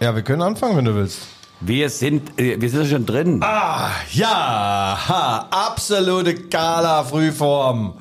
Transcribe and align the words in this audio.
Ja, 0.00 0.14
wir 0.14 0.22
können 0.22 0.42
anfangen, 0.42 0.76
wenn 0.76 0.84
du 0.84 0.94
willst. 0.94 1.20
Wir 1.60 1.88
sind, 1.88 2.38
äh, 2.38 2.60
wir 2.60 2.68
sind 2.68 2.86
schon 2.88 3.06
drin. 3.06 3.40
Ah, 3.42 3.90
ja, 4.12 4.98
ha, 5.08 5.46
absolute 5.50 6.34
Gala-Frühform. 6.34 7.94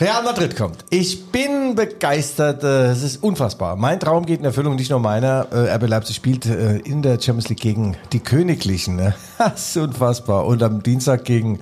Real 0.00 0.22
Madrid 0.24 0.56
kommt. 0.56 0.84
Ich 0.90 1.26
bin 1.26 1.76
begeistert. 1.76 2.64
äh, 2.64 2.86
Es 2.90 3.02
ist 3.02 3.22
unfassbar. 3.22 3.76
Mein 3.76 4.00
Traum 4.00 4.26
geht 4.26 4.40
in 4.40 4.44
Erfüllung, 4.44 4.74
nicht 4.74 4.90
nur 4.90 4.98
meiner. 4.98 5.46
Äh, 5.52 5.72
RB 5.76 5.86
Leipzig 5.86 6.16
spielt 6.16 6.44
in 6.46 7.02
der 7.02 7.12
Champions 7.20 7.48
League 7.48 7.60
gegen 7.60 7.96
die 8.12 8.20
Königlichen. 8.20 8.96
ne? 8.96 9.14
Das 9.38 9.68
ist 9.68 9.76
unfassbar. 9.76 10.44
Und 10.46 10.62
am 10.62 10.82
Dienstag 10.82 11.24
gegen 11.24 11.60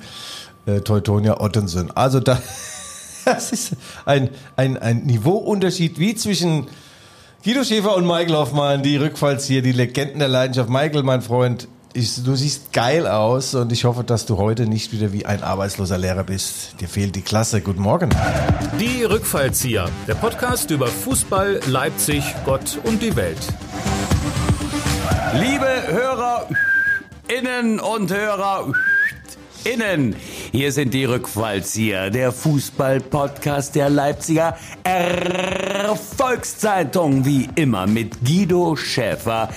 Teutonia 0.84 1.40
Ottensen. 1.40 1.90
Also 1.96 2.20
da, 2.20 2.40
das 3.26 3.52
ist 3.52 3.72
ein, 4.06 4.30
ein, 4.56 4.76
ein 4.78 5.02
Niveauunterschied 5.04 5.98
wie 5.98 6.14
zwischen 6.14 6.66
Guido 7.42 7.64
Schäfer 7.64 7.96
und 7.96 8.06
Michael 8.06 8.34
Hoffmann, 8.34 8.82
die 8.82 8.98
Rückfalls 8.98 9.46
hier, 9.46 9.62
die 9.62 9.72
Legenden 9.72 10.18
der 10.18 10.28
Leidenschaft. 10.28 10.68
Michael, 10.68 11.02
mein 11.04 11.22
Freund, 11.22 11.68
ich, 11.94 12.22
du 12.22 12.34
siehst 12.34 12.74
geil 12.74 13.06
aus 13.06 13.54
und 13.54 13.72
ich 13.72 13.86
hoffe, 13.86 14.04
dass 14.04 14.26
du 14.26 14.36
heute 14.36 14.66
nicht 14.66 14.92
wieder 14.92 15.10
wie 15.14 15.24
ein 15.24 15.42
arbeitsloser 15.42 15.96
Lehrer 15.96 16.24
bist. 16.24 16.78
Dir 16.82 16.88
fehlt 16.88 17.16
die 17.16 17.22
Klasse. 17.22 17.62
Guten 17.62 17.80
Morgen. 17.80 18.10
Die 18.78 19.04
Rückfallzieher, 19.04 19.88
der 20.06 20.16
Podcast 20.16 20.70
über 20.70 20.86
Fußball, 20.86 21.60
Leipzig, 21.66 22.22
Gott 22.44 22.78
und 22.84 23.00
die 23.00 23.16
Welt. 23.16 23.38
Liebe 25.32 25.66
Hörer 25.86 26.46
innen 27.28 27.80
und 27.80 28.12
Hörer 28.12 28.70
innen, 29.64 30.16
hier 30.52 30.72
sind 30.72 30.94
die 30.94 31.04
Rückfallzieher, 31.04 32.10
der 32.10 32.32
Fußball-Podcast 32.32 33.74
der 33.74 33.90
Leipziger 33.90 34.56
Erfolgszeitung, 34.82 37.24
wie 37.24 37.48
immer 37.54 37.86
mit 37.86 38.24
Guido 38.24 38.76
Schäfer. 38.76 39.50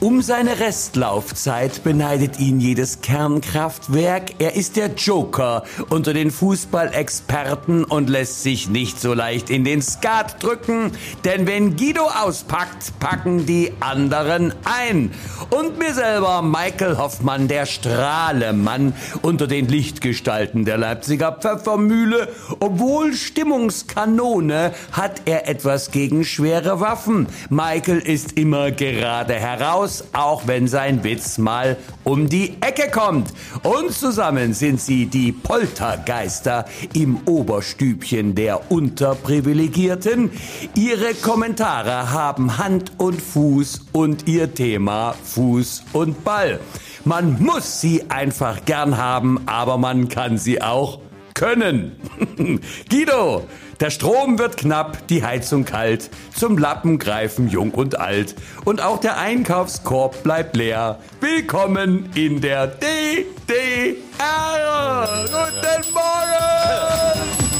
Um 0.00 0.22
seine 0.22 0.58
Restlaufzeit 0.58 1.84
beneidet 1.84 2.40
ihn 2.40 2.60
jedes 2.60 3.02
Kernkraftwerk. 3.02 4.32
Er 4.38 4.56
ist 4.56 4.76
der 4.76 4.94
Joker 4.94 5.64
unter 5.90 6.12
den 6.12 6.30
Fußballexperten 6.30 7.84
und 7.84 8.08
lässt 8.08 8.42
sich 8.42 8.68
nicht 8.68 9.00
so 9.00 9.14
leicht 9.14 9.50
in 9.50 9.64
den 9.64 9.82
Skat 9.82 10.42
drücken, 10.42 10.92
denn 11.24 11.46
wenn 11.46 11.76
Guido 11.76 12.02
auspackt, 12.02 12.98
packen 12.98 13.46
die 13.46 13.72
anderen 13.80 14.54
ein. 14.64 15.12
Und 15.50 15.78
mir 15.78 15.94
selber, 15.94 16.42
Michael 16.42 16.96
Hoffmann, 16.96 17.48
der 17.48 17.66
Strahlemann 17.66 18.94
unter 19.32 19.46
den 19.46 19.66
Lichtgestalten 19.66 20.66
der 20.66 20.76
Leipziger 20.76 21.32
Pfeffermühle. 21.32 22.28
Obwohl 22.60 23.14
Stimmungskanone 23.14 24.74
hat 24.92 25.22
er 25.24 25.48
etwas 25.48 25.90
gegen 25.90 26.26
schwere 26.26 26.80
Waffen. 26.80 27.28
Michael 27.48 28.00
ist 28.00 28.32
immer 28.32 28.72
gerade 28.72 29.32
heraus, 29.32 30.04
auch 30.12 30.46
wenn 30.46 30.68
sein 30.68 31.02
Witz 31.02 31.38
mal 31.38 31.78
um 32.04 32.28
die 32.28 32.58
Ecke 32.60 32.90
kommt. 32.90 33.32
Und 33.62 33.92
zusammen 33.92 34.52
sind 34.52 34.82
sie 34.82 35.06
die 35.06 35.32
Poltergeister 35.32 36.66
im 36.92 37.18
Oberstübchen 37.24 38.34
der 38.34 38.70
Unterprivilegierten. 38.70 40.30
Ihre 40.74 41.14
Kommentare 41.14 42.12
haben 42.12 42.58
Hand 42.58 42.92
und 42.98 43.18
Fuß 43.22 43.86
und 43.92 44.28
ihr 44.28 44.52
Thema 44.52 45.14
Fuß 45.24 45.84
und 45.94 46.22
Ball. 46.22 46.60
Man 47.04 47.42
muss 47.42 47.80
sie 47.80 48.04
einfach 48.10 48.64
gern 48.64 48.96
haben, 48.96 49.42
aber 49.46 49.76
man 49.76 50.08
kann 50.08 50.38
sie 50.38 50.62
auch 50.62 51.00
können. 51.34 51.96
Guido, 52.90 53.48
der 53.80 53.90
Strom 53.90 54.38
wird 54.38 54.56
knapp, 54.56 55.08
die 55.08 55.24
Heizung 55.24 55.64
kalt, 55.64 56.10
zum 56.32 56.58
Lappen 56.58 57.00
greifen 57.00 57.48
jung 57.48 57.72
und 57.72 57.98
alt 57.98 58.36
und 58.64 58.80
auch 58.80 59.00
der 59.00 59.18
Einkaufskorb 59.18 60.22
bleibt 60.22 60.56
leer. 60.56 61.00
Willkommen 61.20 62.08
in 62.14 62.40
der 62.40 62.68
DDR. 62.68 63.96
Guten 65.26 65.92
Morgen! 65.92 67.51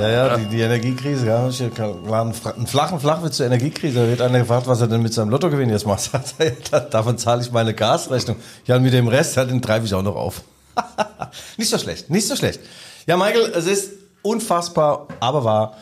Ja, 0.00 0.08
ja, 0.08 0.36
die, 0.36 0.46
die 0.46 0.60
Energiekrise. 0.60 1.26
Ja, 1.26 1.48
ich 1.48 1.62
einen 1.62 2.66
flachen 2.66 3.00
Flachwitz 3.00 3.36
zur 3.36 3.46
Energiekrise. 3.46 4.00
Da 4.00 4.08
wird 4.08 4.20
einer 4.20 4.40
gefragt, 4.40 4.66
was 4.66 4.80
er 4.80 4.88
denn 4.88 5.02
mit 5.02 5.14
seinem 5.14 5.30
Lottogewinn 5.30 5.70
jetzt 5.70 5.86
macht. 5.86 6.10
Davon 6.90 7.18
zahle 7.18 7.42
ich 7.42 7.52
meine 7.52 7.74
Gasrechnung. 7.74 8.36
Ja, 8.66 8.76
und 8.76 8.82
mit 8.82 8.92
dem 8.92 9.08
Rest, 9.08 9.36
ja, 9.36 9.44
den 9.44 9.62
treibe 9.62 9.86
ich 9.86 9.94
auch 9.94 10.02
noch 10.02 10.16
auf. 10.16 10.42
nicht 11.56 11.70
so 11.70 11.78
schlecht, 11.78 12.10
nicht 12.10 12.26
so 12.26 12.36
schlecht. 12.36 12.60
Ja, 13.06 13.16
Michael, 13.16 13.52
es 13.54 13.66
ist 13.66 13.92
unfassbar, 14.22 15.08
aber 15.20 15.44
wahr. 15.44 15.76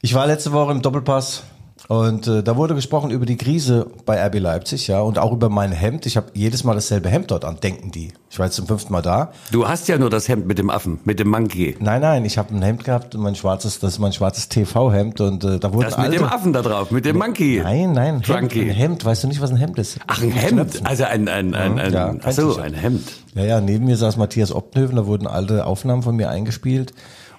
Ich 0.00 0.14
war 0.14 0.26
letzte 0.26 0.52
Woche 0.52 0.72
im 0.72 0.82
Doppelpass 0.82 1.42
und 1.88 2.26
äh, 2.26 2.42
da 2.42 2.56
wurde 2.56 2.74
gesprochen 2.74 3.10
über 3.10 3.26
die 3.26 3.36
Krise 3.36 3.86
bei 4.04 4.24
RB 4.26 4.38
Leipzig, 4.38 4.88
ja, 4.88 5.00
und 5.00 5.18
auch 5.18 5.32
über 5.32 5.48
mein 5.48 5.72
Hemd. 5.72 6.06
Ich 6.06 6.16
habe 6.16 6.28
jedes 6.34 6.64
Mal 6.64 6.74
dasselbe 6.74 7.08
Hemd 7.08 7.30
dort 7.30 7.44
an, 7.44 7.58
denken 7.62 7.90
die. 7.90 8.12
Ich 8.30 8.38
war 8.38 8.46
jetzt 8.46 8.56
zum 8.56 8.66
fünften 8.66 8.92
Mal 8.92 9.02
da. 9.02 9.32
Du 9.50 9.68
hast 9.68 9.88
ja 9.88 9.98
nur 9.98 10.10
das 10.10 10.28
Hemd 10.28 10.46
mit 10.46 10.58
dem 10.58 10.70
Affen, 10.70 11.00
mit 11.04 11.18
dem 11.18 11.28
Monkey. 11.28 11.76
Nein, 11.80 12.00
nein, 12.00 12.24
ich 12.24 12.38
habe 12.38 12.54
ein 12.54 12.62
Hemd 12.62 12.84
gehabt, 12.84 13.14
mein 13.14 13.34
schwarzes, 13.34 13.78
das 13.78 13.94
ist 13.94 13.98
mein 13.98 14.12
schwarzes 14.12 14.48
TV-Hemd 14.48 15.20
und 15.20 15.44
äh, 15.44 15.58
da 15.58 15.72
wurden 15.72 15.84
Das 15.84 15.96
mit 15.96 16.06
alte, 16.06 16.16
dem 16.18 16.24
Affen 16.26 16.52
da 16.52 16.62
drauf, 16.62 16.90
mit 16.90 17.04
dem 17.04 17.18
Monkey. 17.18 17.60
Nein, 17.62 17.92
nein, 17.92 18.22
Hemd, 18.22 18.52
ein 18.52 18.68
Hemd. 18.70 19.04
Weißt 19.04 19.24
du 19.24 19.28
nicht, 19.28 19.40
was 19.40 19.50
ein 19.50 19.56
Hemd 19.56 19.78
ist? 19.78 19.98
Ach, 20.06 20.22
ein 20.22 20.28
Mit 20.28 20.36
Hemd. 20.38 20.80
Also 20.84 21.04
ein, 21.04 21.28
ein, 21.28 21.54
ein, 21.54 21.78
ein, 21.78 21.92
Ja, 21.92 22.14
ach 22.22 22.32
so, 22.32 22.56
ein 22.56 22.72
ein 22.72 22.80
Hemd. 22.80 23.12
Ja, 23.34 23.44
ja, 23.44 23.60
neben 23.60 23.84
mir 23.84 23.96
saß 23.96 24.16
Matthias 24.16 24.52
Optenhöfen, 24.52 24.96
da 24.96 25.06
wurden 25.06 25.26
alte 25.26 25.66
Aufnahmen 25.66 26.02
von 26.02 26.16
mir 26.16 26.30
eingespielt. 26.30 26.92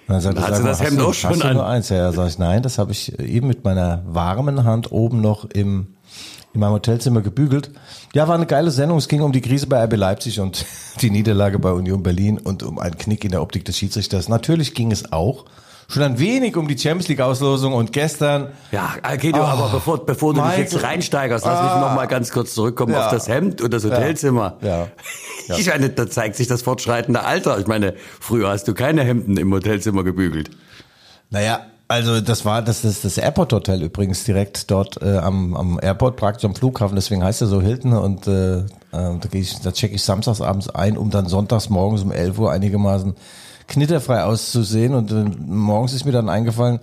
Dann 0.06 0.20
sagte 0.20 0.40
sag 0.40 0.56
du 0.56 0.62
mal, 0.62 0.68
das 0.68 0.82
Hemd 0.82 1.00
auch 1.00 1.14
schon 1.14 1.42
an. 1.42 1.54
nur 1.54 1.66
eins? 1.66 1.88
Ja, 1.88 1.96
ja, 1.96 2.12
sag 2.12 2.28
ich, 2.28 2.38
nein, 2.38 2.62
das 2.62 2.78
habe 2.78 2.92
ich 2.92 3.18
eben 3.18 3.48
mit 3.48 3.64
meiner 3.64 4.02
warmen 4.06 4.64
Hand 4.64 4.92
oben 4.92 5.20
noch 5.20 5.44
im, 5.46 5.94
in 6.52 6.60
meinem 6.60 6.72
Hotelzimmer 6.72 7.22
gebügelt. 7.22 7.70
Ja, 8.14 8.28
war 8.28 8.34
eine 8.34 8.46
geile 8.46 8.70
Sendung. 8.70 8.98
Es 8.98 9.08
ging 9.08 9.22
um 9.22 9.32
die 9.32 9.40
Krise 9.40 9.66
bei 9.66 9.82
RB 9.84 9.96
Leipzig 9.96 10.40
und 10.40 10.66
die 11.00 11.10
Niederlage 11.10 11.58
bei 11.58 11.72
Union 11.72 12.02
Berlin 12.02 12.38
und 12.38 12.62
um 12.62 12.78
einen 12.78 12.98
Knick 12.98 13.24
in 13.24 13.30
der 13.30 13.42
Optik 13.42 13.64
des 13.64 13.78
Schiedsrichters. 13.78 14.28
Natürlich 14.28 14.74
ging 14.74 14.92
es 14.92 15.12
auch 15.12 15.46
schon 15.88 16.02
ein 16.02 16.18
wenig 16.18 16.56
um 16.56 16.66
die 16.68 16.78
Champions 16.78 17.08
League 17.08 17.20
Auslosung 17.20 17.72
und 17.74 17.92
gestern 17.92 18.48
Ja, 18.72 18.94
Guido, 19.20 19.42
Ah, 19.42 19.52
aber 19.52 19.68
bevor, 19.72 20.04
bevor 20.04 20.34
du 20.34 20.40
dich 20.42 20.58
jetzt 20.58 20.82
reinsteigerst, 20.82 21.44
lass 21.44 21.62
mich 21.62 21.70
Ah. 21.72 21.80
noch 21.88 21.94
mal 21.94 22.06
ganz 22.06 22.30
kurz 22.30 22.54
zurückkommen 22.54 22.92
Ja. 22.92 23.06
auf 23.06 23.12
das 23.12 23.28
Hemd 23.28 23.60
und 23.62 23.72
das 23.72 23.84
Hotelzimmer. 23.84 24.56
Ja. 24.62 24.88
Ja. 25.46 25.56
Ich 25.58 25.66
meine, 25.66 25.90
da 25.90 26.08
zeigt 26.08 26.36
sich 26.36 26.46
das 26.46 26.62
fortschreitende 26.62 27.22
Alter. 27.22 27.58
Ich 27.58 27.66
meine, 27.66 27.92
früher 28.18 28.48
hast 28.48 28.66
du 28.66 28.72
keine 28.72 29.04
Hemden 29.04 29.36
im 29.36 29.52
Hotelzimmer 29.52 30.02
gebügelt. 30.02 30.48
Naja, 31.28 31.60
also 31.86 32.22
das 32.22 32.46
war 32.46 32.62
das 32.62 32.82
ist 32.82 33.04
das 33.04 33.18
Airport 33.18 33.52
Hotel 33.52 33.82
übrigens 33.82 34.24
direkt 34.24 34.70
dort 34.70 35.02
äh, 35.02 35.18
am, 35.18 35.54
am 35.54 35.78
Airport 35.82 36.16
praktisch 36.16 36.46
am 36.46 36.54
Flughafen, 36.54 36.94
deswegen 36.96 37.22
heißt 37.22 37.42
er 37.42 37.46
so 37.48 37.60
Hilton 37.60 37.92
und 37.92 38.26
äh, 38.26 38.60
äh, 38.60 38.62
da 38.92 39.18
gehe 39.30 39.42
ich 39.42 39.60
da 39.60 39.70
checke 39.70 39.94
ich 39.96 40.02
samstags 40.02 40.40
abends 40.40 40.70
ein, 40.70 40.96
um 40.96 41.10
dann 41.10 41.26
sonntags 41.26 41.68
morgens 41.68 42.00
um 42.02 42.10
11 42.10 42.38
Uhr 42.38 42.50
einigermaßen 42.50 43.14
knitterfrei 43.68 44.22
auszusehen 44.24 44.94
und 44.94 45.10
äh, 45.10 45.24
morgens 45.46 45.92
ist 45.92 46.04
mir 46.04 46.12
dann 46.12 46.28
eingefallen, 46.28 46.80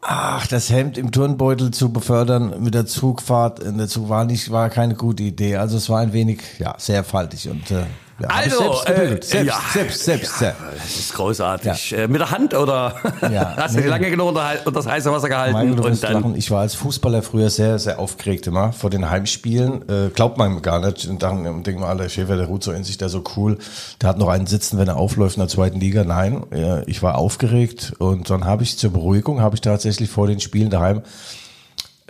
ach, 0.00 0.46
das 0.46 0.70
Hemd 0.70 0.98
im 0.98 1.12
Turnbeutel 1.12 1.70
zu 1.70 1.92
befördern 1.92 2.62
mit 2.62 2.74
der 2.74 2.86
Zugfahrt 2.86 3.60
in 3.60 3.78
der 3.78 3.88
Zug 3.88 4.08
war 4.08 4.24
nicht 4.24 4.50
war 4.50 4.70
keine 4.70 4.94
gute 4.94 5.22
Idee. 5.22 5.56
Also 5.56 5.76
es 5.76 5.88
war 5.88 6.00
ein 6.00 6.12
wenig 6.12 6.40
ja, 6.58 6.74
sehr 6.78 7.04
faltig 7.04 7.48
und 7.48 7.70
äh, 7.70 7.84
ja, 8.20 8.28
Also, 8.28 8.74
selbst, 8.84 8.88
äh, 8.88 8.94
selbst, 8.94 9.32
ja. 9.32 9.60
selbst, 9.72 10.04
selbst, 10.04 10.38
selbst. 10.38 10.62
Das 10.76 10.98
ist 10.98 11.14
großartig. 11.14 11.92
Äh, 11.92 12.08
mit 12.08 12.20
der 12.20 12.30
Hand 12.30 12.54
oder 12.54 12.94
Ja, 13.22 13.54
hast 13.56 13.76
du 13.76 13.80
nee. 13.80 13.86
lange 13.86 14.10
genug 14.10 14.28
unter, 14.28 14.50
unter 14.64 14.72
das 14.72 14.86
heiße 14.86 15.10
Wasser 15.12 15.28
gehalten 15.28 15.76
du 15.76 15.82
und 15.84 16.02
dann 16.02 16.12
lachen. 16.14 16.36
Ich 16.36 16.50
war 16.50 16.60
als 16.60 16.74
Fußballer 16.74 17.22
früher 17.22 17.50
sehr, 17.50 17.78
sehr 17.78 17.98
aufgeregt 17.98 18.46
immer 18.46 18.72
vor 18.72 18.90
den 18.90 19.08
Heimspielen. 19.08 19.88
Äh, 19.88 20.10
glaubt 20.10 20.36
man 20.36 20.62
gar 20.62 20.80
nicht. 20.84 21.06
Und 21.06 21.22
dann 21.22 21.62
denken 21.62 21.80
wir 21.80 21.88
alle, 21.88 22.10
Schäfer, 22.10 22.36
der 22.36 22.46
ruht 22.46 22.64
so 22.64 22.72
in 22.72 22.84
sich, 22.84 22.98
der 22.98 23.08
so 23.08 23.22
cool. 23.36 23.58
Der 24.02 24.08
hat 24.08 24.18
noch 24.18 24.28
einen 24.28 24.46
sitzen, 24.46 24.78
wenn 24.78 24.88
er 24.88 24.96
aufläuft 24.96 25.36
in 25.36 25.40
der 25.40 25.48
zweiten 25.48 25.78
Liga. 25.78 26.04
Nein, 26.04 26.44
äh, 26.52 26.84
ich 26.84 27.02
war 27.02 27.16
aufgeregt 27.16 27.92
und 27.98 28.30
dann 28.30 28.44
habe 28.44 28.62
ich 28.64 28.78
zur 28.78 28.92
Beruhigung, 28.92 29.40
habe 29.40 29.54
ich 29.54 29.60
tatsächlich 29.60 30.10
vor 30.10 30.26
den 30.26 30.40
Spielen 30.40 30.70
daheim 30.70 31.02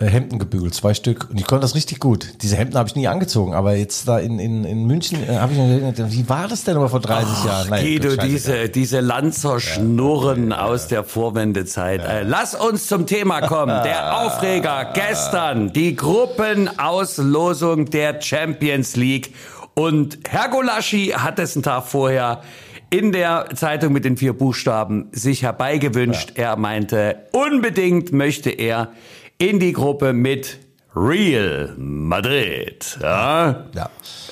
Hemden 0.05 0.39
gebügelt, 0.39 0.73
zwei 0.73 0.93
Stück. 0.93 1.29
Und 1.29 1.39
ich 1.39 1.45
konnte 1.45 1.63
das 1.63 1.75
richtig 1.75 1.99
gut. 1.99 2.29
Diese 2.41 2.55
Hemden 2.55 2.77
habe 2.77 2.87
ich 2.87 2.95
nie 2.95 3.07
angezogen, 3.07 3.53
aber 3.53 3.75
jetzt 3.75 4.07
da 4.07 4.17
in, 4.19 4.39
in, 4.39 4.63
in 4.63 4.85
München 4.85 5.21
äh, 5.27 5.37
habe 5.37 5.51
ich 5.51 5.59
mir 5.59 5.79
gedacht, 5.91 6.11
wie 6.11 6.29
war 6.29 6.47
das 6.47 6.63
denn 6.63 6.77
aber 6.77 6.89
vor 6.89 7.01
30 7.01 7.45
Jahren? 7.45 7.69
Naja, 7.69 7.83
Guido, 7.83 8.15
diese, 8.15 8.69
diese 8.69 9.01
Lanzer-Schnurren 9.01 10.53
aus 10.53 10.87
der 10.87 11.03
Vorwendezeit. 11.03 12.01
Äh, 12.01 12.23
Lass 12.23 12.55
uns 12.55 12.87
zum 12.87 13.07
Thema 13.07 13.41
kommen. 13.41 13.83
Der 13.83 14.21
Aufreger 14.21 14.91
gestern, 14.93 15.73
die 15.73 15.95
Gruppenauslosung 15.95 17.85
der 17.85 18.21
Champions 18.21 18.95
League. 18.95 19.33
Und 19.73 20.19
Herr 20.29 20.49
Golaschi 20.49 21.07
hat 21.15 21.39
es 21.39 21.55
einen 21.55 21.63
Tag 21.63 21.85
vorher 21.85 22.41
in 22.89 23.11
der 23.11 23.49
Zeitung 23.55 23.93
mit 23.93 24.03
den 24.05 24.17
vier 24.17 24.33
Buchstaben 24.33 25.09
sich 25.11 25.43
herbeigewünscht. 25.43 26.33
Er 26.35 26.55
meinte, 26.55 27.27
unbedingt 27.31 28.11
möchte 28.11 28.49
er 28.49 28.89
in 29.39 29.59
die 29.59 29.71
Gruppe 29.71 30.11
mit 30.13 30.59
Real 30.95 31.73
Madrid. 31.77 32.99
Ja? 33.01 33.65
Ja. 33.73 33.89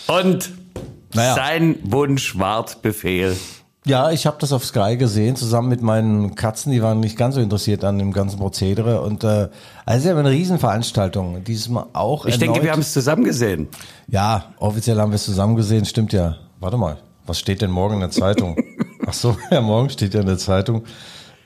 Und 0.07 0.51
Naja. 1.15 1.33
sein 1.33 1.79
Wunsch 1.83 2.37
ward 2.37 2.81
Befehl. 2.81 3.35
Ja, 3.85 4.11
ich 4.11 4.25
habe 4.25 4.35
das 4.41 4.51
auf 4.51 4.65
Sky 4.65 4.97
gesehen, 4.97 5.37
zusammen 5.37 5.69
mit 5.69 5.81
meinen 5.81 6.35
Katzen, 6.35 6.73
die 6.73 6.81
waren 6.81 6.99
nicht 6.99 7.17
ganz 7.17 7.35
so 7.35 7.41
interessiert 7.41 7.85
an 7.85 7.97
dem 7.97 8.11
ganzen 8.11 8.37
Prozedere. 8.37 8.99
Und 8.99 9.23
äh, 9.23 9.47
also 9.85 10.09
ja 10.09 10.17
eine 10.17 10.29
Riesenveranstaltung. 10.29 11.41
Dieses 11.45 11.69
Mal 11.69 11.85
auch. 11.93 12.25
Ich 12.25 12.37
denke, 12.37 12.61
wir 12.61 12.73
haben 12.73 12.81
es 12.81 12.91
zusammen 12.91 13.23
gesehen. 13.23 13.69
Ja, 14.09 14.51
offiziell 14.59 14.99
haben 14.99 15.11
wir 15.11 15.15
es 15.15 15.23
zusammen 15.23 15.55
gesehen, 15.55 15.85
stimmt 15.85 16.11
ja. 16.11 16.35
Warte 16.59 16.75
mal, 16.75 16.97
was 17.25 17.39
steht 17.39 17.61
denn 17.61 17.71
morgen 17.71 17.93
in 17.95 17.99
der 18.01 18.11
Zeitung? 18.11 18.57
Ach 19.07 19.13
so, 19.13 19.37
ja, 19.51 19.61
morgen 19.61 19.89
steht 19.89 20.13
ja 20.13 20.19
in 20.19 20.27
der 20.27 20.37
Zeitung. 20.37 20.83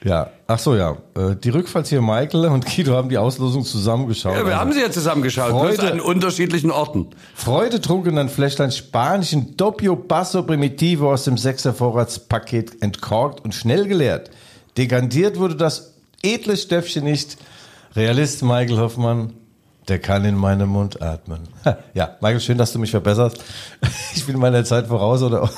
Ja, 0.04 0.32
ach 0.48 0.58
so, 0.58 0.76
ja. 0.76 0.98
Äh, 1.16 1.36
Die 1.36 1.50
Rückfallzieher 1.50 2.02
Michael 2.02 2.46
und 2.46 2.66
Guido 2.66 2.96
haben 2.96 3.10
die 3.10 3.20
Auslosung 3.20 3.64
zusammengeschaut. 3.64 4.36
Ja, 4.36 4.46
wir 4.46 4.60
haben 4.60 4.72
sie 4.74 4.82
ja 4.82 4.90
zusammengeschaut, 4.90 5.52
Freude. 5.52 5.92
an 5.92 6.00
unterschiedlichen 6.02 6.72
Orten. 6.72 7.08
Freude 7.36 7.80
trug 7.82 8.08
in 8.08 8.18
ein 8.18 8.30
Fläschlein 8.30 8.72
spanischen 8.72 9.56
Doppio 9.58 9.96
Basso 9.96 10.42
Primitivo 10.42 11.12
aus 11.12 11.26
dem 11.26 11.38
Sechser 11.38 11.74
Vorratspaket 11.74 12.82
entkorkt 12.82 13.42
und 13.46 13.54
schnell 13.54 13.88
geleert. 13.88 14.32
Dekantiert 14.78 15.38
wurde 15.38 15.56
das 15.56 15.94
edle 16.24 16.58
Stöffchen 16.58 17.04
nicht. 17.04 17.38
Realist 17.96 18.42
Michael 18.42 18.80
Hoffmann, 18.80 19.34
der 19.88 20.00
kann 20.00 20.26
in 20.26 20.36
meinem 20.36 20.70
Mund 20.70 21.00
atmen. 21.02 21.42
Ja, 21.94 22.16
Michael, 22.22 22.40
schön, 22.40 22.58
dass 22.58 22.72
du 22.74 22.80
mich 22.80 22.92
verbesserst. 22.92 23.38
Ich 24.16 24.26
bin 24.26 24.38
meiner 24.40 24.64
Zeit 24.66 24.88
voraus 24.88 25.22
oder 25.24 25.50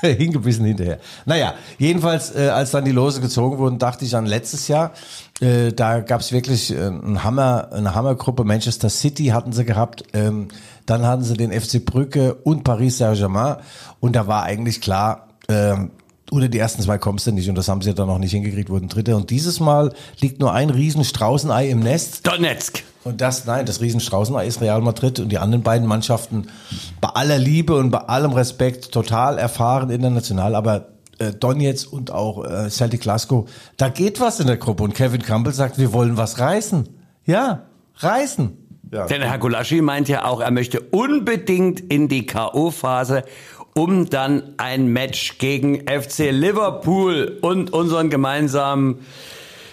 hingebissen 0.16 0.64
hinterher. 0.64 0.98
Naja, 1.26 1.54
jedenfalls, 1.78 2.34
äh, 2.34 2.48
als 2.48 2.70
dann 2.70 2.84
die 2.84 2.92
Lose 2.92 3.20
gezogen 3.20 3.58
wurden, 3.58 3.78
dachte 3.78 4.04
ich 4.04 4.14
an 4.16 4.26
letztes 4.26 4.68
Jahr. 4.68 4.92
Äh, 5.40 5.72
da 5.72 6.00
gab 6.00 6.20
es 6.20 6.32
wirklich 6.32 6.72
äh, 6.72 6.86
einen 6.86 7.24
Hammer, 7.24 7.68
eine 7.72 7.94
Hammergruppe. 7.94 8.44
Manchester 8.44 8.90
City 8.90 9.26
hatten 9.26 9.52
sie 9.52 9.64
gehabt. 9.64 10.04
Ähm, 10.12 10.48
dann 10.86 11.06
hatten 11.06 11.22
sie 11.22 11.36
den 11.36 11.52
FC 11.52 11.84
Brücke 11.84 12.34
und 12.34 12.64
Paris 12.64 12.98
Saint-Germain. 12.98 13.56
Und 14.00 14.16
da 14.16 14.26
war 14.26 14.44
eigentlich 14.44 14.80
klar, 14.80 15.28
ähm, 15.48 15.90
unter 16.30 16.48
die 16.48 16.58
ersten 16.58 16.82
zwei 16.82 16.98
kommst 16.98 17.26
du 17.26 17.32
nicht. 17.32 17.48
Und 17.48 17.56
das 17.56 17.68
haben 17.68 17.82
sie 17.82 17.94
dann 17.94 18.08
noch 18.08 18.18
nicht 18.18 18.32
hingekriegt, 18.32 18.70
wurden 18.70 18.88
Dritte. 18.88 19.16
Und 19.16 19.30
dieses 19.30 19.60
Mal 19.60 19.92
liegt 20.20 20.40
nur 20.40 20.52
ein 20.52 20.70
riesen 20.70 21.04
Straußenei 21.04 21.68
im 21.68 21.80
Nest. 21.80 22.26
Donetsk. 22.26 22.82
Und 23.04 23.20
das, 23.20 23.46
nein, 23.46 23.64
das 23.64 23.80
Riesenstraußenei 23.80 24.46
ist 24.46 24.60
Real 24.60 24.82
Madrid 24.82 25.20
und 25.20 25.30
die 25.30 25.38
anderen 25.38 25.62
beiden 25.62 25.86
Mannschaften 25.86 26.48
bei 27.00 27.08
aller 27.08 27.38
Liebe 27.38 27.74
und 27.76 27.90
bei 27.90 28.00
allem 28.00 28.32
Respekt 28.32 28.92
total 28.92 29.38
erfahren 29.38 29.88
international, 29.88 30.54
aber 30.54 30.88
äh, 31.18 31.32
Donetsk 31.32 31.92
und 31.92 32.10
auch 32.10 32.44
äh, 32.44 32.68
Celtic 32.68 33.00
Glasgow, 33.00 33.48
da 33.76 33.88
geht 33.88 34.20
was 34.20 34.40
in 34.40 34.46
der 34.46 34.56
Gruppe 34.56 34.82
und 34.82 34.94
Kevin 34.94 35.22
Campbell 35.22 35.54
sagt, 35.54 35.78
wir 35.78 35.92
wollen 35.92 36.16
was 36.16 36.38
reißen. 36.38 36.88
Ja, 37.24 37.66
reißen. 37.96 38.56
Ja. 38.92 39.06
Denn 39.06 39.22
Herr 39.22 39.38
Gulaschi 39.38 39.82
meint 39.82 40.08
ja 40.08 40.24
auch, 40.24 40.40
er 40.40 40.50
möchte 40.50 40.80
unbedingt 40.80 41.80
in 41.80 42.08
die 42.08 42.24
K.O.-Phase, 42.24 43.22
um 43.78 44.10
dann 44.10 44.42
ein 44.56 44.88
Match 44.88 45.38
gegen 45.38 45.86
FC 45.86 46.30
Liverpool 46.32 47.38
und 47.40 47.72
unseren 47.72 48.10
gemeinsamen 48.10 49.06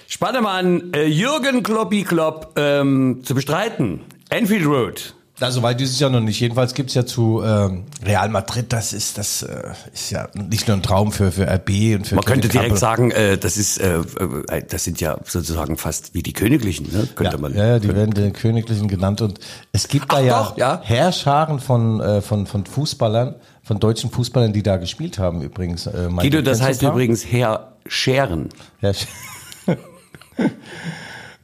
Spannemann 0.07 0.93
äh, 0.93 1.07
Jürgen 1.07 1.63
Kloppi 1.63 2.03
Klopp 2.03 2.51
ähm, 2.55 3.21
zu 3.23 3.33
bestreiten. 3.33 4.01
Enfield 4.29 4.67
Road. 4.67 5.15
Also 5.41 5.61
weit 5.63 5.81
ist 5.81 5.91
es 5.91 5.99
ja 5.99 6.09
noch 6.09 6.21
nicht. 6.21 6.39
Jedenfalls 6.39 6.73
gibt's 6.73 6.93
ja 6.93 7.05
zu 7.05 7.41
ähm, 7.43 7.83
Real 8.05 8.29
Madrid, 8.29 8.71
das 8.71 8.93
ist 8.93 9.17
das 9.17 9.43
äh, 9.43 9.71
ist 9.93 10.09
ja 10.09 10.29
nicht 10.33 10.67
nur 10.67 10.77
ein 10.77 10.83
Traum 10.83 11.11
für 11.11 11.31
für 11.31 11.45
RB 11.45 11.97
und 11.97 12.07
für 12.07 12.15
Man 12.15 12.23
könnte 12.23 12.47
direkt 12.47 12.77
sagen, 12.77 13.11
äh, 13.11 13.37
das 13.37 13.57
ist, 13.57 13.79
äh, 13.79 13.97
äh, 13.97 14.63
das 14.69 14.85
sind 14.85 15.01
ja 15.01 15.17
sozusagen 15.25 15.77
fast 15.77 16.13
wie 16.13 16.23
die 16.23 16.31
Königlichen, 16.31 16.89
ne? 16.89 17.09
könnte 17.15 17.35
ja, 17.35 17.41
man. 17.41 17.53
Ja, 17.53 17.67
ja, 17.67 17.79
die 17.79 17.93
werden 17.93 18.13
den 18.13 18.31
Königlichen 18.31 18.87
genannt 18.87 19.21
und 19.21 19.39
es 19.73 19.89
gibt 19.89 20.09
da 20.13 20.17
Ach 20.17 20.23
ja, 20.23 20.43
doch, 20.43 20.57
ja. 20.57 20.81
Heerscharen 20.81 21.59
von, 21.59 21.99
äh, 21.99 22.21
von, 22.21 22.47
von 22.47 22.65
Fußballern, 22.65 23.35
von 23.65 23.79
deutschen 23.79 24.09
Fußballern, 24.11 24.53
die 24.53 24.63
da 24.63 24.77
gespielt 24.77 25.19
haben 25.19 25.41
übrigens. 25.41 25.87
Äh, 25.87 26.07
Guido, 26.15 26.41
das 26.41 26.61
heißt 26.61 26.81
übrigens 26.83 27.25
Herr 27.29 27.73
Scheren. 27.85 28.47
Ja, 28.81 28.91
ich- 28.91 29.07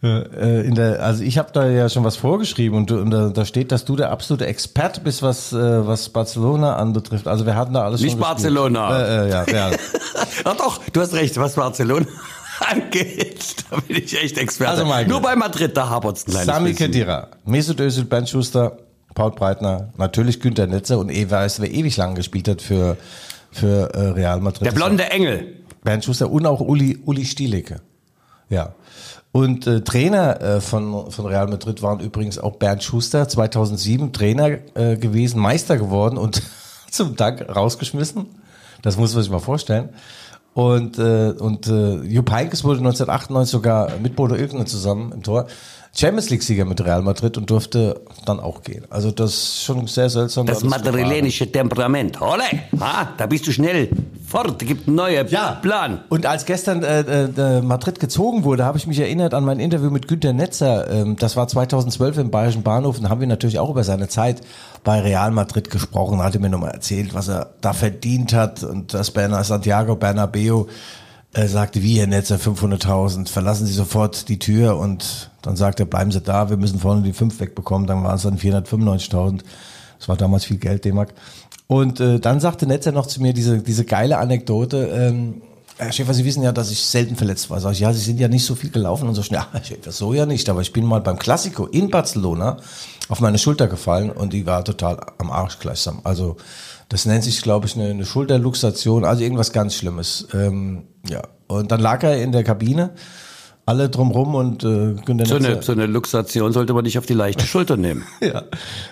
Äh, 0.03 0.65
in 0.65 0.73
der, 0.73 1.03
also 1.03 1.21
ich 1.23 1.37
habe 1.37 1.51
da 1.53 1.67
ja 1.69 1.87
schon 1.87 2.03
was 2.03 2.15
vorgeschrieben 2.15 2.75
und, 2.75 2.91
und 2.91 3.11
da, 3.11 3.29
da 3.29 3.45
steht, 3.45 3.71
dass 3.71 3.85
du 3.85 3.95
der 3.95 4.09
absolute 4.09 4.47
Experte 4.47 4.99
bist, 4.99 5.21
was, 5.21 5.53
äh, 5.53 5.85
was 5.85 6.09
Barcelona 6.09 6.75
anbetrifft. 6.77 7.27
Also 7.27 7.45
wir 7.45 7.55
hatten 7.55 7.73
da 7.75 7.83
alles 7.83 8.01
Nicht 8.01 8.13
schon. 8.13 8.19
Barcelona. 8.19 8.97
Äh, 8.99 9.27
äh, 9.27 9.29
ja, 9.29 9.41
Real. 9.43 9.77
Ach 10.43 10.57
doch, 10.57 10.81
du 10.91 11.01
hast 11.01 11.13
recht, 11.13 11.37
was 11.37 11.53
Barcelona 11.53 12.07
angeht, 12.71 13.45
da 13.69 13.75
bin 13.87 13.97
ich 13.97 14.19
echt 14.19 14.39
Experte. 14.39 14.71
Also, 14.71 14.85
Michael. 14.85 15.07
Nur 15.07 15.21
bei 15.21 15.35
Madrid, 15.35 15.77
da 15.77 15.87
hapert's 15.89 16.25
ein 16.25 16.31
kleines 16.31 16.47
Sami 16.47 16.69
bisschen. 16.71 16.87
Khedira, 16.91 17.27
Mesut 17.45 17.79
Özil, 17.79 18.05
Bernd 18.05 18.27
Schuster, 18.27 18.77
Paul 19.13 19.31
Breitner, 19.31 19.89
natürlich 19.97 20.39
Günter 20.39 20.67
Netzer 20.67 20.99
und 20.99 21.09
eh 21.09 21.29
weiß, 21.29 21.59
wer 21.61 21.71
ewig 21.71 21.97
lang 21.97 22.15
gespielt 22.15 22.47
hat 22.47 22.61
für, 22.61 22.97
für 23.51 23.93
äh, 23.93 24.09
Real 24.09 24.39
Madrid. 24.39 24.65
Der 24.65 24.71
blonde 24.71 25.09
Engel. 25.09 25.57
Bernd 25.83 26.05
Schuster 26.05 26.31
und 26.31 26.45
auch 26.45 26.61
Uli, 26.61 26.99
Uli 27.05 27.25
Stielecke. 27.25 27.81
Ja. 28.49 28.73
Und 29.31 29.65
äh, 29.65 29.81
Trainer 29.81 30.41
äh, 30.41 30.61
von, 30.61 31.09
von 31.09 31.25
Real 31.25 31.47
Madrid 31.47 31.81
waren 31.81 31.99
übrigens 32.01 32.37
auch 32.37 32.57
Bernd 32.57 32.83
Schuster, 32.83 33.27
2007 33.27 34.13
Trainer 34.13 34.59
äh, 34.75 34.97
gewesen, 34.97 35.39
Meister 35.39 35.77
geworden 35.77 36.17
und 36.17 36.41
zum 36.91 37.15
Dank 37.15 37.47
rausgeschmissen. 37.53 38.27
Das 38.81 38.97
muss 38.97 39.13
man 39.13 39.23
sich 39.23 39.31
mal 39.31 39.39
vorstellen. 39.39 39.89
Und, 40.53 40.99
äh, 40.99 41.31
und 41.31 41.67
äh, 41.67 42.01
Jupp 42.01 42.29
Heynckes 42.29 42.65
wurde 42.65 42.79
1998 42.79 43.51
sogar 43.51 43.97
mit 43.99 44.17
Bodo 44.17 44.35
Ilkner 44.35 44.65
zusammen 44.65 45.13
im 45.13 45.23
Tor 45.23 45.47
Champions 45.93 46.29
League-Sieger 46.29 46.63
mit 46.63 46.79
Real 46.83 47.01
Madrid 47.01 47.37
und 47.37 47.49
durfte 47.49 47.99
dann 48.25 48.39
auch 48.39 48.63
gehen. 48.63 48.85
Also 48.89 49.11
das 49.11 49.31
ist 49.33 49.63
schon 49.65 49.87
sehr 49.87 50.09
seltsam. 50.09 50.45
Das 50.45 50.63
madrilenische 50.63 51.51
Temperament. 51.51 52.21
Ole, 52.21 52.43
ah, 52.79 53.07
da 53.17 53.25
bist 53.25 53.45
du 53.45 53.51
schnell. 53.51 53.89
Fort, 54.25 54.57
gibt 54.59 54.87
einen 54.87 54.95
neuen 54.95 55.27
Ja. 55.27 55.59
Plan. 55.61 55.99
Und 56.07 56.25
als 56.25 56.45
gestern 56.45 56.81
äh, 56.83 57.01
äh, 57.01 57.61
Madrid 57.61 57.99
gezogen 57.99 58.45
wurde, 58.45 58.63
habe 58.63 58.77
ich 58.77 58.87
mich 58.87 58.99
erinnert 58.99 59.33
an 59.33 59.43
mein 59.43 59.59
Interview 59.59 59.89
mit 59.89 60.07
Günter 60.07 60.31
Netzer. 60.31 60.89
Ähm, 60.89 61.17
das 61.17 61.35
war 61.35 61.49
2012 61.49 62.19
im 62.19 62.31
Bayerischen 62.31 62.63
Bahnhof. 62.63 62.95
Und 62.95 63.03
da 63.03 63.09
haben 63.09 63.19
wir 63.19 63.27
natürlich 63.27 63.59
auch 63.59 63.69
über 63.69 63.83
seine 63.83 64.07
Zeit 64.07 64.39
bei 64.85 65.01
Real 65.01 65.31
Madrid 65.31 65.69
gesprochen. 65.69 66.19
Da 66.19 66.23
hat 66.23 66.35
er 66.35 66.39
mir 66.39 66.49
nochmal 66.49 66.71
erzählt, 66.71 67.13
was 67.13 67.27
er 67.27 67.49
da 67.59 67.73
verdient 67.73 68.31
hat. 68.31 68.63
Und 68.63 68.93
dass 68.93 69.11
Berna 69.11 69.43
Santiago 69.43 69.97
Bernabeo 69.97 70.69
äh, 71.33 71.47
sagte, 71.47 71.81
wie 71.81 71.99
Herr 71.99 72.07
Netzer, 72.07 72.37
500.000, 72.37 73.29
verlassen 73.29 73.65
Sie 73.65 73.73
sofort 73.73 74.27
die 74.27 74.39
Tür. 74.39 74.77
Und 74.77 75.31
dann 75.41 75.55
sagte 75.55 75.83
er, 75.83 75.85
bleiben 75.85 76.11
Sie 76.11 76.21
da, 76.21 76.49
wir 76.49 76.57
müssen 76.57 76.79
vorne 76.79 77.03
die 77.03 77.13
5 77.13 77.39
wegbekommen. 77.39 77.87
Dann 77.87 78.03
waren 78.03 78.15
es 78.15 78.23
dann 78.23 78.37
495.000. 78.37 79.41
Das 79.99 80.09
war 80.09 80.17
damals 80.17 80.45
viel 80.45 80.57
Geld, 80.57 80.83
D-Mark. 80.83 81.13
Und 81.67 81.99
äh, 81.99 82.19
dann 82.19 82.39
sagte 82.39 82.67
Netzer 82.67 82.91
noch 82.91 83.05
zu 83.05 83.21
mir 83.21 83.33
diese, 83.33 83.59
diese 83.59 83.85
geile 83.85 84.17
Anekdote, 84.17 84.87
ähm, 84.87 85.41
Herr 85.77 85.91
Schäfer, 85.91 86.13
Sie 86.13 86.25
wissen 86.25 86.43
ja, 86.43 86.51
dass 86.51 86.69
ich 86.69 86.83
selten 86.85 87.15
verletzt 87.15 87.49
war. 87.49 87.59
Sag 87.59 87.71
ich, 87.71 87.79
ja, 87.79 87.91
Sie 87.93 88.01
sind 88.01 88.19
ja 88.19 88.27
nicht 88.27 88.45
so 88.45 88.53
viel 88.53 88.69
gelaufen 88.69 89.07
und 89.07 89.15
so 89.15 89.23
schnell. 89.23 89.41
Ja, 89.53 89.63
Schäfer, 89.63 89.91
so 89.91 90.13
ja 90.13 90.25
nicht. 90.25 90.49
Aber 90.49 90.61
ich 90.61 90.73
bin 90.73 90.85
mal 90.85 91.01
beim 91.01 91.17
Klassiko 91.17 91.65
in 91.65 91.89
Barcelona 91.89 92.57
auf 93.09 93.19
meine 93.19 93.37
Schulter 93.37 93.67
gefallen 93.67 94.11
und 94.11 94.33
die 94.33 94.45
war 94.45 94.63
total 94.63 94.99
am 95.17 95.31
Arsch 95.31 95.59
gleichsam. 95.59 96.01
Also 96.03 96.37
das 96.91 97.05
nennt 97.05 97.23
sich, 97.23 97.41
glaube 97.41 97.67
ich, 97.67 97.75
eine, 97.75 97.89
eine 97.89 98.05
Schulterluxation, 98.05 99.05
also 99.05 99.23
irgendwas 99.23 99.53
ganz 99.53 99.75
Schlimmes. 99.75 100.27
Ähm, 100.33 100.83
ja. 101.07 101.21
Und 101.47 101.71
dann 101.71 101.79
lag 101.79 102.03
er 102.03 102.21
in 102.21 102.33
der 102.33 102.43
Kabine, 102.43 102.89
alle 103.65 103.89
drumrum 103.89 104.35
und 104.35 104.65
äh, 104.65 104.95
Günter 105.05 105.25
So 105.25 105.35
eine, 105.35 105.61
so 105.61 105.71
eine 105.71 105.85
Luxation 105.85 106.51
sollte 106.51 106.73
man 106.73 106.83
nicht 106.83 106.97
auf 106.97 107.05
die 107.05 107.13
leichte 107.13 107.45
Schulter 107.45 107.77
nehmen. 107.77 108.03
ja, 108.19 108.43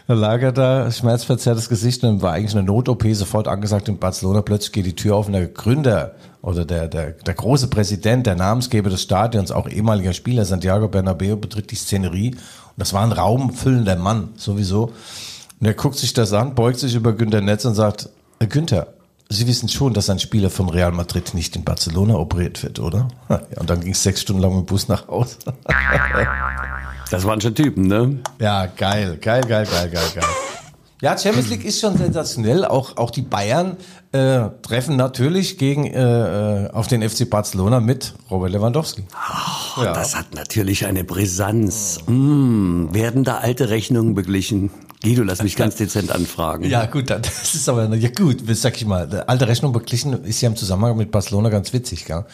da 0.08 0.14
lag 0.14 0.42
er 0.42 0.54
da, 0.54 0.90
schmerzverzerrtes 0.90 1.68
Gesicht 1.68 2.02
und 2.06 2.22
war 2.22 2.32
eigentlich 2.32 2.56
eine 2.56 2.64
Not-OP 2.64 3.06
sofort 3.12 3.50
angesagt 3.50 3.90
in 3.90 3.98
Barcelona. 3.98 4.44
Plötzlich 4.44 4.72
geht 4.72 4.86
die 4.86 4.96
Tür 4.96 5.18
auf 5.18 5.28
und 5.28 5.34
der 5.34 5.48
Gründer 5.48 6.16
oder 6.42 6.64
der, 6.64 6.88
der, 6.88 7.12
der 7.12 7.34
große 7.34 7.68
Präsident, 7.68 8.28
der 8.28 8.36
Namensgeber 8.36 8.90
des 8.90 9.02
Stadions, 9.02 9.52
auch 9.52 9.68
ehemaliger 9.68 10.14
Spieler, 10.14 10.46
Santiago 10.46 10.88
Bernabeo, 10.88 11.36
betritt 11.36 11.70
die 11.70 11.76
Szenerie. 11.76 12.30
Und 12.32 12.78
das 12.78 12.94
war 12.94 13.04
ein 13.04 13.12
raumfüllender 13.12 13.98
Mann, 13.98 14.30
sowieso. 14.38 14.94
Und 15.60 15.68
er 15.68 15.74
guckt 15.74 15.98
sich 15.98 16.14
das 16.14 16.34
an, 16.34 16.56
beugt 16.56 16.80
sich 16.80 16.96
über 16.96 17.14
Günter 17.14 17.42
Netz 17.42 17.66
und 17.66 17.76
sagt, 17.76 18.10
"Herr 18.40 18.48
Günther, 18.48 18.88
Sie 19.32 19.46
wissen 19.46 19.70
schon, 19.70 19.94
dass 19.94 20.10
ein 20.10 20.18
Spieler 20.18 20.50
von 20.50 20.70
Real 20.70 20.92
Madrid 20.92 21.36
nicht 21.36 21.56
in 21.56 21.64
Barcelona 21.64 22.16
operiert 22.16 22.64
wird, 22.64 22.80
oder? 22.80 23.10
Ja, 23.30 23.42
und 23.60 23.70
dann 23.70 23.80
ging 23.80 23.92
es 23.92 24.02
sechs 24.02 24.22
Stunden 24.22 24.42
lang 24.42 24.56
mit 24.56 24.62
dem 24.62 24.66
Bus 24.66 24.88
nach 24.88 25.08
Hause. 25.08 25.38
Das 27.12 27.26
waren 27.26 27.42
schon 27.42 27.56
Typen, 27.56 27.88
ne? 27.88 28.20
Ja, 28.40 28.68
geil, 28.68 29.18
geil, 29.20 29.42
geil, 29.42 29.66
geil, 29.66 29.90
geil, 29.90 30.12
geil. 30.14 30.24
Ja, 31.02 31.18
Champions 31.18 31.50
League 31.50 31.66
ist 31.66 31.80
schon 31.80 31.98
sensationell. 31.98 32.66
Auch, 32.66 32.98
auch 32.98 33.10
die 33.10 33.24
Bayern 33.24 33.78
äh, 34.12 34.50
treffen 34.64 34.96
natürlich 34.96 35.58
gegen 35.58 35.86
äh, 35.86 36.66
äh, 36.66 36.72
auf 36.72 36.88
den 36.88 37.08
FC 37.08 37.30
Barcelona 37.30 37.80
mit 37.80 38.14
Robert 38.32 38.52
Lewandowski. 38.52 39.04
ja. 39.78 39.94
Das 39.94 40.16
hat 40.16 40.34
natürlich 40.34 40.86
eine 40.86 41.04
Brisanz. 41.04 42.00
Mm, 42.08 42.94
werden 42.94 43.24
da 43.24 43.38
alte 43.38 43.70
Rechnungen 43.70 44.16
beglichen? 44.16 44.72
Guido, 45.04 45.24
lass 45.24 45.44
mich 45.44 45.56
ganz 45.56 45.76
dezent 45.76 46.12
anfragen. 46.12 46.66
Ja, 46.66 46.86
gut, 46.86 47.10
das 47.10 47.54
ist 47.54 47.70
aber, 47.70 47.94
ja 47.96 48.10
gut, 48.10 48.38
sag 48.48 48.76
ich 48.78 48.86
mal, 48.86 49.24
alte 49.28 49.48
Rechnung 49.48 49.74
beglichen 49.74 50.24
ist 50.24 50.42
ja 50.42 50.50
im 50.50 50.56
Zusammenhang 50.56 50.98
mit 50.98 51.12
Barcelona 51.12 51.50
ganz 51.50 51.72
witzig, 51.72 52.06
gell? 52.06 52.26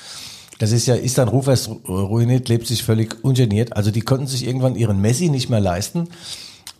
Das 0.57 0.71
ist 0.71 0.85
ja, 0.85 0.95
ist 0.95 1.17
dann 1.17 1.27
Ruf 1.27 1.47
erst 1.47 1.69
ruiniert, 1.87 2.47
lebt 2.47 2.65
sich 2.65 2.83
völlig 2.83 3.23
ungeniert. 3.23 3.75
Also 3.75 3.91
die 3.91 3.99
konnten 3.99 4.27
sich 4.27 4.47
irgendwann 4.47 4.75
ihren 4.75 5.01
Messi 5.01 5.27
nicht 5.27 5.49
mehr 5.49 5.59
leisten 5.59 6.07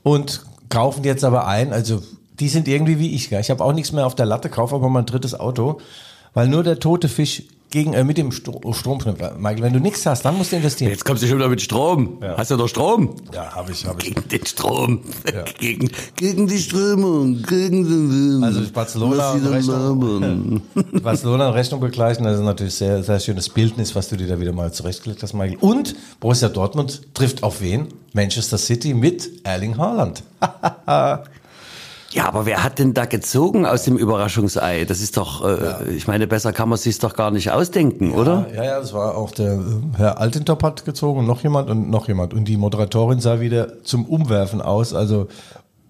und 0.02 0.46
kaufen 0.70 1.04
jetzt 1.04 1.26
aber 1.26 1.46
ein, 1.46 1.74
also 1.74 2.02
die 2.40 2.50
sind 2.50 2.68
irgendwie 2.68 3.00
wie 3.00 3.16
ich, 3.16 3.30
gell? 3.30 3.42
Ich 3.42 3.50
habe 3.50 3.64
auch 3.64 3.74
nichts 3.74 3.92
mehr 3.92 4.06
auf 4.06 4.16
der 4.16 4.26
Latte, 4.26 4.50
kaufe 4.50 4.76
aber 4.76 4.90
mal 4.90 5.00
ein 5.00 5.06
drittes 5.06 5.40
Auto, 5.40 5.80
weil 6.34 6.48
nur 6.48 6.64
der 6.64 6.80
tote 6.80 7.08
Fisch 7.10 7.44
gegen, 7.76 7.94
äh, 7.94 8.06
mit 8.06 8.18
dem 8.18 8.32
Stro 8.32 8.62
Stromknüpfer. 8.72 9.36
Michael, 9.38 9.64
wenn 9.64 9.74
du 9.74 9.80
nichts 9.80 10.06
hast, 10.06 10.24
dann 10.24 10.38
musst 10.38 10.54
du 10.54 10.56
investieren. 10.56 10.92
Jetzt 10.92 11.04
kommst 11.04 11.22
du 11.24 11.28
schon 11.28 11.38
wieder 11.38 11.50
mit 11.50 11.62
Strom. 11.62 12.20
Hast 12.38 12.52
du 12.52 12.56
doch 12.56 12.70
Strom? 12.70 13.16
Ja, 13.34 13.54
habe 13.54 13.74
ich, 13.74 13.86
habe 13.86 14.00
ich. 14.02 14.16
Gegen 14.16 14.30
den 14.30 14.46
Strom. 14.46 15.00
Gegen, 15.60 15.90
gegen 16.16 16.48
die 16.48 16.58
Strömung. 16.58 17.42
Gegen 17.42 17.84
den 17.84 18.44
Also 18.44 18.62
Barcelona 18.72 19.36
da 19.38 19.50
Rechnung. 19.50 20.62
Barcelona 21.04 21.50
Rechnung 21.50 21.82
begleichen, 21.82 22.24
das 22.24 22.38
ist 22.40 22.46
natürlich 22.46 22.76
sehr, 22.76 23.04
sehr 23.04 23.20
schönes 23.20 23.50
Bildnis, 23.50 23.94
was 23.94 24.08
du 24.08 24.16
dir 24.16 24.28
da 24.28 24.40
wieder 24.40 24.54
mal 24.54 24.72
zurechtgelegt 24.72 25.22
hast, 25.24 25.34
Michael. 25.34 25.58
Und 25.60 25.96
Borussia 26.22 26.48
Dortmund 26.48 27.02
trifft 27.14 27.44
auf 27.44 27.60
wen? 27.60 27.88
Manchester 28.14 28.58
City 28.58 28.94
mit 28.94 29.30
Erling 29.44 29.78
Haaland. 29.78 30.24
Ja, 32.16 32.28
aber 32.28 32.46
wer 32.46 32.64
hat 32.64 32.80
denn 32.80 32.94
da 32.94 33.04
gezogen 33.04 33.66
aus 33.66 33.84
dem 33.84 33.98
Überraschungsei? 33.98 34.86
Das 34.86 35.02
ist 35.02 35.18
doch, 35.18 35.44
äh, 35.44 35.94
ich 35.94 36.08
meine, 36.08 36.28
besser 36.28 36.54
kann 36.54 36.70
man 36.70 36.78
sich 36.78 36.98
doch 36.98 37.14
gar 37.14 37.30
nicht 37.30 37.52
ausdenken, 37.52 38.14
oder? 38.14 38.48
Ja, 38.56 38.64
ja, 38.64 38.80
das 38.80 38.94
war 38.94 39.18
auch 39.18 39.32
der 39.32 39.56
äh, 39.56 39.60
Herr 39.98 40.18
Altentop 40.22 40.64
hat 40.64 40.86
gezogen 40.86 41.28
noch 41.28 41.44
jemand 41.44 41.70
und 41.70 41.90
noch 41.90 42.08
jemand. 42.08 42.34
Und 42.34 42.46
die 42.46 42.56
Moderatorin 42.56 43.20
sah 43.20 43.42
wieder 43.42 43.84
zum 43.84 44.06
Umwerfen 44.06 44.62
aus. 44.62 44.94
Also 44.94 45.28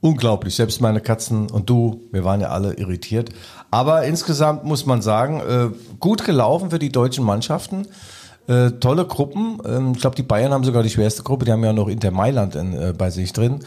unglaublich. 0.01 0.55
Selbst 0.55 0.82
meine 0.82 1.00
Katzen 1.00 1.51
und 1.51 1.70
du, 1.70 2.01
wir 2.12 2.24
waren 2.24 2.41
ja 2.41 2.50
alle 2.50 2.74
irritiert. 2.74 3.29
Aber 3.70 4.03
insgesamt 4.05 4.63
muss 4.63 4.88
man 4.88 5.03
sagen, 5.03 5.41
äh, 5.41 5.70
gut 6.00 6.25
gelaufen 6.25 6.72
für 6.72 6.79
die 6.79 6.91
deutschen 6.91 7.24
Mannschaften. 7.24 7.86
Äh, 8.48 8.72
tolle 8.79 9.05
Gruppen. 9.05 9.60
Ähm, 9.63 9.91
ich 9.94 10.01
glaube, 10.01 10.15
die 10.15 10.24
Bayern 10.24 10.53
haben 10.53 10.63
sogar 10.63 10.82
die 10.82 10.89
schwerste 10.89 11.22
Gruppe. 11.22 11.46
Die 11.46 11.51
haben 11.51 11.63
ja 11.63 11.74
noch 11.74 11.88
Inter 11.88 12.10
Mailand 12.10 12.55
in, 12.55 12.74
äh, 12.74 12.94
bei 12.98 13.12
sich 13.12 13.32
drin. 13.32 13.60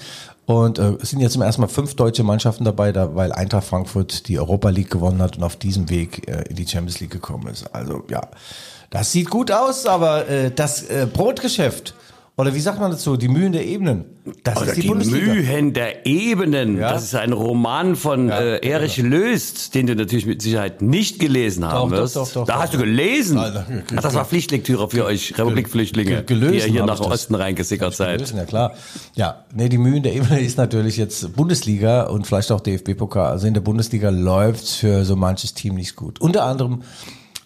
Und 0.49 0.79
äh, 0.79 0.97
es 1.03 1.11
sind 1.11 1.21
jetzt 1.21 1.35
zum 1.35 1.43
ersten 1.43 1.61
Mal 1.61 1.69
fünf 1.69 1.95
deutsche 1.95 2.23
Mannschaften 2.23 2.65
dabei, 2.65 2.91
da, 2.91 3.15
weil 3.15 3.33
Eintracht 3.33 3.67
Frankfurt 3.67 4.29
die 4.29 4.39
Europa 4.39 4.71
League 4.71 4.89
gewonnen 4.89 5.21
hat 5.21 5.37
und 5.37 5.43
auf 5.43 5.57
diesem 5.57 5.91
Weg 5.91 6.27
äh, 6.27 6.45
in 6.49 6.57
die 6.57 6.67
Champions 6.67 7.01
League 7.01 7.11
gekommen 7.11 7.49
ist. 7.49 7.67
Also 7.75 8.03
ja, 8.09 8.23
das 8.89 9.13
sieht 9.13 9.29
gut 9.29 9.53
aus, 9.53 9.85
aber 9.85 10.27
äh, 10.27 10.51
das 10.51 10.85
äh, 10.85 11.07
Brotgeschäft, 11.13 11.93
oder 12.39 12.55
wie 12.55 12.61
sagt 12.61 12.81
man 12.81 12.91
dazu, 12.93 13.17
die 13.19 13.29
Mühen 13.29 13.53
der 13.53 13.67
Ebenen, 13.67 14.05
das 14.45 14.57
Oder 14.57 14.67
ist 14.69 14.77
die, 14.77 14.81
die, 14.83 14.89
Bundesliga. 14.89 15.35
Mühen 15.35 15.73
der 15.75 16.07
Ebenen. 16.07 16.79
Ja. 16.79 16.93
Das 16.93 17.03
ist 17.03 17.15
ein 17.15 17.33
Roman 17.33 17.97
von 17.97 18.29
Ja, 18.29 18.39
äh, 18.41 18.67
Erich 18.69 18.97
Löst, 18.99 19.75
den 19.75 19.87
du 19.87 19.97
natürlich 19.97 20.25
mit 20.27 20.41
Sicherheit 20.41 20.81
nicht 20.81 21.19
gelesen 21.19 21.65
haben 21.67 21.91
doch, 21.91 21.99
wirst. 21.99 22.17
doch, 22.17 22.31
doch, 22.33 22.45
da 22.47 22.55
doch. 22.55 22.61
hast 22.63 22.75
du 22.75 22.79
gelesen. 22.79 23.39
Alter, 23.39 23.67
Ach, 23.97 24.03
das 24.03 24.15
war 24.15 24.25
Pflichtlektüre 24.25 24.89
für 24.89 25.05
euch 25.05 25.37
Republikflüchtlinge, 25.37 26.23
ge- 26.23 26.25
gelösen 26.25 26.53
die 26.53 26.59
ihr 26.59 26.73
hier 26.73 26.87
nach. 26.87 27.01
Osten 27.01 27.35
reingesickert 27.35 27.95
seid. 27.95 28.21
Lösen, 28.21 28.37
ja 28.37 28.45
klar. 28.45 28.75
Ja, 29.17 29.45
nee, 29.55 29.69
die 29.69 29.79
Mühen 29.79 30.03
der 30.03 30.15
Ebene 30.15 30.41
ist 30.41 30.59
natürlich 30.59 30.97
jetzt 30.97 31.35
Bundesliga 31.35 32.03
und 32.05 32.27
vielleicht 32.27 32.53
auch 32.53 32.61
DFB-Pokal. 32.61 33.33
Also 33.33 33.47
in 33.49 33.55
der 33.55 33.63
Bundesliga 33.63 34.11
läuft's 34.11 34.77
für 34.77 35.05
so 35.05 35.17
manches 35.17 35.55
Team 35.55 35.75
nicht 35.75 35.97
gut. 35.97 36.21
Unter 36.21 36.45
anderem 36.45 36.83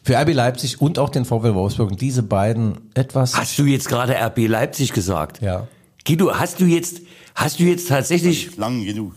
für 0.02 0.16
RB 0.16 0.34
Leipzig 0.34 0.80
und 0.80 0.98
auch 0.98 1.08
den 1.08 1.24
VfL 1.24 1.54
Wolfsburg. 1.54 1.90
Und 1.90 2.00
diese 2.00 2.22
beiden 2.22 2.90
etwas. 2.94 3.36
Hast 3.36 3.58
du 3.58 3.64
jetzt 3.64 3.88
gerade 3.88 4.14
RB 4.14 4.48
Leipzig 4.48 4.92
gesagt? 4.92 5.40
Ja. 5.40 5.68
Guido, 6.04 6.34
hast 6.34 6.60
du 6.60 6.64
jetzt, 6.64 7.02
hast 7.34 7.60
du 7.60 7.64
jetzt 7.64 7.88
tatsächlich 7.88 8.56
lang 8.56 8.84
genug, 8.84 9.14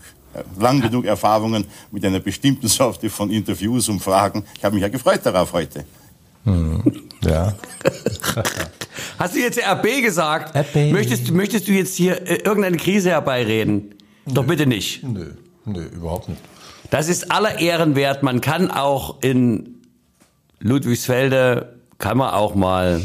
lang 0.58 0.80
genug 0.80 1.04
Erfahrungen 1.04 1.64
mit 1.90 2.04
einer 2.04 2.20
bestimmten 2.20 2.68
Sorte 2.68 3.10
von 3.10 3.30
Interviews 3.30 3.88
und 3.88 4.00
Fragen. 4.00 4.44
Ich 4.56 4.64
habe 4.64 4.74
mich 4.74 4.82
ja 4.82 4.88
gefreut 4.88 5.20
darauf 5.24 5.52
heute. 5.52 5.84
Ja. 7.22 7.54
Hast 9.18 9.34
du 9.34 9.40
jetzt 9.40 9.58
RB 9.58 10.02
gesagt? 10.02 10.56
RB. 10.56 10.92
Möchtest, 10.92 11.32
möchtest 11.32 11.66
du 11.66 11.72
jetzt 11.72 11.96
hier 11.96 12.22
äh, 12.22 12.36
irgendeine 12.36 12.76
Krise 12.76 13.10
herbeireden? 13.10 13.96
Doch 14.26 14.44
bitte 14.44 14.66
nicht. 14.66 15.02
Nö, 15.02 15.32
nö, 15.64 15.86
überhaupt 15.86 16.28
nicht. 16.28 16.40
Das 16.90 17.08
ist 17.08 17.32
aller 17.32 17.58
Ehren 17.58 17.96
wert. 17.96 18.22
Man 18.22 18.40
kann 18.40 18.70
auch 18.70 19.22
in 19.22 19.75
Ludwigsfelde, 20.60 21.76
kann 21.98 22.18
man 22.18 22.30
auch 22.30 22.54
mal, 22.54 23.00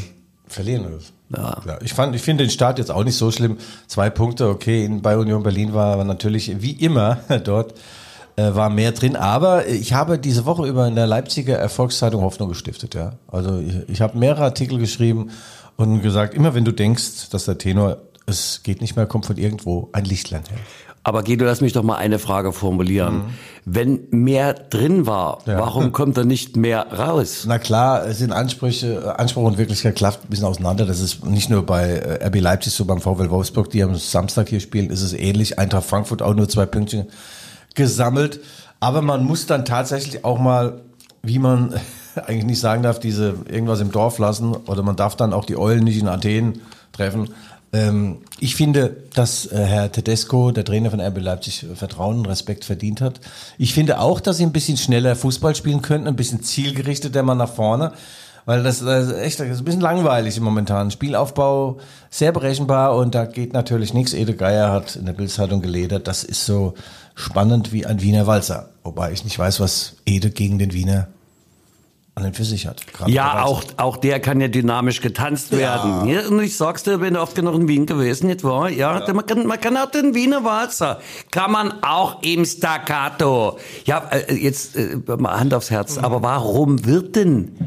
Verlieren? 0.47 0.99
Ja. 1.35 1.61
ja. 1.65 1.79
Ich 1.81 1.93
fand, 1.93 2.15
ich 2.15 2.21
finde 2.21 2.43
den 2.43 2.51
Start 2.51 2.77
jetzt 2.77 2.91
auch 2.91 3.03
nicht 3.03 3.15
so 3.15 3.31
schlimm. 3.31 3.57
Zwei 3.87 4.09
Punkte, 4.09 4.49
okay, 4.49 4.83
in, 4.83 5.01
bei 5.01 5.17
Union 5.17 5.43
Berlin 5.43 5.73
war 5.73 6.03
natürlich 6.03 6.61
wie 6.61 6.71
immer 6.71 7.19
dort 7.43 7.73
äh, 8.35 8.53
war 8.53 8.69
mehr 8.69 8.91
drin. 8.91 9.15
Aber 9.15 9.67
ich 9.67 9.93
habe 9.93 10.19
diese 10.19 10.45
Woche 10.45 10.67
über 10.67 10.87
in 10.87 10.95
der 10.95 11.07
Leipziger 11.07 11.57
Erfolgszeitung 11.57 12.21
Hoffnung 12.21 12.49
gestiftet, 12.49 12.95
ja. 12.95 13.13
Also 13.27 13.59
ich, 13.59 13.89
ich 13.89 14.01
habe 14.01 14.17
mehrere 14.17 14.43
Artikel 14.43 14.77
geschrieben 14.77 15.31
und 15.77 16.01
gesagt, 16.01 16.33
immer 16.33 16.53
wenn 16.53 16.65
du 16.65 16.73
denkst, 16.73 17.29
dass 17.29 17.45
der 17.45 17.57
Tenor 17.57 17.97
es 18.27 18.61
geht 18.63 18.81
nicht 18.81 18.95
mehr, 18.95 19.05
kommt 19.07 19.25
von 19.25 19.37
irgendwo 19.37 19.89
ein 19.93 20.05
Lichtlein 20.05 20.43
her. 20.47 20.57
Aber 21.03 21.23
Guido, 21.23 21.45
lass 21.45 21.61
mich 21.61 21.73
doch 21.73 21.83
mal 21.83 21.95
eine 21.95 22.19
Frage 22.19 22.51
formulieren. 22.53 23.23
Wenn 23.65 24.01
mehr 24.11 24.53
drin 24.53 25.07
war, 25.07 25.39
Ja. 25.45 25.57
warum 25.59 25.91
kommt 25.93 26.17
da 26.17 26.23
nicht 26.23 26.55
mehr 26.57 26.85
raus? 26.93 27.45
Na 27.47 27.57
klar, 27.59 28.05
es 28.05 28.19
sind 28.19 28.31
Ansprüche, 28.31 29.17
Anspruch 29.19 29.43
und 29.43 29.57
Wirklichkeit 29.57 29.95
klafft 29.95 30.23
ein 30.23 30.29
bisschen 30.29 30.45
auseinander. 30.45 30.85
Das 30.85 30.99
ist 30.99 31.25
nicht 31.25 31.49
nur 31.49 31.65
bei 31.65 31.89
äh, 31.89 32.25
RB 32.27 32.39
Leipzig 32.39 32.73
so, 32.73 32.85
beim 32.85 33.01
VfL 33.01 33.29
Wolfsburg, 33.29 33.69
die 33.71 33.81
am 33.83 33.95
Samstag 33.95 34.49
hier 34.49 34.59
spielen, 34.59 34.89
ist 34.91 35.01
es 35.01 35.13
ähnlich. 35.13 35.57
Eintracht 35.59 35.85
Frankfurt 35.85 36.21
auch 36.21 36.35
nur 36.35 36.47
zwei 36.49 36.65
Pünktchen 36.65 37.07
gesammelt. 37.75 38.39
Aber 38.79 39.01
man 39.01 39.23
muss 39.23 39.45
dann 39.45 39.65
tatsächlich 39.65 40.25
auch 40.25 40.39
mal, 40.39 40.81
wie 41.23 41.39
man 41.39 41.73
eigentlich 42.15 42.45
nicht 42.45 42.59
sagen 42.59 42.83
darf, 42.83 42.99
diese 42.99 43.35
irgendwas 43.49 43.79
im 43.79 43.91
Dorf 43.91 44.17
lassen 44.17 44.55
oder 44.55 44.83
man 44.83 44.95
darf 44.95 45.15
dann 45.15 45.33
auch 45.33 45.45
die 45.45 45.57
Eulen 45.57 45.83
nicht 45.83 45.99
in 45.99 46.07
Athen 46.07 46.61
treffen. 46.91 47.29
Ähm, 47.73 48.19
ich 48.39 48.55
finde, 48.55 48.97
dass 49.13 49.45
äh, 49.45 49.63
Herr 49.63 49.91
Tedesco, 49.91 50.51
der 50.51 50.65
Trainer 50.65 50.91
von 50.91 50.99
RB 50.99 51.19
Leipzig, 51.19 51.63
äh, 51.63 51.75
Vertrauen 51.75 52.19
und 52.19 52.27
Respekt 52.27 52.65
verdient 52.65 53.01
hat. 53.01 53.21
Ich 53.57 53.73
finde 53.73 53.99
auch, 53.99 54.19
dass 54.19 54.37
sie 54.37 54.43
ein 54.43 54.51
bisschen 54.51 54.77
schneller 54.77 55.15
Fußball 55.15 55.55
spielen 55.55 55.81
könnten, 55.81 56.07
ein 56.07 56.15
bisschen 56.15 56.43
zielgerichteter 56.43 57.23
mal 57.23 57.35
nach 57.35 57.53
vorne. 57.53 57.93
Weil 58.45 58.63
das, 58.63 58.79
das 58.79 59.07
ist 59.07 59.17
echt 59.17 59.39
das 59.39 59.47
ist 59.49 59.59
ein 59.59 59.65
bisschen 59.65 59.81
langweilig 59.81 60.35
im 60.35 60.43
momentanen 60.43 60.91
Spielaufbau, 60.91 61.77
sehr 62.09 62.31
berechenbar 62.31 62.95
und 62.95 63.13
da 63.13 63.25
geht 63.25 63.53
natürlich 63.53 63.93
nichts. 63.93 64.13
Ede 64.13 64.35
Geier 64.35 64.71
hat 64.71 64.95
in 64.95 65.05
der 65.05 65.13
Bildzeitung 65.13 65.61
geledert, 65.61 66.07
das 66.07 66.23
ist 66.23 66.45
so 66.45 66.73
spannend 67.13 67.71
wie 67.71 67.85
ein 67.85 68.01
Wiener 68.01 68.25
Walzer. 68.25 68.69
Wobei 68.83 69.11
ich 69.11 69.23
nicht 69.23 69.37
weiß, 69.37 69.59
was 69.59 69.97
Ede 70.05 70.31
gegen 70.31 70.57
den 70.57 70.73
Wiener 70.73 71.07
an 72.25 72.33
für 72.33 72.43
sich 72.43 72.67
hat. 72.67 72.81
Ja, 73.07 73.43
auch, 73.43 73.63
auch 73.77 73.97
der 73.97 74.19
kann 74.19 74.41
ja 74.41 74.47
dynamisch 74.47 75.01
getanzt 75.01 75.51
werden. 75.51 76.07
Ja, 76.07 76.27
und 76.27 76.39
ich 76.41 76.55
sag's 76.57 76.83
dir, 76.83 76.99
bin 76.99 77.17
oft 77.17 77.35
genug 77.35 77.55
in 77.55 77.67
Wien 77.67 77.85
gewesen, 77.85 78.27
nicht 78.27 78.43
wahr? 78.43 78.69
Ja, 78.69 79.03
Man, 79.13 79.25
kann, 79.25 79.45
man 79.45 79.59
kann 79.59 79.77
auch 79.77 79.91
den 79.91 80.15
Wiener 80.15 80.43
Walzer, 80.43 80.99
kann 81.31 81.51
man 81.51 81.83
auch 81.83 82.21
im 82.23 82.45
Staccato. 82.45 83.57
Ja, 83.85 84.09
äh, 84.11 84.33
jetzt 84.33 84.75
äh, 84.75 84.97
mal 85.17 85.39
Hand 85.39 85.53
aufs 85.53 85.71
Herz, 85.71 85.97
aber 85.97 86.21
warum 86.21 86.85
wird 86.85 87.15
denn 87.15 87.57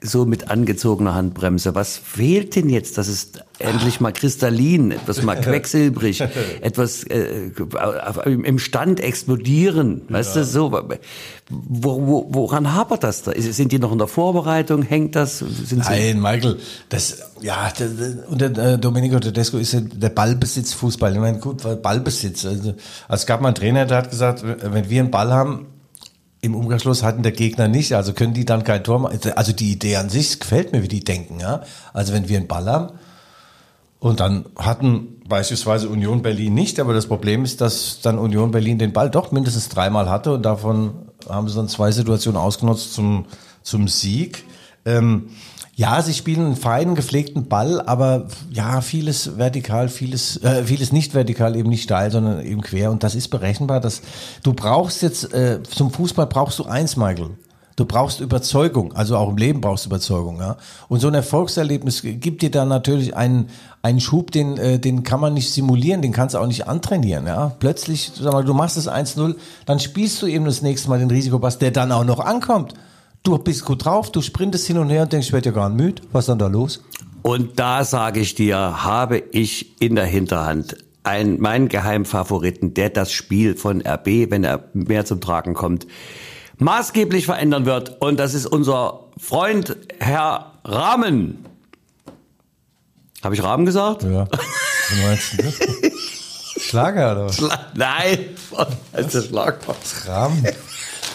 so 0.00 0.26
mit 0.26 0.50
angezogener 0.50 1.14
Handbremse? 1.14 1.74
Was 1.74 1.96
fehlt 1.96 2.56
denn 2.56 2.68
jetzt, 2.68 2.98
dass 2.98 3.08
es 3.08 3.32
endlich 3.58 4.00
mal 4.00 4.12
kristallin, 4.12 4.90
etwas 4.90 5.22
mal 5.22 5.34
quecksilbrig, 5.40 6.22
etwas 6.60 7.04
äh, 7.04 7.50
im 8.24 8.44
im 8.44 8.58
Stand 8.58 9.00
explodieren, 9.00 10.02
weißt 10.08 10.36
du, 10.36 10.44
so. 10.44 10.72
Wo, 11.48 12.06
wo, 12.06 12.26
woran 12.30 12.74
hapert 12.74 13.04
das 13.04 13.22
da? 13.22 13.32
Sind 13.36 13.70
die 13.70 13.78
noch 13.78 13.92
in 13.92 13.98
der 13.98 14.08
Vorbereitung? 14.08 14.82
Hängt 14.82 15.14
das? 15.14 15.38
Sind 15.38 15.84
sie 15.84 15.90
Nein, 15.90 16.20
Michael, 16.20 16.58
das, 16.88 17.18
ja, 17.40 17.70
der, 17.78 17.88
der, 17.88 18.28
unter 18.28 18.72
äh, 18.74 18.78
Domenico 18.78 19.20
Tedesco 19.20 19.58
ist 19.58 19.72
ja 19.72 19.80
der 19.80 20.08
Ballbesitz 20.08 20.72
Fußball. 20.72 21.12
Ich 21.12 21.20
meine, 21.20 21.38
gut, 21.38 21.62
Ballbesitz. 21.82 22.44
Also 22.46 22.74
es 23.08 23.26
gab 23.26 23.40
mal 23.42 23.48
einen 23.48 23.54
Trainer, 23.54 23.86
der 23.86 23.98
hat 23.98 24.10
gesagt, 24.10 24.42
wenn 24.42 24.90
wir 24.90 25.00
einen 25.00 25.10
Ball 25.10 25.32
haben, 25.32 25.66
im 26.46 26.54
Umkehrschluss 26.54 27.02
hatten 27.02 27.22
der 27.22 27.32
Gegner 27.32 27.68
nicht, 27.68 27.92
also 27.94 28.12
können 28.12 28.34
die 28.34 28.44
dann 28.44 28.64
kein 28.64 28.82
Tor 28.82 28.98
machen. 28.98 29.18
Also 29.34 29.52
die 29.52 29.72
Idee 29.72 29.96
an 29.96 30.08
sich 30.08 30.40
gefällt 30.40 30.72
mir, 30.72 30.82
wie 30.82 30.88
die 30.88 31.04
denken, 31.04 31.40
ja. 31.40 31.62
Also 31.92 32.12
wenn 32.12 32.28
wir 32.28 32.38
einen 32.38 32.46
Ball 32.46 32.66
haben 32.66 32.92
und 33.98 34.20
dann 34.20 34.46
hatten 34.56 35.20
beispielsweise 35.28 35.88
Union 35.88 36.22
Berlin 36.22 36.54
nicht, 36.54 36.80
aber 36.80 36.94
das 36.94 37.06
Problem 37.06 37.44
ist, 37.44 37.60
dass 37.60 38.00
dann 38.00 38.18
Union 38.18 38.50
Berlin 38.50 38.78
den 38.78 38.92
Ball 38.92 39.10
doch 39.10 39.32
mindestens 39.32 39.68
dreimal 39.68 40.08
hatte 40.08 40.32
und 40.34 40.42
davon 40.42 40.94
haben 41.28 41.48
sie 41.48 41.56
dann 41.56 41.68
zwei 41.68 41.90
Situationen 41.90 42.40
ausgenutzt 42.40 42.94
zum, 42.94 43.26
zum 43.62 43.88
Sieg. 43.88 44.44
Ähm, 44.84 45.30
ja, 45.78 46.00
sie 46.00 46.14
spielen 46.14 46.46
einen 46.46 46.56
feinen, 46.56 46.94
gepflegten 46.94 47.48
Ball, 47.48 47.82
aber 47.82 48.28
ja, 48.50 48.80
vieles 48.80 49.36
vertikal, 49.36 49.90
vieles, 49.90 50.42
äh, 50.42 50.64
vieles 50.64 50.90
nicht 50.90 51.12
vertikal, 51.12 51.54
eben 51.54 51.68
nicht 51.68 51.82
steil, 51.82 52.10
sondern 52.10 52.44
eben 52.46 52.62
quer. 52.62 52.90
Und 52.90 53.02
das 53.02 53.14
ist 53.14 53.28
berechenbar. 53.28 53.80
Dass 53.80 54.00
du 54.42 54.54
brauchst 54.54 55.02
jetzt 55.02 55.34
äh, 55.34 55.62
zum 55.62 55.90
Fußball 55.90 56.28
brauchst 56.28 56.58
du 56.58 56.64
eins, 56.64 56.96
Michael. 56.96 57.36
Du 57.76 57.84
brauchst 57.84 58.20
Überzeugung, 58.20 58.94
also 58.94 59.18
auch 59.18 59.28
im 59.28 59.36
Leben 59.36 59.60
brauchst 59.60 59.84
du 59.84 59.90
Überzeugung, 59.90 60.38
ja. 60.38 60.56
Und 60.88 61.00
so 61.00 61.08
ein 61.08 61.14
Erfolgserlebnis 61.14 62.00
gibt 62.02 62.40
dir 62.40 62.50
dann 62.50 62.68
natürlich 62.68 63.14
einen, 63.14 63.50
einen 63.82 64.00
Schub, 64.00 64.30
den, 64.30 64.56
äh, 64.56 64.78
den 64.78 65.02
kann 65.02 65.20
man 65.20 65.34
nicht 65.34 65.52
simulieren, 65.52 66.00
den 66.00 66.12
kannst 66.12 66.34
du 66.34 66.38
auch 66.38 66.46
nicht 66.46 66.66
antrainieren, 66.66 67.26
ja. 67.26 67.52
Plötzlich, 67.58 68.12
sag 68.18 68.32
mal, 68.32 68.44
du 68.44 68.54
machst 68.54 68.78
es 68.78 68.88
1-0, 68.88 69.34
dann 69.66 69.78
spielst 69.78 70.22
du 70.22 70.26
eben 70.26 70.46
das 70.46 70.62
nächste 70.62 70.88
Mal 70.88 71.00
den 71.00 71.10
Risikopass, 71.10 71.58
der 71.58 71.70
dann 71.70 71.92
auch 71.92 72.04
noch 72.04 72.20
ankommt. 72.20 72.72
Du 73.26 73.36
bist 73.38 73.64
gut 73.64 73.84
drauf, 73.84 74.12
du 74.12 74.22
sprintest 74.22 74.68
hin 74.68 74.78
und 74.78 74.88
her 74.88 75.02
und 75.02 75.12
denkst, 75.12 75.26
ich 75.26 75.32
werde 75.32 75.48
ja 75.48 75.52
gar 75.52 75.68
nicht 75.68 75.82
müde. 75.84 76.02
Was 76.12 76.22
ist 76.22 76.28
dann 76.28 76.38
da 76.38 76.46
los? 76.46 76.84
Und 77.22 77.58
da 77.58 77.84
sage 77.84 78.20
ich 78.20 78.36
dir, 78.36 78.84
habe 78.84 79.18
ich 79.18 79.82
in 79.82 79.96
der 79.96 80.04
Hinterhand 80.04 80.76
einen, 81.02 81.40
meinen 81.40 81.68
Geheimfavoriten, 81.68 82.74
der 82.74 82.90
das 82.90 83.10
Spiel 83.10 83.56
von 83.56 83.84
RB, 83.84 84.30
wenn 84.30 84.44
er 84.44 84.68
mehr 84.74 85.06
zum 85.06 85.20
Tragen 85.20 85.54
kommt, 85.54 85.88
maßgeblich 86.58 87.26
verändern 87.26 87.66
wird. 87.66 88.00
Und 88.00 88.20
das 88.20 88.32
ist 88.32 88.46
unser 88.46 89.00
Freund 89.18 89.76
Herr 89.98 90.52
Rahmen. 90.64 91.44
Habe 93.24 93.34
ich 93.34 93.42
Rahmen 93.42 93.66
gesagt? 93.66 94.04
Ja. 94.04 94.28
Was 94.30 95.02
meinst 95.02 95.32
du 95.32 95.42
das? 95.42 96.62
Schlager 96.62 97.10
oder 97.10 97.24
was? 97.26 97.42
Nein, 97.74 98.18
als 98.92 99.12
der 99.12 99.22
Schlagwort. 99.22 99.78
Rahmen. 100.06 100.46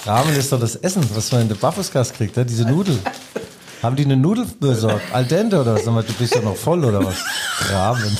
Rahmen 0.05 0.35
ist 0.35 0.51
doch 0.51 0.59
das 0.59 0.75
Essen, 0.77 1.03
was 1.13 1.31
man 1.31 1.41
in 1.41 1.47
der 1.47 1.55
Baffuskast 1.55 2.15
kriegt, 2.15 2.35
ne? 2.35 2.45
diese 2.45 2.65
Nudel. 2.65 2.97
Haben 3.83 3.95
die 3.95 4.05
eine 4.05 4.17
Nudel 4.17 4.45
besorgt? 4.59 5.01
Al 5.13 5.25
dente 5.25 5.59
oder 5.59 5.75
was? 5.75 5.85
Sag 5.85 5.93
mal, 5.93 6.03
du 6.03 6.13
bist 6.13 6.35
doch 6.35 6.43
noch 6.43 6.55
voll 6.55 6.83
oder 6.85 7.03
was? 7.03 7.17
Rahmen. 7.71 8.17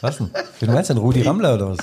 Was 0.00 0.18
denn? 0.18 0.30
Wie 0.60 0.66
meinst 0.66 0.90
du 0.90 0.94
denn? 0.94 1.02
Rudi 1.02 1.22
Rammler 1.22 1.54
oder 1.54 1.70
was? 1.70 1.78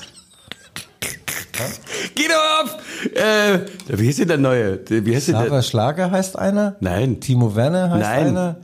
Geh 2.16 2.28
doch 2.28 2.64
auf! 2.64 2.78
Äh, 3.16 3.60
wie 3.88 4.06
hieß 4.06 4.18
denn 4.18 4.28
der 4.30 4.38
neue? 4.38 4.80
Wie 4.88 5.16
heißt 5.16 5.30
denn 5.30 5.50
der? 5.50 5.62
Schlager 5.62 6.12
heißt 6.12 6.38
einer? 6.38 6.76
Nein. 6.80 7.20
Timo 7.20 7.56
Werner 7.56 7.90
heißt 7.90 8.02
Nein. 8.02 8.28
einer? 8.28 8.56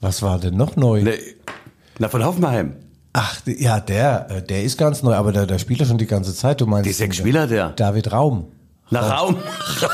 Was 0.00 0.22
war 0.22 0.38
denn 0.38 0.56
noch 0.56 0.76
neu? 0.76 1.02
Ne, 1.02 1.14
Na, 1.98 2.08
von 2.08 2.24
Hoffenheim. 2.24 2.74
Ach, 3.12 3.40
ja, 3.46 3.80
der, 3.80 4.28
äh, 4.30 4.42
der 4.42 4.62
ist 4.62 4.78
ganz 4.78 5.02
neu, 5.02 5.14
aber 5.14 5.32
der, 5.32 5.46
der 5.46 5.58
spielt 5.58 5.80
ja 5.80 5.86
schon 5.86 5.98
die 5.98 6.06
ganze 6.06 6.34
Zeit. 6.34 6.60
Du 6.60 6.66
meinst 6.66 6.88
Die 6.88 6.92
sechs 6.94 7.16
Spieler, 7.16 7.46
der. 7.46 7.70
David 7.70 8.12
Raum. 8.12 8.46
Na, 8.92 9.00
Raum, 9.00 9.38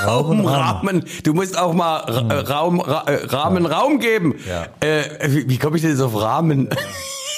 Raum, 0.04 0.44
Rahmen. 0.44 1.04
Du 1.22 1.32
musst 1.32 1.56
auch 1.56 1.72
mal 1.72 2.00
äh, 2.00 2.34
Raum, 2.34 2.80
Ra 2.80 3.04
äh, 3.06 3.26
Rahmen, 3.26 3.64
Raum 3.64 4.00
geben. 4.00 4.34
Äh, 4.80 5.04
wie, 5.46 5.56
komme 5.56 5.76
ich 5.76 5.82
denn 5.82 5.92
jetzt 5.92 6.00
auf 6.00 6.20
Rahmen? 6.20 6.68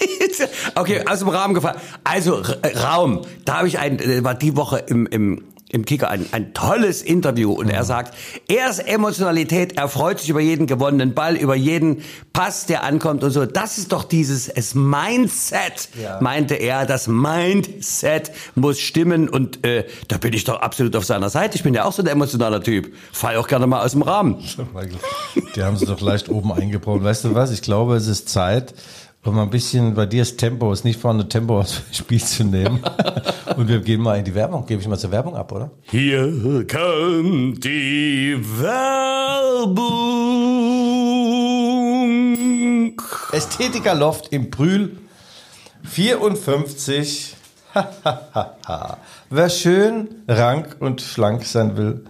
okay, 0.74 1.04
aus 1.06 1.18
dem 1.18 1.28
Rahmen 1.28 1.52
gefallen. 1.52 1.76
Also 2.02 2.40
äh, 2.62 2.78
Raum, 2.78 3.26
da 3.44 3.58
habe 3.58 3.68
ich 3.68 3.78
ein, 3.78 3.98
äh, 3.98 4.24
war 4.24 4.34
die 4.34 4.56
Woche 4.56 4.78
im, 4.78 5.06
im 5.06 5.44
im 5.72 5.84
Kicker 5.84 6.10
ein, 6.10 6.26
ein 6.32 6.52
tolles 6.52 7.00
Interview 7.02 7.52
und 7.52 7.68
er 7.68 7.84
sagt, 7.84 8.16
er 8.48 8.68
ist 8.70 8.80
Emotionalität, 8.80 9.76
er 9.78 9.88
freut 9.88 10.18
sich 10.20 10.28
über 10.28 10.40
jeden 10.40 10.66
gewonnenen 10.66 11.14
Ball, 11.14 11.36
über 11.36 11.54
jeden 11.54 12.02
Pass, 12.32 12.66
der 12.66 12.82
ankommt 12.82 13.22
und 13.24 13.30
so. 13.30 13.46
Das 13.46 13.78
ist 13.78 13.92
doch 13.92 14.04
dieses 14.04 14.48
es 14.48 14.74
Mindset, 14.74 15.88
Ja. 16.00 16.18
meinte 16.20 16.54
er. 16.54 16.86
Das 16.86 17.06
Mindset 17.08 18.32
muss 18.54 18.80
stimmen 18.80 19.28
und 19.28 19.64
äh, 19.64 19.86
da 20.08 20.18
bin 20.18 20.32
ich 20.32 20.44
doch 20.44 20.60
absolut 20.60 20.96
auf 20.96 21.04
seiner 21.04 21.30
Seite. 21.30 21.56
Ich 21.56 21.62
bin 21.62 21.74
ja 21.74 21.84
auch 21.84 21.92
so 21.92 22.02
ein 22.02 22.08
emotionaler 22.08 22.62
Typ. 22.62 22.92
Fall 23.12 23.36
auch 23.36 23.48
gerne 23.48 23.66
mal 23.66 23.84
aus 23.84 23.92
dem 23.92 24.02
Rahmen. 24.02 24.42
Die 25.54 25.62
haben 25.62 25.76
sie 25.76 25.86
doch 25.86 26.00
leicht 26.00 26.28
oben 26.28 26.52
eingebaut. 26.52 27.02
Weißt 27.02 27.24
du 27.24 27.34
was? 27.34 27.50
Ich 27.52 27.62
glaube, 27.62 27.96
es 27.96 28.06
ist 28.06 28.28
Zeit, 28.28 28.74
um 29.24 29.38
ein 29.38 29.50
bisschen, 29.50 29.94
bei 29.94 30.06
dir 30.06 30.22
ist 30.22 30.38
Tempo, 30.38 30.72
ist 30.72 30.84
nicht 30.84 30.98
vorne 30.98 31.28
Tempo 31.28 31.60
aus 31.60 31.74
dem 31.74 31.82
Spiel 31.92 32.22
zu 32.22 32.44
nehmen. 32.44 32.82
Und 33.56 33.68
wir 33.68 33.80
gehen 33.80 34.00
mal 34.00 34.18
in 34.18 34.24
die 34.24 34.34
Werbung. 34.34 34.64
Gebe 34.66 34.80
ich 34.80 34.88
mal 34.88 34.98
zur 34.98 35.10
Werbung 35.10 35.36
ab, 35.36 35.52
oder? 35.52 35.70
Hier 35.90 36.66
kommt 36.66 37.64
die 37.64 38.38
Werbung. 38.58 39.90
Ästhetiker 43.32 43.94
Loft 43.94 44.32
im 44.32 44.50
Brühl 44.50 44.96
54. 45.84 47.36
Wer 49.30 49.50
schön, 49.50 50.08
rank 50.26 50.76
und 50.80 51.00
schlank 51.02 51.44
sein 51.44 51.76
will, 51.76 52.04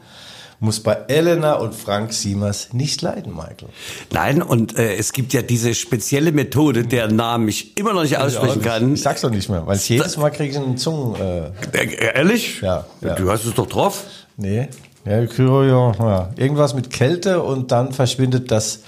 muss 0.60 0.80
bei 0.80 0.92
Elena 1.08 1.54
und 1.54 1.74
Frank 1.74 2.12
Siemers 2.12 2.72
nicht 2.72 3.00
leiden, 3.02 3.34
Michael. 3.34 3.68
Nein, 4.12 4.42
und 4.42 4.78
äh, 4.78 4.94
es 4.96 5.12
gibt 5.12 5.32
ja 5.32 5.40
diese 5.42 5.74
spezielle 5.74 6.32
Methode, 6.32 6.84
deren 6.84 7.16
Namen 7.16 7.48
ich 7.48 7.76
immer 7.78 7.94
noch 7.94 8.02
nicht 8.02 8.18
aussprechen 8.18 8.60
kann. 8.62 8.94
Ich 8.94 9.02
sag's 9.02 9.22
doch 9.22 9.30
nicht 9.30 9.48
mehr, 9.48 9.66
weil 9.66 9.76
ich 9.76 9.88
jedes 9.88 10.16
Mal 10.18 10.30
kriege 10.30 10.50
ich 10.50 10.56
einen 10.58 10.76
Zungen. 10.76 11.20
Äh, 11.20 11.46
Äh, 11.72 12.14
ehrlich? 12.14 12.60
Ja, 12.60 12.84
ja. 13.00 13.14
Du 13.14 13.30
hast 13.30 13.44
es 13.46 13.54
doch 13.54 13.66
drauf. 13.66 14.04
nee. 14.36 14.68
Ja, 15.06 15.22
ja. 15.22 16.30
Irgendwas 16.36 16.74
mit 16.74 16.90
Kälte 16.90 17.42
und 17.42 17.72
dann 17.72 17.94
verschwindet 17.94 18.50
das 18.50 18.80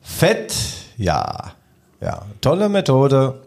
Fett. 0.00 0.54
Ja. 0.96 1.52
Ja. 2.00 2.22
Tolle 2.40 2.70
Methode. 2.70 3.42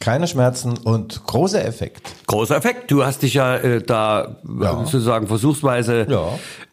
Keine 0.00 0.26
Schmerzen 0.28 0.76
und 0.78 1.24
großer 1.26 1.64
Effekt. 1.64 2.12
Großer 2.26 2.56
Effekt. 2.56 2.90
Du 2.90 3.04
hast 3.04 3.22
dich 3.22 3.34
ja 3.34 3.56
äh, 3.56 3.82
da 3.82 4.36
Ja. 4.60 4.76
sozusagen 4.78 5.26
versuchsweise 5.26 6.06
Ja. 6.08 6.28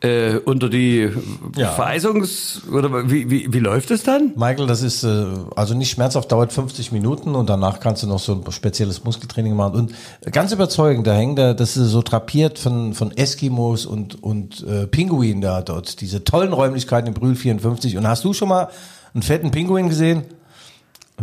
äh, 0.08 0.38
unter 0.40 0.70
die 0.70 1.10
Ja. 1.56 1.72
Vereisungs... 1.72 2.62
Oder 2.72 3.10
wie, 3.10 3.30
wie, 3.30 3.52
wie 3.54 3.60
läuft 3.60 3.92
es 3.92 4.04
dann? 4.04 4.34
Michael, 4.36 4.68
das 4.68 4.82
ist 4.82 5.04
äh, 5.04 5.26
also 5.56 5.74
nicht 5.74 5.92
schmerzhaft, 5.92 6.32
dauert 6.32 6.52
50 6.54 6.92
Minuten 6.92 7.36
und 7.36 7.50
danach 7.50 7.80
kannst 7.80 8.04
du 8.04 8.08
noch 8.08 8.20
so 8.20 8.34
ein 8.34 8.52
spezielles 8.52 9.04
Muskeltraining 9.04 9.56
machen. 9.56 9.76
Und 9.76 10.32
ganz 10.34 10.52
überzeugend, 10.52 11.08
da 11.08 11.14
hängt 11.14 11.40
da, 11.40 11.54
das 11.54 11.78
ist 11.78 11.90
so 11.92 12.02
trapiert 12.02 12.60
von, 12.60 12.94
von 12.94 13.12
Eskimos 13.16 13.86
und, 13.86 14.22
und 14.22 14.66
äh, 14.68 14.88
Pinguinen 14.88 15.42
da 15.42 15.62
dort, 15.62 16.02
diese 16.02 16.24
tollen 16.24 16.54
Räumlichkeiten 16.54 17.08
im 17.08 17.14
Brühl 17.14 17.36
54. 17.36 17.98
Und 17.98 18.08
hast 18.08 18.24
du 18.24 18.34
schon 18.34 18.50
mal 18.50 18.70
einen 19.14 19.24
fetten 19.24 19.52
Pinguin 19.52 19.90
gesehen? 19.90 20.24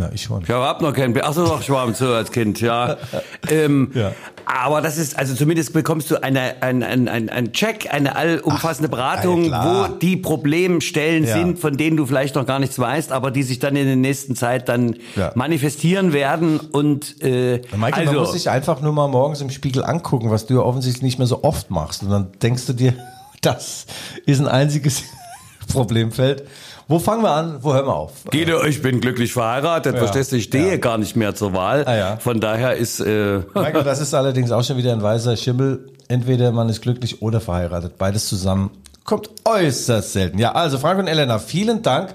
Ja, 0.01 0.11
ich 0.13 0.23
schon. 0.23 0.43
Ich 0.43 0.49
hab 0.49 0.81
noch 0.81 0.93
keinen... 0.95 1.19
Achso, 1.21 1.45
doch, 1.45 1.63
Schwarm 1.63 1.95
so 1.95 2.09
als 2.09 2.33
Kind, 2.33 2.61
ja. 2.61 2.97
ähm, 3.51 3.91
Ja. 3.95 4.13
Aber 4.47 4.81
das 4.81 4.99
ist, 4.99 5.17
also 5.17 5.35
zumindest 5.35 5.73
bekommst 5.73 6.11
du 6.11 6.21
eine, 6.23 6.61
ein, 6.63 6.83
ein, 6.83 7.07
ein, 7.07 7.29
ein 7.29 7.53
Check, 7.53 7.93
eine 7.93 8.17
allumfassende 8.17 8.89
Beratung, 8.89 9.45
ja, 9.45 9.89
wo 9.89 9.95
die 9.95 10.17
Problemstellen 10.17 11.25
Ja. 11.25 11.37
sind, 11.37 11.61
von 11.61 11.77
denen 11.77 11.97
du 11.97 12.05
vielleicht 12.07 12.35
noch 12.35 12.47
gar 12.47 12.59
nichts 12.59 12.77
weißt, 12.77 13.13
aber 13.13 13.31
die 13.31 13.45
sich 13.45 13.61
dann 13.61 13.77
in 13.77 13.87
der 13.87 13.95
nächsten 13.97 14.35
Zeit 14.35 14.69
dann 14.69 14.97
manifestieren 15.37 16.13
werden 16.13 16.59
und 16.59 17.23
äh, 17.23 17.61
Michael, 17.77 17.93
also, 18.09 18.13
man 18.13 18.21
muss 18.23 18.33
sich 18.33 18.51
einfach 18.51 18.81
nur 18.81 18.93
mal 18.93 19.07
morgens 19.09 19.41
im 19.41 19.51
Spiegel 19.51 19.85
angucken, 19.85 20.31
was 20.31 20.47
du 20.47 20.55
ja 20.55 20.61
offensichtlich 20.61 21.03
nicht 21.03 21.19
mehr 21.19 21.29
so 21.29 21.45
oft 21.45 21.71
machst. 21.71 22.03
Und 22.03 22.11
dann 22.11 22.33
denkst 22.43 22.67
du 22.67 22.73
dir, 22.73 22.95
das 23.43 23.87
ist 24.27 24.41
ein 24.41 24.49
einziges 24.49 25.05
Problemfeld. 25.73 26.45
Wo 26.91 26.99
fangen 26.99 27.23
wir 27.23 27.31
an? 27.31 27.59
Wo 27.61 27.73
hören 27.73 27.87
wir 27.87 27.95
auf? 27.95 28.25
Guido, 28.33 28.65
ich 28.65 28.83
bin 28.83 29.01
glücklich 29.01 29.33
verheiratet, 29.33 29.95
Ja. 29.95 30.01
verstehst 30.01 30.33
du, 30.33 30.37
ich 30.37 30.45
stehe 30.45 30.73
Ja. 30.73 30.77
gar 30.79 30.99
nicht 30.99 31.15
mehr 31.15 31.37
zur 31.37 31.53
Wahl. 31.55 31.85
Ah, 31.87 31.97
ja. 31.97 32.17
Von 32.17 32.41
daher 32.41 32.75
ist 32.75 32.99
äh, 32.99 33.39
Michael, 33.55 33.85
das 33.85 34.01
ist 34.01 34.13
allerdings 34.13 34.51
auch 34.51 34.65
schon 34.65 34.77
wieder 34.77 34.93
ein 34.93 35.01
weißer 35.01 35.37
Schimmel. 35.37 35.87
Entweder 36.09 36.51
man 36.51 36.69
ist 36.69 36.83
glücklich 36.83 37.23
oder 37.23 37.41
verheiratet. 37.41 37.97
Beides 37.97 38.27
zusammen 38.29 38.71
kommt 39.05 39.31
äußerst 39.45 40.13
selten. 40.13 40.39
Ja, 40.39 40.51
also 40.53 40.79
Frank 40.79 40.99
und 40.99 41.07
Elena, 41.07 41.39
vielen 41.39 41.83
Dank. 41.83 42.13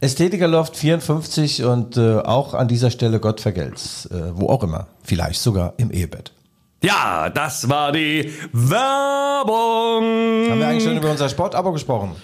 Ästhetikerloft 0.00 0.76
54 0.76 1.62
und 1.62 1.96
äh, 1.96 2.16
auch 2.18 2.52
an 2.54 2.66
dieser 2.66 2.90
Stelle 2.90 3.20
Gott 3.20 3.40
vergelt's. 3.40 4.06
Äh, 4.06 4.32
wo 4.34 4.48
auch 4.48 4.64
immer. 4.64 4.88
Vielleicht 5.04 5.40
sogar 5.40 5.74
im 5.76 5.92
Ehebett. 5.92 6.32
ja, 6.82 7.30
das 7.30 7.68
war 7.68 7.92
die 7.92 8.32
Werbung. 8.52 10.02
Haben 10.50 10.58
wir 10.58 10.66
eigentlich 10.66 10.82
schon 10.84 10.96
über 10.96 11.10
unser 11.12 11.28
Sportabo 11.28 11.70
gesprochen? 11.72 12.16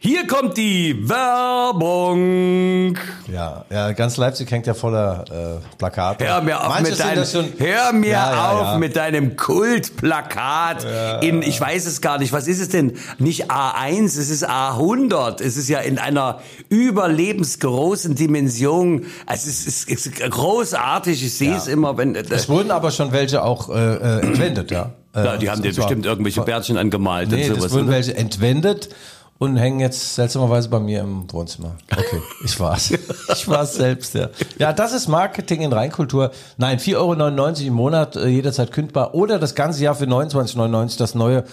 Hier 0.00 0.28
kommt 0.28 0.56
die 0.56 1.08
Werbung. 1.08 2.96
Ja, 3.32 3.64
ja, 3.68 3.90
ganz 3.90 4.16
Leipzig 4.16 4.48
hängt 4.48 4.68
ja 4.68 4.74
voller 4.74 5.24
äh, 5.28 5.56
Plakate. 5.76 6.24
Hör 6.24 6.40
mir 6.40 6.60
auf 6.60 6.68
Manche 6.68 6.92
mit 6.92 7.00
das 7.16 7.32
schon- 7.32 7.52
hör 7.58 7.92
mir 7.92 8.10
Ja, 8.10 8.32
ja, 8.32 8.52
auf 8.52 8.60
ja. 8.74 8.78
mit 8.78 8.94
deinem 8.94 9.34
Kultplakat 9.34 10.86
in, 11.22 11.42
ich 11.42 11.60
weiß 11.60 11.84
es 11.86 12.00
gar 12.00 12.18
nicht, 12.18 12.32
was 12.32 12.46
ist 12.46 12.60
es 12.60 12.68
denn? 12.68 12.92
Nicht 13.18 13.50
A1, 13.50 14.04
es 14.04 14.30
ist 14.30 14.48
A100. 14.48 15.42
Es 15.42 15.56
ist 15.56 15.68
ja 15.68 15.80
in 15.80 15.98
einer 15.98 16.38
überlebensgroßen 16.68 18.14
Dimension. 18.14 19.04
Also 19.26 19.48
Es 19.50 19.66
ist, 19.66 19.90
es 19.90 20.06
ist 20.06 20.20
großartig, 20.30 21.24
ich 21.24 21.34
sehe 21.34 21.56
es 21.56 21.66
immer, 21.66 21.96
wenn, 21.98 22.14
äh, 22.14 22.22
Es 22.30 22.48
wurden 22.48 22.70
aber 22.70 22.92
schon 22.92 23.10
welche 23.10 23.42
auch 23.42 23.68
äh, 23.68 23.96
äh, 23.96 24.20
entwendet, 24.20 24.70
ja. 24.70 24.92
Äh, 25.12 25.24
ja, 25.24 25.36
die 25.38 25.50
haben 25.50 25.60
dir 25.62 25.74
bestimmt 25.74 26.06
irgendwelche 26.06 26.42
Bärtchen 26.42 26.76
angemalt 26.78 27.30
Nee, 27.32 27.48
und 27.50 27.56
sowas. 27.56 27.72
wurden 27.72 27.84
oder? 27.88 27.94
welche 27.96 28.14
entwendet 28.16 28.90
und 29.38 29.56
hängen 29.56 29.80
jetzt 29.80 30.14
seltsamerweise 30.16 30.68
bei 30.68 30.80
mir 30.80 31.00
im 31.00 31.32
Wohnzimmer. 31.32 31.76
Okay, 31.90 32.20
ich 32.44 32.58
war's. 32.58 32.90
Ich 32.90 33.48
war's 33.48 33.74
selbst, 33.74 34.14
ja. 34.14 34.30
Ja, 34.58 34.72
das 34.72 34.92
ist 34.92 35.08
Marketing 35.08 35.62
in 35.62 35.72
Reinkultur. 35.72 36.32
Nein, 36.56 36.78
4,99 36.78 36.96
Euro 36.96 37.68
im 37.68 37.74
Monat, 37.74 38.16
äh, 38.16 38.26
jederzeit 38.26 38.72
kündbar. 38.72 39.14
Oder 39.14 39.38
das 39.38 39.54
ganze 39.54 39.82
Jahr 39.82 39.94
für 39.94 40.06
29,99 40.06 40.98
das 40.98 41.14
neue 41.14 41.44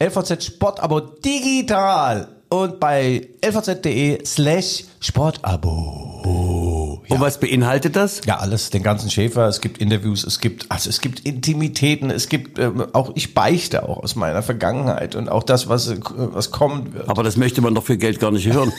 LVZ 0.00 0.44
Sportabo 0.44 1.00
digital. 1.00 2.28
Und 2.48 2.80
bei 2.80 3.28
lvz.de 3.42 4.24
slash 4.24 4.84
Sportabo. 5.00 6.67
Und 7.08 7.20
was 7.20 7.40
beinhaltet 7.40 7.96
das? 7.96 8.20
Ja, 8.26 8.36
alles, 8.36 8.70
den 8.70 8.82
ganzen 8.82 9.10
Schäfer. 9.10 9.46
Es 9.48 9.60
gibt 9.60 9.78
Interviews, 9.78 10.24
es 10.24 10.40
gibt, 10.40 10.70
also 10.70 10.90
es 10.90 11.00
gibt 11.00 11.20
Intimitäten, 11.20 12.10
es 12.10 12.28
gibt 12.28 12.58
ähm, 12.58 12.86
auch, 12.92 13.12
ich 13.14 13.34
beichte 13.34 13.88
auch 13.88 14.02
aus 14.02 14.14
meiner 14.16 14.42
Vergangenheit 14.42 15.14
und 15.14 15.28
auch 15.28 15.42
das, 15.42 15.68
was, 15.68 15.88
äh, 15.88 15.98
was 16.00 16.50
kommen 16.50 16.92
wird. 16.94 17.08
Aber 17.08 17.22
das 17.22 17.36
möchte 17.36 17.60
man 17.60 17.74
doch 17.74 17.84
für 17.84 17.96
Geld 17.96 18.20
gar 18.20 18.30
nicht 18.30 18.46
hören. 18.52 18.72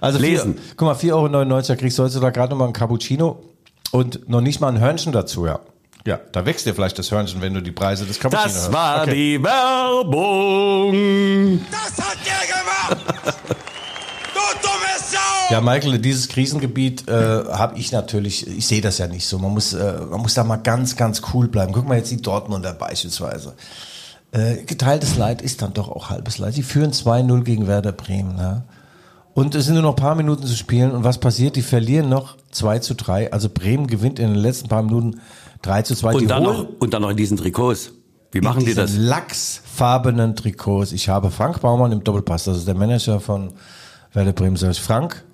Also 0.00 0.18
Lesen. 0.18 0.54
Vier, 0.54 0.62
guck 0.76 0.88
mal, 0.88 0.94
4,99 0.94 1.12
Euro, 1.14 1.60
da 1.62 1.76
kriegst 1.76 1.98
du 1.98 2.02
heutzutage 2.02 2.32
gerade 2.32 2.50
noch 2.50 2.58
mal 2.58 2.66
ein 2.66 2.72
Cappuccino 2.72 3.42
und 3.92 4.28
noch 4.28 4.40
nicht 4.40 4.60
mal 4.60 4.68
ein 4.68 4.80
Hörnchen 4.80 5.12
dazu, 5.12 5.46
ja. 5.46 5.60
Ja, 6.06 6.20
da 6.32 6.44
wächst 6.44 6.66
dir 6.66 6.74
vielleicht 6.74 6.98
das 6.98 7.10
Hörnchen, 7.10 7.40
wenn 7.40 7.54
du 7.54 7.62
die 7.62 7.72
Preise 7.72 8.04
des 8.04 8.20
Cappuccino 8.20 8.44
Das 8.46 8.54
hörst. 8.64 8.72
war 8.74 9.02
Okay. 9.02 9.38
die 9.38 9.42
Werbung. 10.34 10.92
Das 11.70 11.96
hat 12.04 12.18
der 12.26 12.46
gemacht! 12.46 13.38
Ja, 15.54 15.60
Michael, 15.60 16.00
dieses 16.00 16.26
Krisengebiet 16.26 17.06
äh, 17.06 17.12
habe 17.12 17.78
ich 17.78 17.92
natürlich, 17.92 18.44
ich 18.44 18.66
sehe 18.66 18.80
das 18.80 18.98
ja 18.98 19.06
nicht 19.06 19.24
so. 19.24 19.38
Man 19.38 19.52
muss, 19.52 19.72
äh, 19.72 20.00
man 20.10 20.20
muss 20.20 20.34
da 20.34 20.42
mal 20.42 20.56
ganz, 20.56 20.96
ganz 20.96 21.22
cool 21.32 21.46
bleiben. 21.46 21.72
Guck 21.72 21.86
mal 21.86 21.96
jetzt 21.96 22.10
die 22.10 22.20
Dortmunder 22.20 22.72
beispielsweise. 22.72 23.54
Äh, 24.32 24.64
geteiltes 24.64 25.16
Leid 25.16 25.42
ist 25.42 25.62
dann 25.62 25.72
doch 25.72 25.88
auch 25.88 26.10
halbes 26.10 26.38
Leid. 26.38 26.54
Sie 26.54 26.64
führen 26.64 26.90
2-0 26.90 27.44
gegen 27.44 27.68
Werder 27.68 27.92
Bremen. 27.92 28.34
Ne? 28.34 28.64
Und 29.32 29.54
es 29.54 29.66
sind 29.66 29.74
nur 29.74 29.84
noch 29.84 29.90
ein 29.90 30.02
paar 30.02 30.16
Minuten 30.16 30.44
zu 30.44 30.56
spielen. 30.56 30.90
Und 30.90 31.04
was 31.04 31.18
passiert? 31.18 31.54
Die 31.54 31.62
verlieren 31.62 32.08
noch 32.08 32.36
2 32.50 32.80
zu 32.80 32.94
3. 32.94 33.32
Also 33.32 33.48
Bremen 33.48 33.86
gewinnt 33.86 34.18
in 34.18 34.32
den 34.32 34.42
letzten 34.42 34.66
paar 34.66 34.82
Minuten 34.82 35.20
3 35.62 35.82
zu 35.82 35.94
2. 35.94 36.14
Die 36.14 36.16
Und 36.16 36.28
dann, 36.28 36.42
noch, 36.42 36.66
und 36.80 36.92
dann 36.92 37.02
noch 37.02 37.10
in 37.10 37.16
diesen 37.16 37.36
Trikots. 37.36 37.92
Wie 38.32 38.40
machen 38.40 38.64
die 38.64 38.74
das? 38.74 38.96
lachsfarbenen 38.96 40.34
Trikots. 40.34 40.90
Ich 40.90 41.08
habe 41.08 41.30
Frank 41.30 41.60
Baumann 41.60 41.92
im 41.92 42.02
Doppelpass, 42.02 42.42
das 42.42 42.58
ist 42.58 42.66
der 42.66 42.74
Manager 42.74 43.20
von 43.20 43.52
Werder 44.12 44.32
Bremen. 44.32 44.56
Sag 44.56 44.72
ich, 44.72 44.80
Frank, 44.80 45.24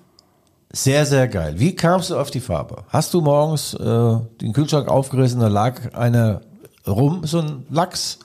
sehr, 0.73 1.05
sehr 1.05 1.27
geil. 1.27 1.55
Wie 1.57 1.75
kamst 1.75 2.09
du 2.09 2.17
auf 2.17 2.31
die 2.31 2.39
Farbe? 2.39 2.83
Hast 2.89 3.13
du 3.13 3.21
morgens 3.21 3.73
äh, 3.73 4.15
den 4.41 4.53
Kühlschrank 4.53 4.87
aufgerissen, 4.87 5.39
da 5.39 5.47
lag 5.47 5.93
eine 5.93 6.41
rum, 6.87 7.21
so 7.25 7.39
ein 7.39 7.65
Lachs, 7.69 8.19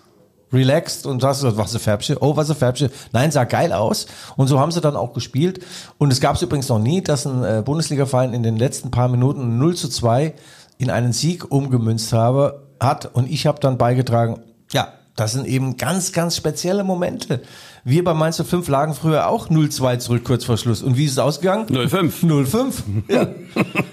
relaxed 0.53 1.07
und 1.07 1.23
hast 1.25 1.41
gesagt, 1.41 1.57
was 1.57 1.75
ein 1.75 1.81
Färbchen? 1.81 2.17
Oh, 2.21 2.37
was 2.37 2.51
ein 2.51 2.57
Färbchen. 2.57 2.91
Nein, 3.13 3.31
sah 3.33 3.45
geil 3.45 3.73
aus. 3.73 4.07
Und 4.37 4.47
so 4.47 4.61
haben 4.61 4.71
sie 4.71 4.81
dann 4.81 4.97
auch 4.97 5.13
gespielt. 5.13 5.65
Und 5.99 6.13
es 6.13 6.21
gab 6.21 6.37
es 6.37 6.43
übrigens 6.43 6.69
noch 6.69 6.79
nie, 6.79 7.03
dass 7.03 7.27
ein 7.27 7.43
äh, 7.43 7.63
Bundesliga-Verein 7.65 8.33
in 8.33 8.43
den 8.43 8.57
letzten 8.57 8.91
paar 8.91 9.09
Minuten 9.09 9.59
0 9.59 9.75
zu 9.75 9.89
2 9.89 10.35
in 10.79 10.91
einen 10.91 11.13
Sieg 11.13 11.51
umgemünzt 11.51 12.13
habe, 12.13 12.63
hat. 12.81 13.07
Und 13.07 13.31
ich 13.31 13.47
habe 13.47 13.61
dann 13.61 13.79
beigetragen, 13.79 14.41
ja, 14.71 14.93
das 15.17 15.33
sind 15.33 15.47
eben 15.47 15.77
ganz, 15.79 16.13
ganz 16.13 16.37
spezielle 16.37 16.85
Momente. 16.85 17.41
Wir 17.85 18.05
bei 18.05 18.15
Mainz 18.15 18.43
05 18.43 18.69
lagen 18.69 18.95
früher 18.95 19.29
auch 19.29 19.49
0-2 19.49 19.99
zurück, 19.99 20.25
kurz 20.25 20.45
vor 20.45 20.59
Schluss. 20.59 20.83
Und 20.83 20.97
wie 20.97 21.07
ist 21.07 21.13
es 21.13 21.19
ausgegangen? 21.19 21.67
05. 21.69 22.23
0-5. 22.23 22.73
Ja. 23.09 23.29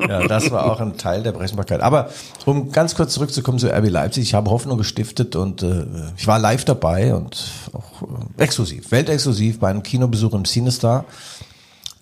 ja, 0.08 0.28
das 0.28 0.52
war 0.52 0.66
auch 0.70 0.82
ein 0.82 0.98
Teil 0.98 1.24
der 1.24 1.32
Berechenbarkeit. 1.32 1.82
Aber 1.82 2.10
um 2.46 2.72
ganz 2.72 2.96
kurz 2.96 3.14
zurückzukommen 3.14 3.60
zu 3.60 3.68
RB 3.68 3.90
Leipzig, 3.90 4.24
ich 4.24 4.34
habe 4.34 4.50
Hoffnung 4.50 4.78
gestiftet 4.78 5.36
und 5.36 5.64
äh, 5.64 5.86
ich 6.18 6.28
war 6.28 6.40
live 6.40 6.66
dabei 6.66 7.14
und 7.14 7.46
auch 7.72 8.02
äh, 8.02 8.44
exklusiv, 8.44 8.92
weltexklusiv 8.92 9.60
bei 9.60 9.70
einem 9.70 9.84
Kinobesuch 9.84 10.34
im 10.34 10.46
Cinestar. 10.46 11.06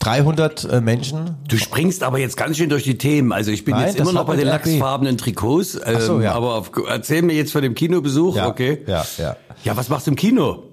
300 0.02 0.64
äh, 0.66 0.82
Menschen. 0.82 1.36
Du 1.48 1.58
springst 1.58 2.04
aber 2.04 2.18
jetzt 2.20 2.36
ganz 2.36 2.58
schön 2.58 2.70
durch 2.70 2.84
die 2.84 2.98
Themen. 2.98 3.32
Also 3.32 3.52
ich 3.52 3.64
bin 3.66 3.76
Nein, 3.76 3.88
jetzt 3.88 4.00
immer 4.00 4.12
noch 4.14 4.26
bei 4.26 4.36
den 4.36 4.48
RB. 4.48 4.54
lachsfarbenen 4.66 5.18
Trikots. 5.18 5.80
Ähm, 5.86 6.02
so, 6.02 6.20
ja. 6.20 6.34
Aber 6.34 6.56
auf, 6.56 6.72
erzähl 6.90 7.22
mir 7.22 7.34
jetzt 7.34 7.52
von 7.52 7.62
dem 7.62 7.76
Kinobesuch, 7.76 8.36
Ja, 8.36 8.48
okay? 8.48 8.80
ja, 8.88 9.06
ja. 9.18 9.36
Ja, 9.64 9.78
was 9.78 9.90
machst 9.90 10.08
du 10.08 10.12
im 10.12 10.18
Kino? 10.18 10.64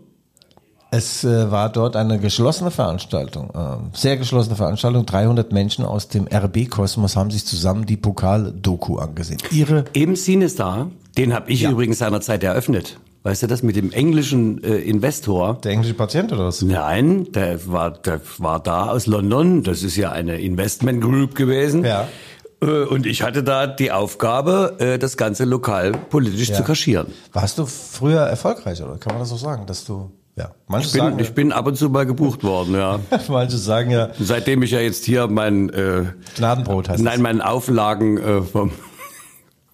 Es 0.90 1.22
äh, 1.22 1.50
war 1.50 1.68
dort 1.70 1.96
eine 1.96 2.18
geschlossene 2.18 2.70
Veranstaltung, 2.70 3.50
äh, 3.54 3.96
sehr 3.96 4.16
geschlossene 4.16 4.56
Veranstaltung. 4.56 5.04
300 5.04 5.52
Menschen 5.52 5.84
aus 5.84 6.08
dem 6.08 6.26
RB-Kosmos 6.26 7.14
haben 7.14 7.30
sich 7.30 7.44
zusammen 7.44 7.84
die 7.84 7.98
Pokal-Doku 7.98 8.96
angesehen. 8.96 9.38
Ihre 9.50 9.84
Im 9.92 10.16
Cinestar, 10.16 10.90
den 11.18 11.34
habe 11.34 11.50
ich 11.52 11.60
Ja. 11.60 11.70
übrigens 11.70 11.98
seinerzeit 11.98 12.42
eröffnet. 12.42 12.98
Weißt 13.24 13.42
du 13.42 13.46
das 13.46 13.62
mit 13.62 13.76
dem 13.76 13.90
englischen 13.92 14.62
äh, 14.62 14.76
Investor? 14.78 15.58
der 15.62 15.72
englische 15.72 15.94
Patient 15.94 16.32
oder 16.32 16.46
was? 16.46 16.62
Nein, 16.62 17.26
der 17.32 17.66
war, 17.70 17.90
der 17.90 18.20
war 18.38 18.60
da 18.60 18.90
aus 18.90 19.06
London. 19.06 19.62
Das 19.64 19.82
ist 19.82 19.96
ja 19.96 20.12
eine 20.12 20.38
Investment 20.40 21.00
Group 21.02 21.34
gewesen. 21.34 21.84
Ja. 21.84 22.06
Äh, 22.62 22.84
Und 22.84 23.06
ich 23.06 23.22
hatte 23.22 23.42
da 23.42 23.66
die 23.66 23.90
Aufgabe, 23.92 24.76
äh, 24.78 24.98
das 24.98 25.16
Ganze 25.16 25.44
lokal 25.44 25.92
politisch 25.92 26.48
Ja. 26.48 26.56
zu 26.56 26.62
kaschieren. 26.62 27.08
Warst 27.32 27.58
du 27.58 27.66
früher 27.66 28.20
erfolgreich 28.22 28.82
oder 28.82 28.96
kann 28.98 29.12
man 29.14 29.20
das 29.20 29.28
so 29.30 29.36
sagen, 29.36 29.66
dass 29.66 29.84
du 29.84 30.10
ja 30.36 30.52
manche 30.68 30.86
Ich 30.86 30.92
bin, 30.92 31.00
sagen 31.02 31.18
ich 31.18 31.32
bin 31.34 31.52
ab 31.52 31.66
und 31.66 31.76
zu 31.76 31.90
mal 31.90 32.06
gebucht 32.06 32.44
worden, 32.44 32.74
ja. 32.74 33.00
manche 33.28 33.58
sagen 33.58 33.90
ja 33.90 34.10
Seitdem 34.20 34.62
ich 34.62 34.70
ja 34.70 34.80
jetzt 34.80 35.04
hier 35.04 35.26
mein, 35.26 35.68
äh, 35.70 36.04
Gnadenbrot 36.36 36.88
heißt 36.88 37.02
nein, 37.02 37.20
meinen 37.20 37.40
Auflagen 37.40 38.16
äh, 38.18 38.42
vom, 38.42 38.70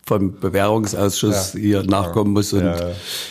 vom 0.07 0.39
Bewährungsausschuss 0.39 1.55
Ja. 1.55 1.61
hier 1.61 1.83
nachkommen 1.83 2.33
muss 2.33 2.53
und 2.53 2.65
Ja. 2.65 2.77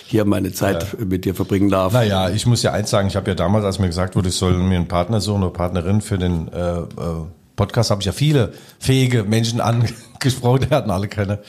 hier 0.07 0.25
meine 0.25 0.51
Zeit 0.53 0.97
mit 0.99 1.25
dir 1.25 1.35
verbringen 1.35 1.69
darf. 1.69 1.93
Naja, 1.93 2.29
ich 2.29 2.45
muss 2.45 2.63
ja 2.63 2.71
eins 2.71 2.89
sagen, 2.89 3.07
ich 3.07 3.15
habe 3.15 3.29
ja 3.29 3.35
damals, 3.35 3.63
als 3.65 3.79
mir 3.79 3.87
gesagt 3.87 4.15
wurde, 4.15 4.29
ich 4.29 4.35
soll 4.35 4.53
mir 4.53 4.77
einen 4.77 4.87
Partner 4.87 5.21
suchen 5.21 5.43
oder 5.43 5.53
Partnerin 5.53 6.01
für 6.01 6.17
den 6.17 6.47
äh, 6.51 6.79
äh, 6.79 6.85
Podcast, 7.55 7.91
habe 7.91 8.01
ich 8.01 8.05
ja 8.07 8.11
viele 8.11 8.53
fähige 8.79 9.23
Menschen 9.23 9.61
angesprochen, 10.19 10.65
die 10.69 10.73
hatten 10.75 10.89
alle 10.89 11.07
keine 11.07 11.39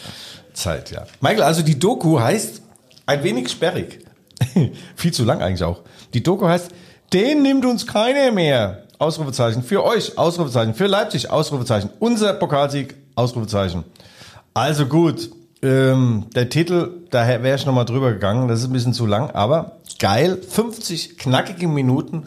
Zeit, 0.53 0.91
ja. 0.91 1.05
Michael, 1.21 1.43
also 1.43 1.63
die 1.63 1.79
Doku 1.79 2.21
heißt 2.21 2.61
ein 3.07 3.23
wenig 3.25 3.51
sperrig. 3.51 4.01
Viel 4.97 5.13
zu 5.13 5.25
lang 5.25 5.41
eigentlich 5.43 5.65
auch. 5.65 5.81
Die 6.13 6.23
Doku 6.23 6.47
heißt, 6.47 6.71
den 7.13 7.43
nimmt 7.43 7.65
uns 7.65 7.87
keiner 7.87 8.31
mehr. 8.33 8.83
Ausrufezeichen. 8.99 9.63
Für 9.63 9.85
euch, 9.85 10.17
Ausrufezeichen. 10.19 10.75
Für 10.75 10.87
Leipzig, 10.87 11.31
Ausrufezeichen. 11.31 11.91
Unser 11.99 12.33
Pokalsieg, 12.35 12.95
Ausrufezeichen. 13.17 13.85
Also 14.57 14.87
gut, 14.87 15.31
ähm, 15.63 16.27
der 16.37 16.49
Titel, 16.49 17.07
da 17.11 17.27
wäre 17.27 17.57
ich 17.57 17.67
nochmal 17.67 17.87
drüber 17.87 18.13
gegangen, 18.13 18.47
das 18.47 18.61
ist 18.61 18.67
ein 18.67 18.73
bisschen 18.73 18.93
zu 18.93 19.05
lang, 19.05 19.31
aber 19.31 19.79
geil, 19.99 20.41
50 20.49 21.19
knackige 21.19 21.67
Minuten 21.67 22.23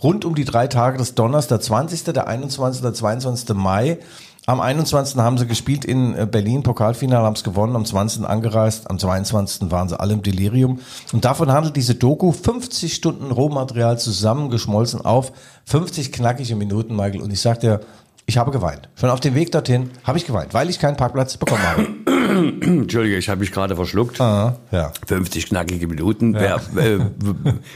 rund 0.00 0.24
um 0.24 0.36
die 0.36 0.44
drei 0.44 0.68
Tage 0.68 0.98
des 0.98 1.16
Donners, 1.16 1.48
der 1.48 1.60
20., 1.60 2.04
der 2.04 2.28
21., 2.28 2.82
der 2.82 2.94
22. 2.94 3.56
Mai. 3.56 3.98
Am 4.46 4.60
21. 4.60 5.16
haben 5.16 5.38
sie 5.38 5.46
gespielt 5.46 5.84
in 5.84 6.14
äh, 6.14 6.26
Berlin, 6.30 6.62
Pokalfinale, 6.62 7.24
haben 7.24 7.34
es 7.34 7.42
gewonnen, 7.42 7.74
am 7.74 7.84
20. 7.84 8.26
angereist, 8.26 8.88
am 8.88 9.00
22. 9.00 9.70
waren 9.72 9.88
sie 9.88 9.98
alle 9.98 10.14
im 10.14 10.22
Delirium. 10.22 10.78
Und 11.12 11.24
davon 11.24 11.50
handelt 11.50 11.74
diese 11.74 11.96
Doku 11.96 12.30
50 12.30 12.94
Stunden 12.94 13.32
Rohmaterial 13.32 13.98
zusammengeschmolzen 13.98 15.00
auf 15.00 15.32
50 15.64 16.12
knackige 16.12 16.54
Minuten, 16.54 16.94
Michael. 16.94 17.22
Und 17.22 17.32
ich 17.32 17.40
sag 17.40 17.60
dir, 17.60 17.80
ich 18.26 18.38
habe 18.38 18.50
geweint. 18.50 18.88
Schon 18.94 19.10
auf 19.10 19.20
dem 19.20 19.34
Weg 19.34 19.52
dorthin 19.52 19.90
habe 20.04 20.16
ich 20.18 20.26
geweint, 20.26 20.54
weil 20.54 20.70
ich 20.70 20.78
keinen 20.78 20.96
Parkplatz 20.96 21.36
bekommen 21.36 21.62
habe. 21.62 21.86
Entschuldige, 22.62 23.16
ich 23.16 23.28
habe 23.28 23.40
mich 23.40 23.52
gerade 23.52 23.76
verschluckt. 23.76 24.20
Ah, 24.20 24.56
ja. 24.70 24.92
50 25.06 25.48
knackige 25.48 25.86
Minuten. 25.86 26.34
Wer, 26.34 26.56
äh, 26.76 26.98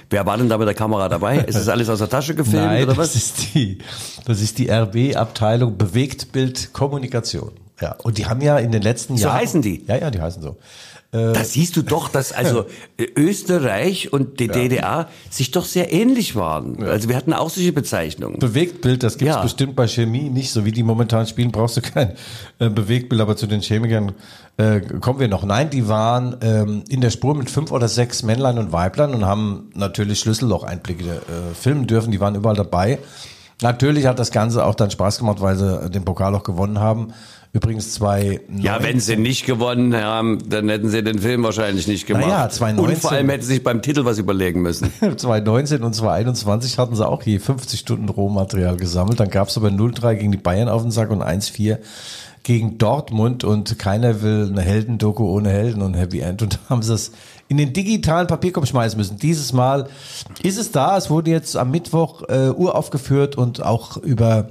wer 0.09 0.25
war 0.27 0.37
denn 0.39 0.49
da 0.49 0.57
mit 0.57 0.67
der 0.67 0.75
Kamera 0.75 1.09
dabei? 1.09 1.39
Ist 1.39 1.57
das 1.59 1.69
alles 1.69 1.89
aus 1.91 1.99
der 1.99 2.09
Tasche 2.09 2.35
gefilmt 2.35 2.65
Nein, 2.65 2.85
oder 2.85 2.95
das 2.95 2.99
was? 2.99 3.15
ist 3.17 3.55
die, 3.55 3.79
das 4.25 4.41
ist 4.41 4.59
die 4.59 4.71
RB-Abteilung 4.71 5.77
Bewegtbild 5.77 6.73
Kommunikation. 6.73 7.53
Ja, 7.81 7.97
und 8.05 8.17
die 8.17 8.25
haben 8.27 8.41
ja 8.41 8.57
in 8.59 8.73
den 8.73 8.81
letzten 8.83 9.17
So 9.19 9.25
Jahren. 9.27 9.37
heißen 9.41 9.61
die? 9.63 9.85
Ja, 9.87 9.97
ja, 9.99 10.11
die 10.11 10.21
heißen 10.21 10.41
so. 10.43 10.57
Da 11.13 11.45
siehst 11.45 11.77
du 11.77 11.83
doch, 11.83 12.09
dass 12.09 12.33
also 12.33 12.67
äh, 12.99 13.07
Österreich 13.17 14.13
und 14.13 14.41
die 14.41 14.49
DDR 14.49 15.09
sich 15.31 15.51
doch 15.51 15.65
sehr 15.65 15.93
ähnlich 15.93 16.37
waren. 16.37 16.83
Also 16.83 17.09
wir 17.09 17.17
hatten 17.17 17.33
auch 17.33 17.49
solche 17.49 17.73
Bezeichnungen. 17.73 18.39
Bewegtbild, 18.39 19.03
das 19.03 19.17
gibt's 19.17 19.35
Ja. 19.37 19.43
bestimmt 19.43 19.77
bei 19.77 19.87
Chemie 19.89 20.29
nicht, 20.29 20.51
so 20.51 20.65
wie 20.65 20.73
die 20.73 20.83
momentan 20.83 21.27
spielen, 21.27 21.53
brauchst 21.53 21.77
du 21.77 21.81
kein 21.81 22.13
äh, 22.59 22.69
Bewegtbild, 22.69 23.21
aber 23.21 23.37
zu 23.37 23.47
den 23.47 23.61
Chemikern 23.63 24.13
äh, 24.59 24.81
kommen 24.81 25.21
wir 25.21 25.29
noch. 25.29 25.45
Nein, 25.45 25.71
die 25.71 25.89
waren 25.89 26.37
ähm, 26.43 26.85
in 26.89 27.01
der 27.01 27.11
Spur 27.11 27.35
mit 27.35 27.51
fünf 27.51 27.71
oder 27.71 27.89
sechs 27.89 28.23
Männlein 28.23 28.59
und 28.59 28.73
Weiblein 28.73 29.15
und 29.15 29.25
haben 29.25 29.71
natürlich 29.75 30.21
Schlüsselloch-Einblicke 30.21 31.05
äh, 31.05 31.55
filmen 31.55 31.87
dürfen, 31.87 32.11
die 32.11 32.21
waren 32.21 32.35
überall 32.35 32.57
dabei. 32.57 32.99
Natürlich 33.63 34.07
hat 34.07 34.19
das 34.19 34.31
Ganze 34.33 34.67
auch 34.67 34.75
dann 34.75 34.91
Spaß 34.91 35.19
gemacht, 35.19 35.41
weil 35.41 35.57
sie 35.57 35.67
äh, 35.87 35.89
den 35.89 36.05
Pokal 36.05 36.35
auch 36.35 36.43
gewonnen 36.43 36.79
haben. 36.81 37.13
Übrigens 37.53 37.93
zwei 37.95 38.41
Ja, 38.59 38.83
wenn 38.83 39.01
sie 39.01 39.17
nicht 39.17 39.47
gewonnen 39.47 39.97
haben, 39.97 40.39
dann 40.49 40.69
hätten 40.69 40.89
sie 40.91 41.03
den 41.03 41.19
Film 41.19 41.43
wahrscheinlich 41.43 41.87
nicht 41.87 42.07
gemacht. 42.07 42.27
Naja, 42.27 42.49
2019 42.49 42.95
Und 42.95 43.01
vor 43.01 43.13
allem 43.13 43.31
hätten 43.31 43.43
sie 43.43 43.55
sich 43.55 43.65
beim 43.65 43.81
Titel 43.83 44.05
was 44.05 44.19
überlegen 44.19 44.61
müssen. 44.63 44.93
2019 45.01 45.83
und 45.83 45.95
2021 45.95 46.79
hatten 46.79 46.95
sie 46.97 47.07
auch 47.07 47.23
je 47.23 47.39
50 47.39 47.81
Stunden 47.81 48.09
Rohmaterial 48.09 48.77
gesammelt. 48.77 49.21
Dann 49.21 49.31
gab 49.31 49.49
es 49.49 49.57
aber 49.57 49.69
0-3 49.69 50.15
gegen 50.17 50.33
die 50.33 50.39
Bayern 50.39 50.69
auf 50.69 50.83
den 50.83 50.91
Sack 50.91 51.11
und 51.11 51.23
1-4 51.23 51.79
gegen 52.43 52.79
Dortmund 52.79 53.43
und 53.43 53.77
keiner 53.77 54.23
will 54.23 54.49
eine 54.49 54.63
Heldendoku 54.63 55.25
ohne 55.25 55.51
Helden 55.51 55.83
und 55.83 55.95
Happy 55.95 56.21
End 56.21 56.43
und 56.43 56.55
da 56.55 56.59
haben 56.71 56.83
sie 56.83 56.95
es 56.95 57.11
in 57.49 57.57
den 57.57 57.73
digitalen 57.73 58.29
Papierkorb 58.29 58.69
schmeißen 58.69 58.97
müssen. 58.97 59.19
Dieses 59.19 59.53
Mal 59.53 59.89
ist 60.45 60.57
es 60.57 60.71
da. 60.71 60.97
Es 60.97 61.11
wurde 61.11 61.33
jetzt 61.33 61.57
am 61.57 61.73
Mittwoch 61.73 62.23
äh, 62.29 62.51
uraufgeführt 62.51 63.37
und 63.37 63.65
auch 63.65 63.97
über 63.97 64.51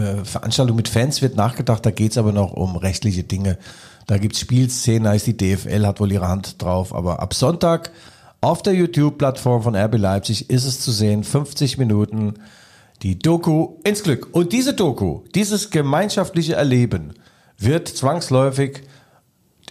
äh, 0.00 0.24
Veranstaltung 0.24 0.76
mit 0.76 0.88
Fans 0.88 1.22
wird 1.22 1.36
nachgedacht. 1.36 1.84
Da 1.84 1.90
geht's 1.90 2.18
aber 2.18 2.32
noch 2.32 2.52
um 2.52 2.76
rechtliche 2.76 3.22
Dinge. 3.22 3.58
Da 4.06 4.18
gibt's 4.18 4.40
Spielszenen, 4.40 5.04
da 5.04 5.12
ist 5.12 5.26
die 5.26 5.36
DFL, 5.36 5.86
hat 5.86 6.00
wohl 6.00 6.10
ihre 6.10 6.28
Hand 6.28 6.60
drauf. 6.62 6.94
Aber 6.94 7.20
ab 7.20 7.34
Sonntag 7.34 7.90
auf 8.40 8.62
der 8.62 8.74
YouTube-Plattform 8.74 9.62
von 9.62 9.76
RB 9.76 9.98
Leipzig 9.98 10.50
ist 10.50 10.64
es 10.64 10.80
zu 10.80 10.90
sehen. 10.90 11.24
50 11.24 11.78
Minuten. 11.78 12.34
Die 13.02 13.18
Doku 13.18 13.76
ins 13.84 14.02
Glück. 14.02 14.28
Und 14.32 14.52
diese 14.52 14.74
Doku, 14.74 15.20
dieses 15.34 15.70
gemeinschaftliche 15.70 16.54
Erleben 16.54 17.14
wird 17.56 17.88
zwangsläufig 17.88 18.82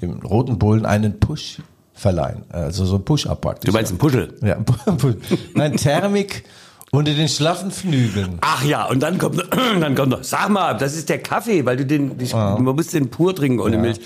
dem 0.01 0.19
Roten 0.21 0.57
Bullen 0.57 0.85
einen 0.85 1.19
Push 1.19 1.61
verleihen. 1.93 2.45
Also 2.49 2.85
so 2.85 2.95
ein 2.95 3.05
Push-Up 3.05 3.41
praktisch. 3.41 3.69
Du 3.69 3.73
meinst 3.73 3.91
ein 3.91 3.97
Puschel? 3.97 4.35
Ja, 4.41 4.57
nein, 5.53 5.75
Thermik 5.75 6.45
unter 6.91 7.13
den 7.13 7.27
schlaffen 7.27 7.69
Flügeln. 7.71 8.39
Ach 8.41 8.63
ja, 8.63 8.85
und 8.85 8.99
dann 9.01 9.17
kommt, 9.19 9.43
dann 9.79 9.93
kommt 9.95 10.09
noch, 10.09 10.23
sag 10.23 10.49
mal, 10.49 10.73
das 10.73 10.95
ist 10.95 11.07
der 11.09 11.19
Kaffee, 11.19 11.63
weil 11.65 11.77
du 11.77 11.85
den, 11.85 12.19
ich, 12.19 12.33
man 12.33 12.63
muss 12.63 12.87
den 12.87 13.09
pur 13.09 13.35
trinken 13.35 13.59
ohne 13.59 13.75
Ja, 13.75 13.81
Milch. 13.81 13.99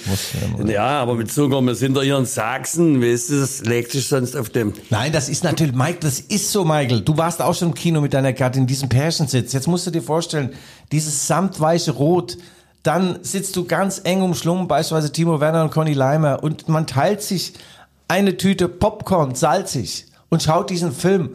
ja. 0.59 0.65
Ja, 0.67 1.01
aber 1.01 1.15
mit 1.15 1.31
Zucker, 1.31 1.61
wir 1.61 1.75
sind 1.75 1.95
doch 1.95 2.03
hier 2.03 2.17
in 2.17 2.25
Sachsen, 2.25 3.01
weißt 3.01 3.29
du, 3.29 3.39
das 3.39 3.63
legt 3.65 3.91
sich 3.91 4.07
sonst 4.07 4.35
auf 4.35 4.49
dem, 4.49 4.73
Nein, 4.89 5.13
das 5.13 5.29
ist 5.29 5.43
natürlich, 5.43 5.73
Mike, 5.73 5.99
das 6.01 6.19
ist 6.19 6.51
so, 6.51 6.65
Michael. 6.65 7.01
Du 7.01 7.15
warst 7.17 7.41
auch 7.41 7.55
schon 7.55 7.69
im 7.69 7.73
Kino 7.73 8.01
mit 8.01 8.13
deiner 8.13 8.33
Gattin 8.33 8.63
in 8.63 8.67
diesem 8.67 8.89
Pärchensitz. 8.89 9.53
Jetzt 9.53 9.67
musst 9.67 9.87
du 9.87 9.91
dir 9.91 10.01
vorstellen, 10.01 10.49
dieses 10.91 11.25
samtweiche 11.27 11.91
Rot, 11.91 12.37
dann 12.83 13.19
sitzt 13.21 13.55
du 13.55 13.63
ganz 13.63 14.01
eng 14.03 14.21
umschlungen, 14.21 14.67
beispielsweise 14.67 15.13
Timo 15.13 15.39
Werner 15.39 15.63
und 15.63 15.71
Conny 15.71 15.93
Leimer, 15.93 16.43
und 16.43 16.67
man 16.67 16.85
teilt 16.85 17.21
sich 17.21 17.53
eine 18.09 18.35
Tüte 18.35 18.67
Popcorn, 18.67 19.35
salzig. 19.35 20.07
und 20.29 20.43
schaut 20.43 20.69
diesen 20.69 20.91
Film. 20.91 21.29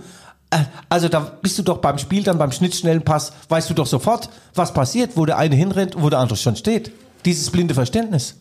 Äh, 0.50 0.58
Also 0.88 1.08
da 1.08 1.20
bist 1.20 1.58
du 1.58 1.62
doch 1.62 1.78
beim 1.78 1.98
Spiel, 1.98 2.22
dann 2.22 2.38
beim 2.38 2.52
schnittschnellen 2.52 3.02
Pass, 3.02 3.32
weißt 3.48 3.68
du 3.70 3.74
doch 3.74 3.86
sofort, 3.86 4.30
was 4.54 4.72
passiert, 4.72 5.12
wo 5.16 5.26
der 5.26 5.36
eine 5.38 5.54
hinrennt 5.54 5.94
und 5.96 6.02
wo 6.02 6.10
der 6.10 6.18
andere 6.20 6.36
schon 6.38 6.56
steht. 6.56 6.90
Dieses 7.24 7.50
blinde 7.50 7.74
Verständnis. 7.74 8.36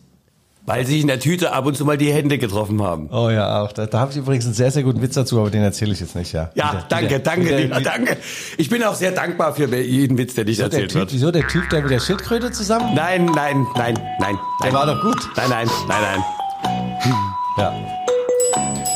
Weil 0.64 0.84
sich 0.86 1.00
in 1.00 1.06
der 1.06 1.18
Tüte 1.18 1.52
ab 1.52 1.64
und 1.64 1.78
zu 1.78 1.86
mal 1.86 1.96
die 1.96 2.12
Hände 2.12 2.36
getroffen 2.36 2.82
haben. 2.82 3.08
Oh 3.10 3.30
ja, 3.30 3.62
auch. 3.62 3.72
Da, 3.72 3.86
da 3.86 4.00
habe 4.00 4.10
ich 4.12 4.18
übrigens 4.18 4.44
einen 4.44 4.52
sehr, 4.52 4.70
sehr 4.70 4.82
guten 4.82 5.00
Witz 5.00 5.14
dazu, 5.14 5.40
aber 5.40 5.48
den 5.50 5.62
erzähle 5.62 5.92
ich 5.92 6.00
jetzt 6.00 6.14
nicht, 6.14 6.32
ja. 6.34 6.50
Ja, 6.54 6.72
Wieder- 6.72 6.84
danke, 6.90 7.06
wieder- 7.08 7.18
danke, 7.20 7.46
wieder- 7.46 7.58
lieber, 7.60 7.80
danke. 7.80 8.16
Ich 8.58 8.68
bin 8.68 8.82
auch 8.84 8.94
sehr 8.94 9.12
dankbar 9.12 9.54
für 9.54 9.74
jeden 9.74 10.18
Witz, 10.18 10.34
der 10.34 10.44
nicht 10.44 10.58
Der 10.58 10.66
erzählt 10.66 10.90
typ, 10.90 11.00
wird. 11.00 11.12
wieso 11.14 11.30
der 11.30 11.46
Typ, 11.48 11.70
der 11.70 11.80
mit 11.82 11.90
der 11.90 12.00
Schildkröte 12.00 12.52
zusammen? 12.52 12.94
Nein, 12.94 13.24
nein, 13.34 13.66
nein, 13.76 13.94
nein. 14.20 14.36
Der 14.62 14.70
nein. 14.70 14.74
war 14.74 14.86
doch 14.86 15.00
gut. 15.02 15.16
Nein, 15.36 15.48
nein, 15.48 15.68
nein, 15.88 16.02
nein. 16.02 17.14
Ja. 17.56 17.97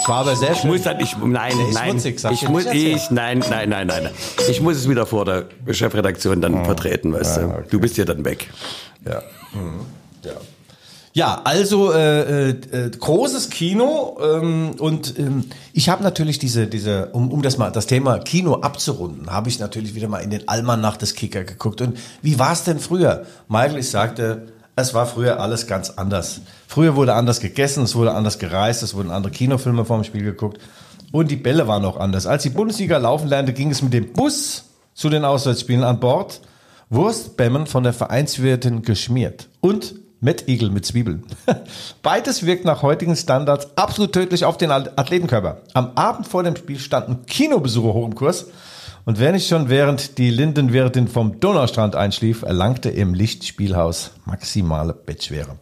War 0.09 0.19
aber 0.19 0.37
sehr 0.37 0.53
Ich 0.53 0.59
schön. 0.59 0.71
muss 0.71 0.83
dann, 0.83 1.01
ich, 1.01 1.17
nein, 1.17 1.53
ist 1.61 1.75
nein. 1.75 1.91
schmutzig, 1.91 2.21
sag 2.21 2.33
ich 2.33 2.43
ich 2.43 2.49
muss, 2.49 2.65
nicht 2.65 2.75
ich, 2.87 3.11
nein, 3.11 3.39
nein, 3.51 3.69
nein, 3.69 3.87
nein. 3.87 4.05
nein. 4.05 4.13
Ich 4.49 4.61
muss 4.61 4.77
es 4.77 4.89
wieder 4.89 5.07
vor 5.07 5.25
der 5.25 5.47
Chefredaktion 5.71 6.41
dann 6.41 6.65
vertreten, 6.65 7.13
weißt 7.13 7.37
du. 7.39 7.65
Du 7.71 7.81
bist 7.81 7.97
ja 7.97 8.05
dann 8.05 8.25
weg. 8.25 8.49
Ja. 9.07 9.23
Mhm. 9.53 9.81
ja. 10.25 10.33
Ja, 11.15 11.43
also 11.45 11.93
äh, 11.93 12.49
äh, 12.49 12.57
äh, 12.73 12.91
großes 12.91 13.51
Kino 13.51 14.17
ähm, 14.23 14.71
und 14.79 15.19
ähm, 15.19 15.45
ich 15.75 15.91
habe 15.91 16.03
natürlich 16.03 16.39
diese 16.39 16.67
diese 16.67 17.09
um, 17.09 17.31
um 17.31 17.43
das 17.43 17.59
mal 17.59 17.71
das 17.71 17.87
Thema 17.87 18.19
Kino 18.19 18.55
abzurunden, 18.63 19.31
habe 19.31 19.51
ich 19.51 19.59
natürlich 19.59 19.95
wieder 19.95 20.09
mal 20.09 20.21
in 20.21 20.31
den 20.31 20.49
Almanach 20.49 20.97
des 20.97 21.15
Kicker 21.15 21.45
geguckt 21.45 21.83
und 21.83 21.99
wie 22.23 22.39
war 22.39 22.53
es 22.55 22.65
denn 22.65 22.79
früher? 22.79 23.27
Michael, 23.47 23.77
ich 23.77 23.91
sagte, 23.91 24.52
es 24.77 24.95
war 24.95 25.07
früher 25.07 25.41
alles 25.41 25.67
ganz 25.67 25.91
anders. 25.91 26.41
Früher 26.67 26.97
wurde 26.97 27.15
anders 27.15 27.41
gegessen, 27.41 27.85
es 27.85 27.95
wurde 27.95 28.15
anders 28.15 28.39
gereist, 28.39 28.83
es 28.83 28.95
wurden 28.95 29.11
andere 29.11 29.33
Kinofilme 29.33 29.85
vorm 29.85 30.05
Spiel 30.05 30.25
geguckt 30.25 30.61
und 31.13 31.31
die 31.31 31.37
Bälle 31.37 31.69
waren 31.69 31.85
auch 31.85 31.99
anders. 31.99 32.27
Als 32.27 32.43
die 32.43 32.51
Bundesliga 32.51 32.97
laufen 32.99 33.29
lernte, 33.29 33.53
ging 33.53 33.71
es 33.71 33.83
mit 33.83 33.93
dem 33.93 34.13
Bus 34.13 34.65
zu 34.95 35.11
den 35.11 35.25
Auswärtsspielen 35.25 35.85
an 35.85 36.01
Bord. 36.01 36.41
Wurstbämmen 36.89 37.67
von 37.67 37.85
der 37.85 37.95
Vereinswirtin 37.95 38.83
geschmiert 38.83 39.49
und 39.61 39.95
Mettigel 40.21 40.71
mit 40.71 40.85
Zwiebeln. 40.85 41.25
Beides 42.03 42.45
wirkt 42.45 42.67
nach 42.67 42.83
heutigen 42.83 43.17
Standards 43.17 43.69
absolut 43.77 44.13
tödlich 44.13 44.45
auf 44.45 44.59
den 44.59 44.71
Athletenkörper. 44.71 45.63
Am 45.73 45.93
Abend 45.95 46.29
vor 46.29 46.43
dem 46.43 46.55
Spiel 46.55 46.79
standen 46.79 47.25
Kinobesucher 47.27 47.95
hoch 47.95 48.07
im 48.07 48.15
Kurs. 48.15 48.47
Und 49.05 49.19
wer 49.19 49.33
nicht 49.33 49.49
schon 49.49 49.69
während 49.69 50.19
die 50.19 50.31
Lindenwirtin 50.31 51.09
vom 51.09 51.41
Donaustrand 51.41 51.97
einschlief, 51.97 52.43
erlangte 52.43 52.89
im 52.89 53.15
Lichtspielhaus 53.15 54.13
maximale 54.27 54.93
Bettschwere. 54.93 55.57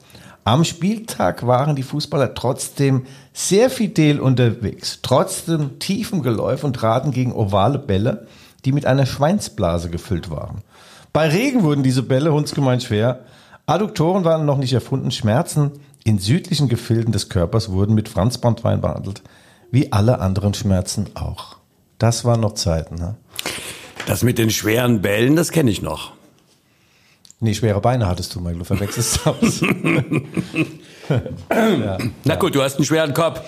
Am 0.45 0.65
Spieltag 0.65 1.47
waren 1.47 1.75
die 1.75 1.83
Fußballer 1.83 2.35
trotzdem 2.35 3.07
sehr 3.33 3.71
fidel 3.71 4.21
unterwegs, 4.21 4.99
trotzdem 5.03 5.79
tiefem 5.79 6.23
Geläuf 6.23 6.65
und 6.65 6.75
traten 6.75 7.13
gegen 7.13 7.33
ovale 7.33 7.79
Bälle, 7.79 8.27
die 8.67 8.73
mit 8.73 8.85
einer 8.85 9.07
Schweinsblase 9.07 9.89
gefüllt 9.89 10.31
waren. 10.31 10.63
Bei 11.13 11.29
Regen 11.29 11.63
wurden 11.63 11.83
diese 11.83 12.03
Bälle 12.03 12.33
hundsgemein 12.33 12.81
schwer. 12.81 13.21
Adduktoren 13.65 14.25
waren 14.25 14.45
noch 14.45 14.59
nicht 14.59 14.73
erfunden. 14.75 15.11
Schmerzen 15.11 15.73
in 16.05 16.19
südlichen 16.19 16.69
Gefilden 16.69 17.13
des 17.13 17.29
Körpers 17.31 17.71
wurden 17.71 17.95
mit 17.95 18.09
Franzbandwein 18.09 18.81
behandelt. 18.81 19.23
Wie 19.71 19.93
alle 19.93 20.21
anderen 20.21 20.53
Schmerzen 20.53 21.11
auch. 21.15 21.57
Das 21.99 22.25
waren 22.25 22.41
noch 22.41 22.55
Zeiten. 22.55 22.95
Ne? 22.95 23.17
Das 24.07 24.23
mit 24.23 24.39
den 24.39 24.51
schweren 24.51 25.03
Bällen, 25.03 25.37
das 25.37 25.51
kenne 25.51 25.71
ich 25.71 25.83
noch. 25.83 26.13
Nee, 27.41 27.55
schwere 27.55 27.81
Beine 27.81 28.07
hattest 28.07 28.35
du, 28.35 28.41
Michael. 28.41 28.59
Du 28.59 28.65
verwechselst 28.65 29.27
aus. 29.27 29.61
Na 32.25 32.37
gut, 32.37 32.55
du 32.55 32.63
hast 32.63 32.77
einen 32.77 32.85
schweren 32.85 33.15
Kopf. 33.15 33.41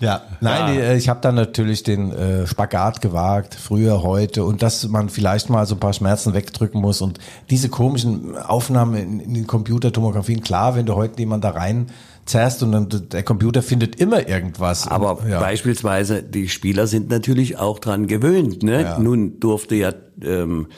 Ja, 0.00 0.22
nein, 0.40 0.76
Ja. 0.78 0.92
ich 0.94 1.08
habe 1.08 1.20
dann 1.20 1.36
natürlich 1.36 1.84
den 1.84 2.10
äh, 2.12 2.46
Spagat 2.48 3.00
gewagt, 3.00 3.54
früher, 3.54 4.02
heute, 4.02 4.44
und 4.44 4.60
dass 4.60 4.86
man 4.88 5.08
vielleicht 5.08 5.50
mal 5.50 5.66
so 5.66 5.76
ein 5.76 5.80
paar 5.80 5.92
Schmerzen 5.92 6.34
wegdrücken 6.34 6.80
muss 6.80 7.00
und 7.00 7.18
diese 7.48 7.68
komischen 7.68 8.36
Aufnahmen 8.36 8.96
in, 8.96 9.20
in 9.20 9.34
den 9.34 9.46
Computertomographien, 9.46 10.42
klar, 10.42 10.74
wenn 10.74 10.84
du 10.86 10.96
heute 10.96 11.18
jemand 11.20 11.44
da 11.44 11.50
rein 11.50 11.86
zerrst 12.26 12.62
und 12.62 12.72
dann 12.72 12.88
der 13.10 13.22
Computer 13.22 13.62
findet 13.62 13.96
immer 13.96 14.28
irgendwas. 14.28 14.88
Aber 14.88 15.20
und, 15.20 15.28
ja. 15.28 15.40
beispielsweise, 15.40 16.22
die 16.22 16.48
Spieler 16.48 16.86
sind 16.86 17.10
natürlich 17.10 17.58
auch 17.58 17.78
dran 17.78 18.06
gewöhnt. 18.06 18.62
Ne? 18.62 18.82
Ja. 18.82 18.98
Nun 18.98 19.40
durfte 19.40 19.74
ja 19.74 19.92
ähm, 20.22 20.68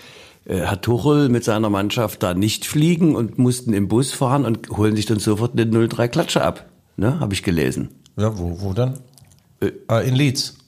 äh, 0.45 0.59
Herr 0.59 0.81
Tuchel 0.81 1.29
mit 1.29 1.45
seiner 1.45 1.71
Mannschaft 1.71 2.23
da 2.23 2.35
nicht 2.35 2.65
fliegen 2.65 3.15
und 3.15 3.39
mussten 3.39 3.73
im 3.73 3.89
Bus 3.89 4.13
fahren 4.13 4.45
und 4.45 4.69
holen 4.71 4.97
sich 4.97 5.07
dann 5.07 5.19
sofort 5.19 5.59
eine 5.59 5.89
03 5.89 6.09
Klatsche 6.09 6.43
ab. 6.43 6.67
Ne? 6.97 7.21
Habe 7.21 7.35
ich 7.35 7.43
gelesen. 7.43 7.91
ja, 8.17 8.37
wo, 8.39 8.61
wo 8.61 8.73
dann? 8.73 8.99
Äh, 9.61 10.09
in 10.09 10.15
Leeds. 10.15 10.59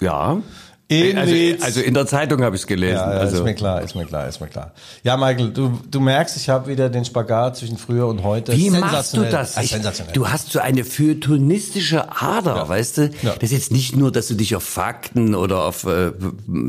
Ja. 0.00 0.42
In 0.90 1.18
also, 1.18 1.34
also 1.60 1.80
in 1.82 1.92
der 1.92 2.06
Zeitung 2.06 2.42
habe 2.42 2.56
ich 2.56 2.62
es 2.62 2.66
gelesen. 2.66 2.94
Ja, 2.94 3.12
ja, 3.12 3.18
also, 3.18 3.36
ist 3.36 3.44
mir 3.44 3.54
klar, 3.54 3.82
ist 3.82 3.94
mir 3.94 4.06
klar, 4.06 4.26
ist 4.26 4.40
mir 4.40 4.46
klar. 4.46 4.72
Ja, 5.02 5.18
Michael, 5.18 5.50
du, 5.50 5.78
du 5.90 6.00
merkst, 6.00 6.34
ich 6.38 6.48
habe 6.48 6.70
wieder 6.70 6.88
den 6.88 7.04
Spagat 7.04 7.58
zwischen 7.58 7.76
früher 7.76 8.06
und 8.06 8.22
heute. 8.22 8.56
Wie 8.56 8.70
machst 8.70 9.14
du 9.14 9.22
das? 9.24 9.58
Ah, 9.58 9.62
Ich, 9.62 9.76
du 10.14 10.28
hast 10.30 10.50
so 10.50 10.60
eine 10.60 10.84
feuilletonistische 10.84 12.06
Ader, 12.22 12.66
weißt 12.70 12.96
du? 12.98 13.10
Ja. 13.20 13.34
Das 13.34 13.42
ist 13.42 13.52
jetzt 13.52 13.70
nicht 13.70 13.96
nur, 13.96 14.10
dass 14.10 14.28
du 14.28 14.34
dich 14.34 14.56
auf 14.56 14.62
Fakten 14.62 15.34
oder 15.34 15.64
auf 15.64 15.84
äh, 15.84 16.12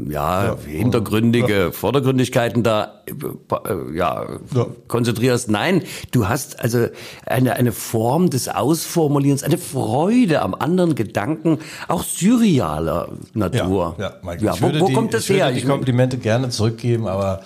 ja, 0.09 0.57
hintergründige 0.67 1.71
Vordergründigkeiten 1.71 2.61
da 2.61 2.98
ja, 3.93 4.25
Ja. 4.53 4.67
konzentrierst. 4.87 5.49
Nein, 5.49 5.83
du 6.11 6.27
hast 6.27 6.59
also 6.59 6.87
eine, 7.25 7.53
eine 7.55 7.71
Form 7.71 8.29
des 8.29 8.47
Ausformulierens, 8.49 9.43
eine 9.43 9.57
Freude 9.57 10.41
am 10.41 10.53
anderen 10.53 10.95
Gedanken, 10.95 11.59
auch 11.87 12.03
surrealer 12.03 13.09
Natur. 13.33 13.95
Ja, 13.97 14.03
ja, 14.05 14.13
Michael, 14.21 14.43
ja 14.45 14.53
ich 14.53 14.61
wo, 14.61 14.65
würde 14.67 14.79
wo 14.81 14.87
die, 14.87 14.93
kommt 14.93 15.13
das 15.13 15.23
ich 15.23 15.29
würde 15.29 15.43
her? 15.45 15.51
die 15.51 15.59
Ich 15.59 15.67
Komplimente 15.67 16.17
gerne 16.17 16.49
zurückgeben, 16.49 17.07
aber 17.07 17.41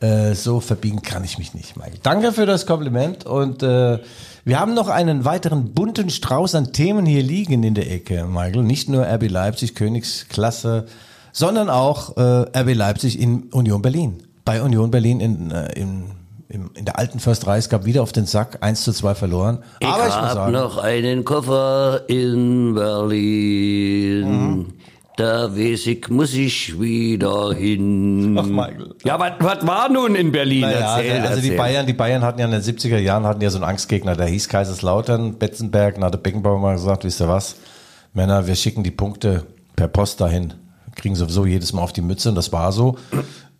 äh, 0.00 0.34
so 0.34 0.60
verbiegen 0.60 1.02
kann 1.02 1.24
ich 1.24 1.38
mich 1.38 1.54
nicht, 1.54 1.76
Michael. 1.76 1.98
Danke 2.02 2.32
für 2.32 2.46
das 2.46 2.66
Kompliment 2.66 3.24
und 3.26 3.62
äh, 3.62 3.98
wir 4.44 4.60
haben 4.60 4.74
noch 4.74 4.88
einen 4.88 5.24
weiteren 5.24 5.72
bunten 5.72 6.08
Strauß 6.10 6.54
an 6.54 6.72
Themen 6.72 7.04
hier 7.04 7.22
liegen 7.22 7.62
in 7.64 7.74
der 7.74 7.90
Ecke, 7.90 8.26
Michael. 8.26 8.62
Nicht 8.62 8.88
nur 8.88 9.04
RB 9.04 9.28
Leipzig, 9.28 9.74
Königsklasse, 9.74 10.86
sondern 11.32 11.68
auch 11.68 12.16
äh, 12.16 12.20
RB 12.60 12.74
Leipzig 12.74 13.18
in 13.18 13.44
Union 13.52 13.82
Berlin. 13.82 14.22
Bei 14.46 14.62
Union 14.62 14.92
Berlin 14.92 15.18
in, 15.18 15.50
äh, 15.50 15.72
in, 15.72 16.04
in, 16.48 16.70
in 16.74 16.84
der 16.84 17.00
alten 17.00 17.18
Försterei, 17.18 17.58
es 17.58 17.68
gab 17.68 17.84
wieder 17.84 18.00
auf 18.04 18.12
den 18.12 18.26
Sack 18.26 18.58
1 18.60 18.84
zu 18.84 18.92
2 18.92 19.16
verloren. 19.16 19.58
Ich 19.80 19.88
aber 19.88 20.04
ich 20.06 20.14
muss 20.14 20.14
hab 20.14 20.32
sagen, 20.34 20.52
noch 20.52 20.78
einen 20.78 21.24
Koffer 21.24 22.02
in 22.06 22.74
Berlin. 22.74 24.30
Mhm. 24.30 24.66
Da 25.16 25.50
weiß 25.50 25.88
ich, 25.88 26.08
muss 26.10 26.32
ich 26.34 26.80
wieder 26.80 27.54
hin. 27.54 28.38
Ach, 28.38 28.46
Michael. 28.46 28.94
Ja, 29.02 29.18
was 29.18 29.32
was 29.40 29.66
war 29.66 29.88
nun 29.88 30.14
in 30.14 30.30
Berlin? 30.30 30.60
Naja, 30.60 30.98
erzähl, 30.98 31.20
also 31.22 31.40
die 31.40 31.48
erzähl. 31.48 31.56
Bayern, 31.56 31.86
die 31.86 31.92
Bayern 31.94 32.22
hatten 32.22 32.38
ja 32.38 32.44
in 32.44 32.52
den 32.52 32.62
70er 32.62 32.98
Jahren 32.98 33.26
hatten 33.26 33.40
ja 33.40 33.50
so 33.50 33.56
einen 33.58 33.64
Angstgegner, 33.64 34.14
der 34.14 34.26
hieß 34.26 34.48
Kaiserslautern, 34.48 35.38
Betzenberg, 35.38 35.96
da 35.96 36.06
hat 36.06 36.14
der 36.14 36.18
Beckenbauer 36.18 36.60
mal 36.60 36.74
gesagt, 36.74 37.02
wisst 37.02 37.20
ihr 37.20 37.28
was, 37.28 37.56
Männer, 38.14 38.46
wir 38.46 38.54
schicken 38.54 38.84
die 38.84 38.92
Punkte 38.92 39.44
per 39.74 39.88
Post 39.88 40.20
dahin, 40.20 40.54
kriegen 40.94 41.16
sowieso 41.16 41.46
jedes 41.46 41.72
Mal 41.72 41.82
auf 41.82 41.92
die 41.92 42.02
Mütze 42.02 42.28
und 42.28 42.36
das 42.36 42.52
war 42.52 42.70
so. 42.70 42.96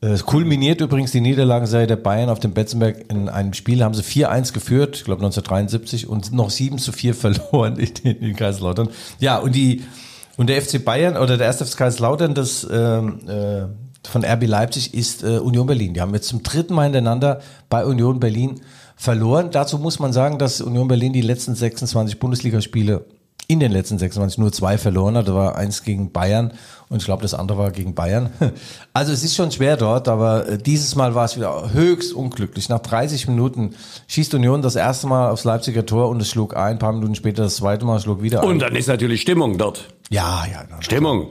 Äh, 0.00 0.08
Es 0.08 0.24
kulminiert 0.24 0.80
übrigens 0.80 1.12
die 1.12 1.20
Niederlagenserie 1.20 1.86
der 1.86 1.96
Bayern 1.96 2.28
auf 2.28 2.40
dem 2.40 2.52
Betzenberg. 2.52 3.10
In 3.10 3.28
einem 3.28 3.52
Spiel 3.54 3.82
haben 3.82 3.94
sie 3.94 4.02
4-1 4.02 4.52
geführt, 4.52 4.96
ich 4.96 5.04
glaube 5.04 5.20
1973, 5.24 6.08
und 6.08 6.32
noch 6.32 6.50
7 6.50 6.78
zu 6.78 6.92
4 6.92 7.14
verloren 7.16 7.76
in, 7.78 8.12
in 8.12 8.36
Kaiserslautern. 8.36 8.88
Ja, 9.18 9.38
und 9.38 9.54
die 9.54 9.82
und 10.36 10.50
der 10.50 10.60
FC 10.60 10.84
Bayern 10.84 11.16
oder 11.16 11.38
der 11.38 11.46
erste 11.46 11.64
FC 11.64 11.78
Kaiserslautern, 11.78 12.34
das 12.34 12.66
ähm, 12.70 13.20
äh, 13.26 13.64
von 14.06 14.24
RB 14.24 14.46
Leipzig 14.46 14.92
ist 14.94 15.22
äh, 15.22 15.38
Union 15.38 15.66
Berlin. 15.66 15.94
Die 15.94 16.00
haben 16.00 16.14
jetzt 16.14 16.28
zum 16.28 16.42
dritten 16.42 16.74
Mal 16.74 16.84
hintereinander 16.84 17.40
bei 17.70 17.84
Union 17.84 18.20
Berlin 18.20 18.60
verloren. 18.96 19.50
Dazu 19.50 19.78
muss 19.78 19.98
man 19.98 20.12
sagen, 20.12 20.38
dass 20.38 20.60
Union 20.60 20.88
Berlin 20.88 21.12
die 21.12 21.22
letzten 21.22 21.54
26 21.54 22.18
Bundesligaspiele 22.18 23.04
in 23.48 23.60
den 23.60 23.72
letzten 23.72 23.98
26 23.98 24.38
nur 24.38 24.52
zwei 24.52 24.78
verloren 24.78 25.16
hat. 25.16 25.28
Da 25.28 25.34
war 25.34 25.56
eins 25.56 25.82
gegen 25.82 26.10
Bayern 26.12 26.52
und 26.88 26.98
ich 26.98 27.04
glaube, 27.04 27.22
das 27.22 27.34
andere 27.34 27.58
war 27.58 27.70
gegen 27.70 27.94
Bayern. 27.94 28.30
Also 28.92 29.12
es 29.12 29.22
ist 29.22 29.36
schon 29.36 29.50
schwer 29.52 29.76
dort, 29.76 30.08
aber 30.08 30.48
äh, 30.48 30.58
dieses 30.58 30.94
Mal 30.96 31.14
war 31.14 31.26
es 31.26 31.36
wieder 31.36 31.72
höchst 31.74 32.14
unglücklich. 32.14 32.70
Nach 32.70 32.78
30 32.78 33.28
Minuten 33.28 33.74
schießt 34.06 34.32
Union 34.34 34.62
das 34.62 34.74
erste 34.74 35.06
Mal 35.06 35.30
aufs 35.30 35.44
Leipziger 35.44 35.84
Tor 35.84 36.08
und 36.08 36.20
es 36.22 36.30
schlug 36.30 36.56
ein. 36.56 36.72
Ein 36.72 36.78
paar 36.78 36.92
Minuten 36.92 37.14
später 37.14 37.42
das 37.42 37.56
zweite 37.56 37.84
Mal 37.84 38.00
schlug 38.00 38.22
wieder 38.22 38.42
ein. 38.42 38.48
Und 38.48 38.60
dann 38.60 38.74
ist 38.74 38.86
natürlich 38.86 39.20
Stimmung 39.20 39.58
dort. 39.58 39.88
Ja, 40.08 40.46
ja. 40.50 40.64
Stimmung. 40.80 41.30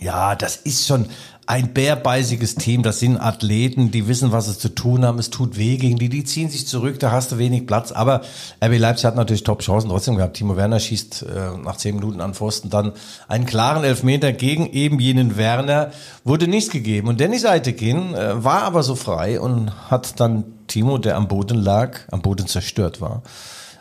Ja, 0.00 0.34
das 0.34 0.56
ist 0.56 0.86
schon 0.86 1.06
ein 1.46 1.72
bärbeißiges 1.72 2.54
Team. 2.54 2.82
Das 2.82 3.00
sind 3.00 3.18
Athleten, 3.18 3.90
die 3.90 4.06
wissen, 4.06 4.32
was 4.32 4.46
sie 4.46 4.56
zu 4.56 4.68
tun 4.68 5.04
haben. 5.04 5.18
Es 5.18 5.30
tut 5.30 5.58
weh 5.58 5.76
gegen 5.76 5.98
die. 5.98 6.08
Die 6.08 6.24
ziehen 6.24 6.48
sich 6.48 6.66
zurück, 6.66 7.00
da 7.00 7.10
hast 7.10 7.32
du 7.32 7.38
wenig 7.38 7.66
Platz. 7.66 7.90
Aber 7.92 8.22
RB 8.64 8.78
Leipzig 8.78 9.06
hat 9.06 9.16
natürlich 9.16 9.42
Top-Chancen 9.42 9.90
trotzdem 9.90 10.16
gehabt. 10.16 10.36
Timo 10.36 10.56
Werner 10.56 10.78
schießt 10.78 11.22
äh, 11.22 11.58
nach 11.58 11.76
zehn 11.76 11.96
Minuten 11.96 12.20
an 12.20 12.34
Pfosten 12.34 12.70
dann 12.70 12.92
einen 13.28 13.46
klaren 13.46 13.82
Elfmeter 13.82 14.32
gegen 14.32 14.70
eben 14.70 15.00
jenen 15.00 15.36
Werner. 15.36 15.90
Wurde 16.24 16.46
nichts 16.46 16.70
gegeben. 16.70 17.08
Und 17.08 17.18
Dennis 17.18 17.44
Eitekin 17.44 18.14
äh, 18.14 18.42
war 18.42 18.62
aber 18.62 18.82
so 18.82 18.94
frei 18.94 19.40
und 19.40 19.90
hat 19.90 20.20
dann 20.20 20.44
Timo, 20.68 20.98
der 20.98 21.16
am 21.16 21.28
Boden 21.28 21.58
lag, 21.58 22.00
am 22.10 22.22
Boden 22.22 22.46
zerstört 22.46 23.00
war, 23.00 23.22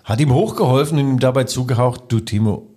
hat 0.03 0.19
ihm 0.19 0.33
hochgeholfen 0.33 0.97
und 0.97 1.09
ihm 1.09 1.19
dabei 1.19 1.43
zugehaucht, 1.43 2.05
du 2.09 2.19
Timo, 2.19 2.70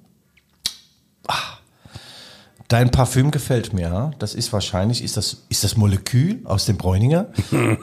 Dein 2.69 2.91
Parfüm 2.91 3.31
gefällt 3.31 3.75
mir, 3.75 3.83
ja? 3.83 4.11
Das 4.19 4.35
ist 4.35 4.51
wahrscheinlich, 4.53 5.05
ist 5.05 5.19
das, 5.19 5.45
ist 5.51 5.65
das 5.65 5.77
Molekül 5.77 6.41
aus 6.45 6.65
dem 6.65 6.79
Bräuninger? 6.79 7.27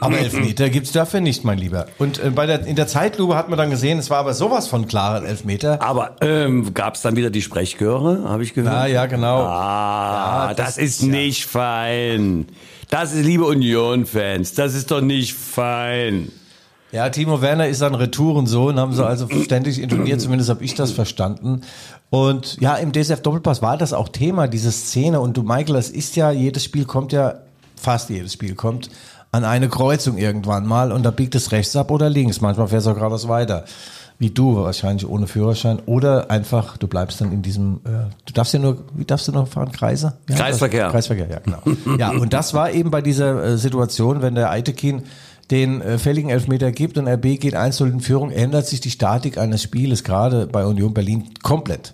Aber 0.00 0.18
Elfmeter 0.18 0.68
gibt's 0.70 0.90
dafür 0.90 1.20
nicht, 1.20 1.44
mein 1.44 1.56
Lieber. 1.56 1.86
Und 1.98 2.18
äh, 2.18 2.30
bei 2.30 2.46
der, 2.46 2.66
in 2.66 2.74
der 2.74 2.88
Zeitlupe 2.88 3.36
hat 3.36 3.48
man 3.48 3.56
dann 3.58 3.70
gesehen, 3.70 4.00
es 4.00 4.10
war 4.10 4.18
aber 4.18 4.34
sowas 4.34 4.66
von 4.66 4.88
klaren 4.88 5.24
Elfmeter. 5.24 5.80
Aber 5.80 6.16
ähm, 6.20 6.74
gab 6.74 6.96
es 6.96 7.02
dann 7.02 7.14
wieder 7.14 7.30
die 7.30 7.42
Sprechchöre, 7.42 8.24
habe 8.28 8.42
ich 8.42 8.54
gehört? 8.54 8.74
Ah, 8.74 8.86
ja, 8.86 9.06
genau. 9.06 9.44
Ah, 9.44 10.48
Ja, 10.48 10.54
das, 10.54 10.74
das 10.74 10.78
ist 10.78 10.84
ist 11.00 11.02
ja- 11.02 11.08
nicht 11.08 11.46
fein. 11.46 12.46
Das 12.90 13.12
ist, 13.14 13.24
liebe 13.24 13.44
Union-Fans, 13.46 14.54
das 14.54 14.74
ist 14.74 14.90
doch 14.90 15.00
nicht 15.00 15.32
fein. 15.34 16.30
Ja, 16.92 17.08
Timo 17.08 17.40
Werner 17.40 17.68
ist 17.68 17.82
ein 17.82 17.94
Retourensohn, 17.94 18.78
haben 18.78 18.92
sie 18.92 19.04
also 19.04 19.26
ständig 19.42 19.80
intoniert, 19.80 20.20
zumindest 20.20 20.50
habe 20.50 20.62
ich 20.62 20.74
das 20.74 20.92
verstanden. 20.92 21.62
Und 22.10 22.60
ja, 22.60 22.76
im 22.76 22.92
DSF 22.92 23.22
Doppelpass 23.22 23.62
war 23.62 23.78
das 23.78 23.94
auch 23.94 24.10
Thema, 24.10 24.46
diese 24.46 24.70
Szene. 24.70 25.20
Und 25.20 25.38
du, 25.38 25.42
Michael, 25.42 25.74
das 25.74 25.88
ist 25.88 26.16
ja, 26.16 26.30
jedes 26.30 26.64
Spiel 26.64 26.84
kommt 26.84 27.12
ja, 27.12 27.36
fast 27.76 28.10
jedes 28.10 28.34
Spiel 28.34 28.54
kommt 28.54 28.90
an 29.32 29.44
eine 29.44 29.70
Kreuzung 29.70 30.18
irgendwann 30.18 30.66
mal 30.66 30.92
und 30.92 31.04
da 31.04 31.10
biegt 31.10 31.34
es 31.34 31.52
rechts 31.52 31.74
ab 31.74 31.90
oder 31.90 32.10
links. 32.10 32.42
Manchmal 32.42 32.68
fährst 32.68 32.86
du 32.86 32.90
auch 32.90 32.94
geradeaus 32.94 33.28
weiter. 33.28 33.64
Wie 34.18 34.28
du, 34.28 34.56
wahrscheinlich 34.56 35.08
ohne 35.08 35.26
Führerschein. 35.26 35.80
Oder 35.86 36.30
einfach, 36.30 36.76
du 36.76 36.86
bleibst 36.86 37.22
dann 37.22 37.32
in 37.32 37.40
diesem, 37.40 37.80
äh, 37.84 38.10
du 38.26 38.32
darfst 38.34 38.52
ja 38.52 38.60
nur, 38.60 38.84
wie 38.94 39.06
darfst 39.06 39.26
du 39.26 39.32
noch 39.32 39.48
fahren? 39.48 39.72
Kreise? 39.72 40.18
Ja, 40.28 40.36
Kreisverkehr. 40.36 40.84
Das, 40.84 40.92
Kreisverkehr, 40.92 41.28
ja, 41.30 41.38
genau. 41.38 41.96
ja, 41.98 42.10
und 42.10 42.34
das 42.34 42.52
war 42.52 42.70
eben 42.70 42.90
bei 42.90 43.00
dieser 43.00 43.42
äh, 43.42 43.56
Situation, 43.56 44.20
wenn 44.20 44.34
der 44.34 44.50
Eitekin 44.50 45.04
den 45.52 45.82
äh, 45.82 45.98
fälligen 45.98 46.30
Elfmeter 46.30 46.72
gibt 46.72 46.96
und 46.96 47.06
RB 47.06 47.38
geht 47.38 47.54
1-0 47.54 47.86
in 47.86 48.00
Führung, 48.00 48.30
ändert 48.30 48.66
sich 48.66 48.80
die 48.80 48.90
Statik 48.90 49.36
eines 49.36 49.62
Spieles, 49.62 50.02
gerade 50.02 50.46
bei 50.46 50.64
Union 50.64 50.94
Berlin, 50.94 51.28
komplett. 51.42 51.92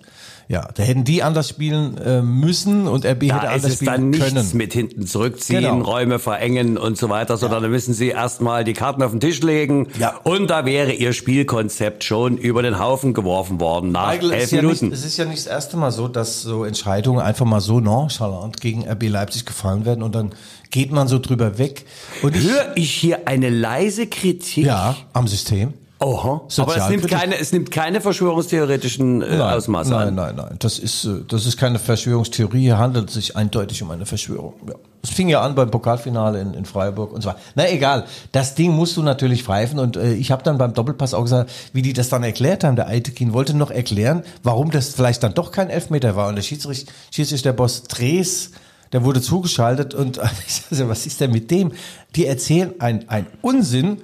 Ja, 0.51 0.67
da 0.73 0.81
hätten 0.81 1.03
die 1.03 1.21
anders 1.21 1.47
spielen 1.47 1.95
äh, 1.99 2.23
müssen 2.23 2.87
und 2.87 3.05
RB 3.05 3.21
hätte 3.21 3.27
Da 3.27 3.37
ist 3.53 3.63
anders 3.65 3.71
es 3.73 3.79
dann 3.81 3.95
spielen 3.95 4.09
nichts 4.09 4.25
können. 4.33 4.49
mit 4.57 4.73
hinten 4.73 5.05
zurückziehen, 5.05 5.61
Genau. 5.61 5.81
Räume 5.85 6.17
verengen 6.17 6.79
und 6.79 6.97
so 6.97 7.07
weiter, 7.07 7.37
sondern 7.37 7.61
da 7.61 7.69
müssen 7.69 7.93
sie 7.93 8.07
erstmal 8.07 8.63
die 8.63 8.73
Karten 8.73 9.03
auf 9.03 9.11
den 9.11 9.19
Tisch 9.19 9.41
legen 9.43 9.89
Ja. 9.99 10.15
und 10.23 10.49
da 10.49 10.65
wäre 10.65 10.91
ihr 10.91 11.13
Spielkonzept 11.13 12.03
schon 12.03 12.37
über 12.37 12.63
den 12.63 12.79
Haufen 12.79 13.13
geworfen 13.13 13.59
worden 13.59 13.91
nach 13.91 14.11
Michael, 14.11 14.31
es 14.31 14.33
elf 14.33 14.43
ist, 14.45 14.51
ja 14.51 14.61
nicht, 14.63 14.81
Minuten. 14.81 14.91
es 14.95 15.05
ist 15.05 15.17
ja 15.17 15.25
nicht 15.25 15.37
das 15.37 15.45
erste 15.45 15.77
Mal 15.77 15.91
so, 15.91 16.07
dass 16.07 16.41
so 16.41 16.63
Entscheidungen 16.65 17.21
einfach 17.21 17.45
mal 17.45 17.61
so 17.61 17.79
nonchalant 17.79 18.59
gegen 18.59 18.89
RB 18.89 19.03
Leipzig 19.07 19.45
gefallen 19.45 19.85
werden 19.85 20.01
und 20.01 20.15
dann 20.15 20.31
geht 20.71 20.91
man 20.91 21.07
so 21.07 21.19
drüber 21.19 21.59
weg. 21.59 21.85
Und 22.23 22.35
ich, 22.35 22.43
Höre 22.49 22.71
ich 22.75 22.91
hier 22.91 23.27
eine 23.27 23.51
leise 23.51 24.07
Kritik? 24.07 24.65
ja, 24.65 24.95
am 25.13 25.27
System. 25.27 25.73
Oha. 26.01 26.41
Aber 26.57 26.77
es 26.77 26.89
nimmt 26.89 27.07
keine, 27.09 27.37
es 27.37 27.51
nimmt 27.51 27.71
keine 27.71 27.99
verschwörungstheoretischen 27.99 29.21
äh, 29.21 29.37
Ausmaße 29.37 29.91
nein, 29.91 30.07
an. 30.09 30.15
nein, 30.15 30.35
nein. 30.37 30.55
Das 30.59 30.79
ist, 30.79 31.03
äh, 31.03 31.21
das 31.27 31.45
ist 31.45 31.57
keine 31.57 31.77
Verschwörungstheorie. 31.77 32.61
Hier 32.61 32.77
handelt 32.77 33.09
es 33.09 33.15
sich 33.15 33.35
eindeutig 33.35 33.83
um 33.83 33.91
eine 33.91 34.05
Verschwörung. 34.05 34.53
Ja. 34.67 34.75
Es 35.01 35.09
fing 35.11 35.27
ja 35.27 35.41
an 35.41 35.55
beim 35.55 35.71
Pokalfinale 35.71 36.39
in, 36.39 36.53
in 36.53 36.65
Freiburg 36.65 37.11
und 37.11 37.21
so 37.21 37.29
weiter. 37.29 37.39
Na 37.55 37.69
egal, 37.69 38.05
das 38.31 38.55
Ding 38.55 38.71
musst 38.71 38.95
du 38.95 39.03
natürlich 39.03 39.43
pfeifen 39.43 39.79
und 39.79 39.97
äh, 39.97 40.13
ich 40.13 40.31
habe 40.31 40.43
dann 40.43 40.57
beim 40.57 40.73
Doppelpass 40.73 41.13
auch 41.13 41.23
gesagt, 41.23 41.51
wie 41.73 41.81
die 41.81 41.93
das 41.93 42.07
dann 42.07 42.23
erklärt 42.23 42.63
haben. 42.63 42.77
Der 42.77 42.87
Eitekin 42.87 43.33
wollte 43.33 43.53
noch 43.53 43.71
erklären, 43.71 44.23
warum 44.43 44.71
das 44.71 44.95
vielleicht 44.95 45.23
dann 45.23 45.33
doch 45.33 45.51
kein 45.51 45.69
Elfmeter 45.69 46.15
war 46.15 46.29
und 46.29 46.35
der 46.35 46.43
Schiedsrichter, 46.43 46.91
Schiedsrichter 47.11 47.51
Boss 47.51 47.83
Drees, 47.83 48.51
der 48.93 49.03
wurde 49.03 49.21
zugeschaltet 49.21 49.93
und 49.93 50.17
ich 50.47 50.63
sag, 50.77 50.87
was 50.87 51.05
ist 51.05 51.19
denn 51.19 51.31
mit 51.31 51.51
dem? 51.51 51.73
Die 52.15 52.25
erzählen 52.25 52.73
ein, 52.79 53.09
ein 53.09 53.27
Unsinn, 53.41 54.01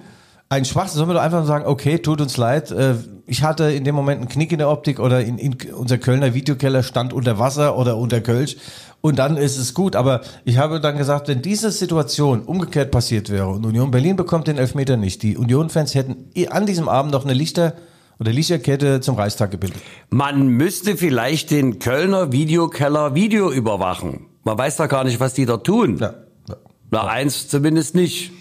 ein 0.56 0.66
Schwachsinn, 0.66 0.98
sollen 0.98 1.10
wir 1.10 1.16
doch 1.16 1.22
einfach 1.22 1.46
sagen, 1.46 1.66
okay, 1.66 2.00
tut 2.00 2.22
uns 2.22 2.38
leid, 2.38 2.72
äh, 2.72 2.96
ich 3.28 3.44
hatte 3.44 3.72
in 3.72 3.84
dem 3.84 3.96
Moment 3.96 4.22
einen 4.22 4.30
Knick 4.30 4.52
in 4.52 4.60
der 4.60 4.70
Optik 4.70 5.00
oder 5.00 5.22
in, 5.22 5.38
in 5.38 5.56
unser 5.74 5.98
Kölner 5.98 6.34
Videokeller 6.34 6.84
stand 6.84 7.12
unter 7.12 7.40
Wasser 7.40 7.78
oder 7.78 7.98
unter 7.98 8.22
Kölsch 8.22 8.56
und 9.02 9.20
dann 9.20 9.38
ist 9.38 9.58
es 9.58 9.74
gut. 9.74 9.96
Aber 9.96 10.22
ich 10.46 10.58
habe 10.58 10.80
dann 10.80 10.98
gesagt, 10.98 11.28
wenn 11.28 11.42
diese 11.42 11.72
Situation 11.72 12.42
umgekehrt 12.44 12.92
passiert 12.92 13.30
wäre 13.30 13.48
und 13.48 13.66
Union 13.66 13.92
Berlin 13.92 14.16
bekommt 14.16 14.48
den 14.48 14.58
Elfmeter 14.58 14.98
nicht, 14.98 15.24
die 15.24 15.38
Union-Fans 15.38 15.96
hätten 15.96 16.30
an 16.50 16.66
diesem 16.66 16.88
Abend 16.88 17.12
noch 17.12 17.26
eine 17.26 17.34
Lichter- 17.34 17.74
oder 18.20 18.32
Lichterkette 18.32 19.02
zum 19.02 19.16
Reichstag 19.16 19.52
gebildet. 19.52 19.82
Man 20.10 20.48
müsste 20.48 20.96
vielleicht 20.96 21.52
den 21.52 21.80
Kölner 21.80 22.32
Videokeller 22.32 23.14
Video 23.14 23.52
überwachen. 23.52 24.28
Man 24.44 24.58
weiß 24.58 24.78
doch 24.78 24.88
gar 24.88 25.04
nicht, 25.04 25.20
was 25.20 25.34
die 25.34 25.46
da 25.46 25.58
tun. 25.58 25.98
Ja. 26.00 26.14
ja. 26.48 26.56
Na, 26.92 27.08
eins 27.08 27.50
zumindest 27.50 27.96
nicht. 27.96 28.32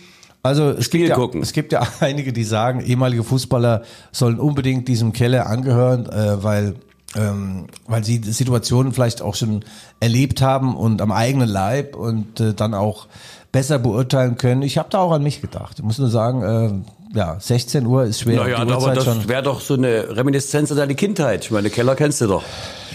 Also 0.44 0.70
es 0.70 0.84
Spiel 0.84 1.00
gibt, 1.00 1.08
ja, 1.08 1.16
gucken. 1.16 1.42
es 1.42 1.54
gibt 1.54 1.72
ja 1.72 1.82
einige, 2.00 2.32
die 2.32 2.44
sagen, 2.44 2.80
ehemalige 2.80 3.24
Fußballer 3.24 3.82
sollen 4.12 4.38
unbedingt 4.38 4.86
diesem 4.86 5.14
Keller 5.14 5.46
angehören, 5.46 6.06
äh, 6.06 6.42
weil 6.42 6.74
ähm, 7.16 7.66
weil 7.86 8.04
sie 8.04 8.20
Situationen 8.22 8.92
vielleicht 8.92 9.22
auch 9.22 9.36
schon 9.36 9.64
erlebt 10.00 10.42
haben 10.42 10.76
und 10.76 11.00
am 11.00 11.12
eigenen 11.12 11.48
Leib 11.48 11.96
und 11.96 12.40
äh, 12.40 12.54
dann 12.54 12.74
auch 12.74 13.06
besser 13.52 13.78
beurteilen 13.78 14.36
können. 14.36 14.62
Ich 14.62 14.78
habe 14.78 14.90
da 14.90 14.98
auch 14.98 15.12
an 15.12 15.22
mich 15.22 15.40
gedacht. 15.40 15.78
Ich 15.78 15.84
muss 15.84 15.98
nur 15.98 16.08
sagen, 16.08 16.42
äh, 16.42 16.72
ja, 17.14 17.36
16 17.38 17.86
Uhr 17.86 18.04
ist 18.04 18.20
schwer. 18.20 18.42
Naja, 18.42 18.58
aber 18.58 18.92
das 18.94 19.28
wäre 19.28 19.42
doch 19.42 19.60
so 19.60 19.74
eine 19.74 20.16
Reminiszenz 20.16 20.70
an 20.70 20.76
deine 20.76 20.94
Kindheit. 20.94 21.44
Ich 21.44 21.50
meine, 21.50 21.70
Keller 21.70 21.94
kennst 21.94 22.20
du 22.20 22.26
doch. 22.26 22.42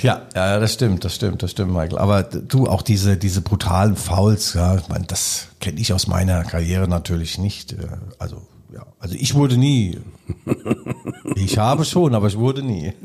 Ja, 0.02 0.22
ja, 0.36 0.60
das 0.60 0.74
stimmt, 0.74 1.04
das 1.04 1.16
stimmt, 1.16 1.42
das 1.44 1.52
stimmt, 1.52 1.74
Michael. 1.74 1.98
Aber 1.98 2.24
du, 2.24 2.68
auch 2.68 2.82
diese, 2.82 3.18
diese 3.18 3.42
brutalen 3.42 3.96
Fouls, 3.96 4.54
ja, 4.54 4.76
ich 4.76 4.88
meine, 4.88 5.06
das 5.06 5.48
kenne 5.60 5.80
ich 5.80 5.94
aus 5.94 6.08
meiner 6.08 6.44
Karriere 6.44 6.88
natürlich 6.88 7.38
nicht. 7.38 7.74
Äh, 7.74 7.78
Also, 8.18 8.42
ja, 8.74 8.86
also 9.00 9.16
ich 9.16 9.36
wurde 9.36 9.58
nie. 9.58 9.98
Ich 11.36 11.58
habe 11.58 11.86
schon, 11.86 12.16
aber 12.16 12.28
ich 12.28 12.38
wurde 12.38 12.62
nie. 12.64 12.94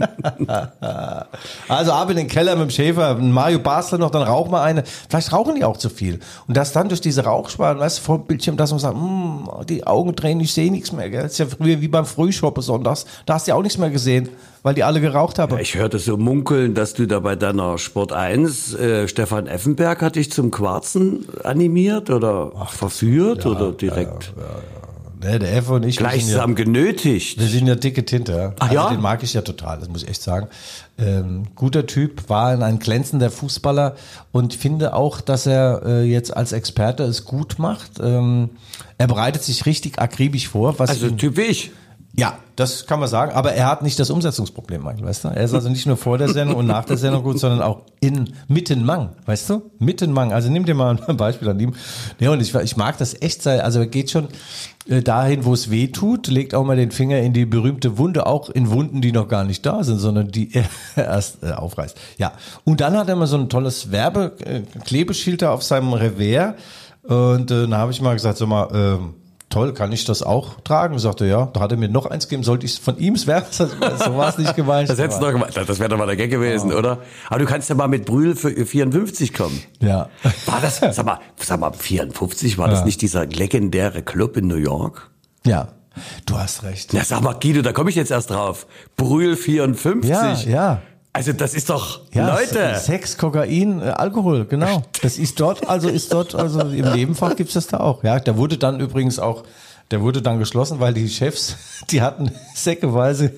Also 1.69 1.93
ab 1.93 2.11
in 2.11 2.17
den 2.17 2.27
Keller 2.27 2.57
mit 2.57 2.69
dem 2.69 2.71
Schäfer, 2.71 3.15
Mario 3.17 3.59
Basler 3.59 3.99
noch, 3.99 4.11
dann 4.11 4.23
rauchen 4.23 4.51
wir 4.51 4.63
eine. 4.63 4.83
Vielleicht 5.09 5.33
rauchen 5.33 5.55
die 5.55 5.65
auch 5.65 5.77
zu 5.77 5.89
viel. 5.89 6.21
Und 6.49 6.57
das 6.57 6.73
dann 6.73 6.89
durch 6.89 7.01
diese 7.01 7.25
Rauchschwaden, 7.25 7.81
weißt 7.81 7.99
du, 7.99 8.03
vor 8.03 8.19
dem 8.19 8.27
Bildschirm, 8.27 8.57
dass 8.57 8.71
man 8.71 8.81
sagt, 8.81 8.97
"Hm, 8.97 9.49
die 9.69 9.87
Augen 9.87 10.15
drehen, 10.17 10.41
ich 10.41 10.53
sehe 10.53 10.71
nichts 10.71 10.93
mehr. 10.93 11.11
Gell? 11.11 11.23
Das 11.23 11.33
ist 11.33 11.39
ja 11.39 11.47
früher 11.47 11.81
wie 11.81 11.89
beim 11.89 12.07
Frühshop 12.07 12.55
besonders. 12.55 13.07
Da 13.27 13.35
hast 13.35 13.47
du 13.47 13.53
ja 13.53 13.57
auch 13.57 13.63
nichts 13.63 13.79
mehr 13.79 13.91
gesehen, 13.91 14.29
weil 14.63 14.75
die 14.75 14.83
alle 14.85 15.01
geraucht 15.01 15.39
haben. 15.39 15.57
Ich 15.59 15.77
hörte 15.77 15.99
so 15.99 16.17
munkeln, 16.17 16.75
dass 16.75 16.95
du 16.95 17.07
da 17.07 17.21
bei 17.21 17.37
deiner 17.37 17.79
Sport 17.79 18.13
1, 18.13 18.75
äh, 18.75 19.07
Stefan 19.09 19.47
Effenberg 19.47 20.03
hat 20.03 20.17
dich 20.17 20.33
zum 20.33 20.51
Quarzen 20.51 21.27
animiert 21.45 22.11
oder 22.11 22.53
verführt 22.67 23.47
oder 23.47 23.73
direkt 23.73 24.33
Ne, 25.25 25.39
der 25.39 25.57
F 25.57 25.71
und 25.71 25.85
ich, 25.85 25.95
sind, 25.97 26.05
ja, 26.05 26.11
gleichsam 26.11 26.55
genötigt. 26.55 27.39
wir 27.41 27.47
sind 27.47 27.67
ja 27.67 27.75
dicke 27.77 28.05
Tinte. 28.05 28.53
Ach 28.59 28.65
also 28.65 28.75
ja? 28.75 28.91
Den 28.91 29.01
mag 29.01 29.23
ich 29.23 29.33
ja 29.33 29.41
total, 29.41 29.79
das 29.79 29.89
muss 29.89 30.03
ich 30.03 30.09
echt 30.11 30.23
sagen. 30.23 30.49
Ähm, 30.99 31.45
guter 31.55 31.87
Typ, 31.87 32.29
war 32.29 32.63
ein 32.63 32.79
glänzender 32.79 33.31
Fußballer 33.31 33.97
und 34.33 34.53
finde 34.53 34.93
auch, 34.95 35.23
dass 35.23 35.47
er 35.47 35.83
äh, 35.87 36.03
jetzt 36.05 36.37
als 36.37 36.53
Experte 36.53 37.05
es 37.05 37.25
gut 37.25 37.59
macht. 37.59 37.93
Ähm, 38.03 38.51
er 38.99 39.07
bereitet 39.07 39.43
sich 39.43 39.65
richtig 39.65 39.99
akribisch 39.99 40.49
vor. 40.49 40.79
Was 40.79 40.91
Also 40.91 41.07
ihn- 41.09 41.17
Typ 41.19 41.37
wie 41.39 41.43
ich. 41.43 41.71
Ja, 42.17 42.39
das 42.55 42.87
kann 42.87 43.01
man 43.01 43.09
sagen, 43.09 43.33
aber 43.33 43.55
er 43.55 43.67
hat 43.67 43.83
nicht 43.83 43.99
das 43.99 44.09
Umsetzungsproblem, 44.09 44.85
Michael, 44.85 45.05
weißt 45.05 45.25
du? 45.25 45.29
Er 45.29 45.43
ist 45.43 45.55
also 45.55 45.69
nicht 45.69 45.87
nur 45.87 45.97
vor 45.97 46.17
der 46.17 46.29
Sendung 46.29 46.59
und 46.59 46.67
nach 46.67 46.85
der 46.85 46.97
Sendung 46.97 47.25
gut, 47.25 47.41
sondern 47.41 47.61
auch 47.61 47.83
in 47.99 48.35
Mittenmang, 48.47 49.11
weißt 49.27 49.51
du? 49.51 49.71
Mittenmang. 49.81 50.33
Also 50.33 50.49
nimm 50.49 50.65
dir 50.65 50.75
mal 50.75 50.97
ein 51.09 51.17
Beispiel 51.17 51.49
an 51.49 51.59
ihm. 51.59 51.75
Ja, 52.21 52.31
und 52.31 52.41
ich, 52.41 52.55
ich 52.55 52.77
mag 52.77 52.99
das 52.99 53.21
echt 53.21 53.43
sein. 53.43 53.61
Also 53.61 53.81
er 53.81 53.89
geht 53.89 54.13
schon 54.13 54.29
äh, 54.87 55.03
dahin, 55.03 55.45
wo 55.45 55.53
es 55.53 55.73
weh 55.73 55.89
tut, 55.89 56.29
legt 56.29 56.55
auch 56.55 56.65
mal 56.65 56.77
den 56.77 56.93
Finger 56.93 57.19
in 57.19 57.33
die 57.33 57.47
berühmte 57.47 57.99
Wunde, 57.99 58.27
auch 58.27 58.49
in 58.49 58.71
Wunden, 58.71 59.01
die 59.01 59.11
noch 59.11 59.27
gar 59.27 59.43
nicht 59.43 59.67
da 59.67 59.83
sind, 59.83 59.99
sondern 59.99 60.29
die 60.29 60.55
er 60.55 60.67
erst 60.97 61.43
äh, 61.43 61.51
aufreißt. 61.51 61.97
Ja. 62.19 62.33
Und 62.63 62.81
dann 62.81 62.97
hat 62.97 63.09
er 63.09 63.17
mal 63.17 63.27
so 63.27 63.37
ein 63.37 63.49
tolles 63.49 63.91
Werbe-Klebeschild 63.91 65.43
da 65.43 65.53
auf 65.53 65.65
seinem 65.65 65.93
Revers. 65.93 66.55
Und 67.03 67.51
äh, 67.51 67.63
dann 67.63 67.75
habe 67.75 67.91
ich 67.91 68.01
mal 68.01 68.15
gesagt, 68.15 68.39
so 68.39 68.47
mal, 68.47 68.69
ähm, 68.73 69.15
toll, 69.55 69.73
kann 69.73 69.93
ich 69.93 70.05
das 70.05 70.23
auch 70.23 70.61
tragen? 70.65 70.99
Sagte 70.99 71.27
ja. 71.27 71.47
Da 71.53 71.61
hat 71.61 71.71
er 71.71 71.79
mir 71.79 71.89
noch 71.89 72.07
eins 72.07 72.29
gegeben, 72.29 72.43
sollte 72.43 72.67
ich 72.67 72.81
von 72.81 72.99
ihm 72.99 73.15
werfen? 73.27 73.71
So 74.05 74.17
war 74.17 74.29
es 74.29 74.39
nicht 74.39 74.57
gemeint. 74.57 74.89
Das 74.91 74.99
hättest 74.99 75.21
du 75.21 75.25
doch 75.27 75.33
gemacht. 75.33 75.57
Das 75.57 75.79
wäre 75.79 75.89
doch 75.89 75.97
mal 75.97 76.07
der 76.07 76.17
Gag 76.17 76.31
gewesen, 76.31 76.73
oder? 76.73 76.99
Aber 77.29 77.39
du 77.39 77.45
kannst 77.47 77.69
ja 77.69 77.75
mal 77.75 77.89
mit 77.89 78.05
Brühl 78.05 78.35
für 78.37 78.51
54 78.67 79.33
kommen. 79.33 79.61
Ja. 79.81 80.09
War 80.47 80.61
das, 80.61 80.79
sag 80.97 81.05
mal, 81.07 81.21
sag 81.37 81.61
mal, 81.61 81.73
54, 81.73 82.59
war 82.59 82.69
das 82.69 82.81
Ja. 82.81 82.85
nicht 82.85 83.01
dieser 83.03 83.27
legendäre 83.27 84.03
Club 84.03 84.37
in 84.37 84.49
New 84.49 84.57
York? 84.57 85.11
Ja. 85.47 85.69
Du 86.27 86.37
hast 86.37 86.65
recht. 86.65 86.93
Ja, 86.93 87.05
sag 87.05 87.23
mal, 87.23 87.35
Guido, 87.35 87.63
da 87.63 87.73
komme 87.73 87.89
ich 87.91 87.97
jetzt 87.97 88.11
erst 88.11 88.31
drauf. 88.31 88.67
Brühl 88.97 89.37
54. 89.37 90.11
Ja, 90.11 90.35
ja. 90.51 90.83
Also 91.15 91.33
das 91.33 91.55
ist 91.55 91.71
doch, 91.71 92.01
Ja, 92.13 92.35
Leute. 92.35 92.75
Sex, 92.75 93.17
Kokain, 93.17 93.81
äh, 93.81 93.85
Alkohol, 93.85 94.47
genau. 94.47 94.83
Das 95.01 95.17
ist 95.17 95.39
dort, 95.39 95.69
also 95.69 95.89
ist 95.89 96.13
dort, 96.13 96.35
also 96.35 96.59
im 96.61 96.93
Nebenfach 96.93 97.37
gibt's 97.37 97.55
das 97.55 97.69
da 97.69 97.79
auch. 97.79 98.03
Ja, 98.03 98.19
der 98.19 98.37
wurde 98.37 98.59
dann 98.59 98.81
übrigens 98.81 99.21
auch, 99.21 99.45
der 99.93 100.01
wurde 100.01 100.23
dann 100.23 100.41
geschlossen, 100.41 100.81
weil 100.81 100.93
die 100.93 101.09
Chefs, 101.09 101.57
die 101.91 102.03
hatten 102.03 102.33
säckeweise 102.57 103.31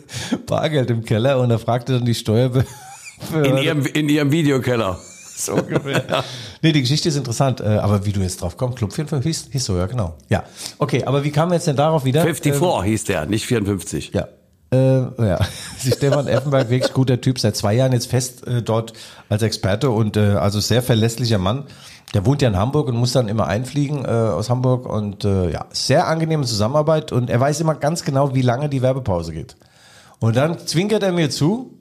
Bargeld 0.46 0.88
im 0.90 1.04
Keller 1.04 1.38
und 1.38 1.50
da 1.50 1.58
fragte 1.58 1.92
dann 1.92 2.06
die 2.06 2.14
Steuerbehörde. 2.14 2.66
In 3.44 3.58
ihrem, 3.58 3.84
in 3.84 4.08
ihrem 4.08 4.32
Videokeller. 4.32 4.98
so 5.36 5.56
ungefähr. 5.56 6.24
Nee, 6.62 6.72
die 6.72 6.80
Geschichte 6.80 7.10
ist 7.10 7.16
interessant, 7.16 7.60
äh, 7.60 7.64
aber 7.64 8.06
wie 8.06 8.12
du 8.12 8.20
jetzt 8.20 8.40
drauf 8.40 8.56
kommst, 8.56 8.78
Club 8.78 8.94
54 8.94 9.26
hieß, 9.26 9.52
hieß 9.52 9.64
so, 9.66 9.76
ja, 9.76 9.84
genau. 9.84 10.14
Ja. 10.30 10.44
Okay, 10.78 11.04
aber 11.04 11.24
wie 11.24 11.30
kam 11.30 11.52
jetzt 11.52 11.66
denn 11.66 11.76
darauf 11.76 12.06
wieder? 12.06 12.22
54 12.22 12.84
hieß 12.84 13.04
der, 13.04 13.26
nicht 13.26 13.44
54. 13.44 14.14
Ähm, 14.14 14.20
ja. 14.20 14.28
Äh, 14.72 15.00
ja, 15.24 15.38
Stefan 15.78 16.26
Effenberg, 16.26 16.70
wirklich 16.70 16.92
guter 16.92 17.20
Typ, 17.20 17.38
seit 17.38 17.56
zwei 17.56 17.74
Jahren 17.74 17.92
jetzt 17.92 18.08
fest 18.08 18.46
äh, 18.46 18.62
dort 18.62 18.92
als 19.28 19.42
Experte 19.42 19.90
und 19.90 20.16
äh, 20.16 20.34
also 20.34 20.60
sehr 20.60 20.82
verlässlicher 20.82 21.38
Mann. 21.38 21.64
Der 22.14 22.24
wohnt 22.24 22.42
ja 22.42 22.48
in 22.48 22.56
Hamburg 22.56 22.88
und 22.88 22.96
muss 22.96 23.12
dann 23.12 23.28
immer 23.28 23.46
einfliegen 23.46 24.04
äh, 24.04 24.08
aus 24.08 24.48
Hamburg 24.48 24.86
und 24.86 25.24
äh, 25.24 25.50
ja, 25.50 25.66
sehr 25.70 26.06
angenehme 26.08 26.44
Zusammenarbeit 26.44 27.12
und 27.12 27.30
er 27.30 27.40
weiß 27.40 27.60
immer 27.60 27.74
ganz 27.74 28.04
genau, 28.04 28.34
wie 28.34 28.42
lange 28.42 28.68
die 28.68 28.82
Werbepause 28.82 29.32
geht. 29.32 29.56
Und 30.18 30.36
dann 30.36 30.58
zwinkert 30.58 31.02
er 31.02 31.12
mir 31.12 31.30
zu 31.30 31.76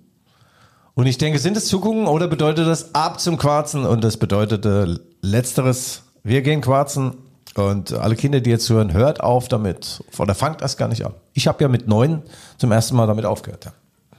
und 0.96 1.08
ich 1.08 1.18
denke, 1.18 1.40
sind 1.40 1.58
es 1.58 1.68
Zugucken 1.68 2.08
oder 2.08 2.28
bedeutet 2.28 2.68
das 2.68 2.96
ab 2.96 3.20
zum 3.20 3.38
Quarzen? 3.38 3.86
Und 3.86 4.04
das 4.04 4.18
bedeutete 4.18 5.02
letzteres, 5.22 6.04
wir 6.24 6.42
gehen 6.42 6.62
quarzen 6.62 7.18
und 7.56 7.94
alle 7.94 8.16
Kinder, 8.16 8.42
die 8.42 8.50
jetzt 8.50 8.70
hören, 8.70 8.94
hört 8.94 9.22
auf 9.22 9.48
damit. 9.48 10.04
Oder 10.20 10.36
fangt 10.36 10.62
das 10.62 10.76
gar 10.78 10.88
nicht 10.90 11.06
an. 11.06 11.14
Ich 11.34 11.48
habe 11.48 11.64
ja 11.64 11.68
mit 11.70 11.88
neun 11.88 12.22
zum 12.58 12.72
ersten 12.72 12.96
Mal 12.96 13.08
damit 13.08 13.26
aufgehört. 13.26 13.66
Ja. 13.66 13.72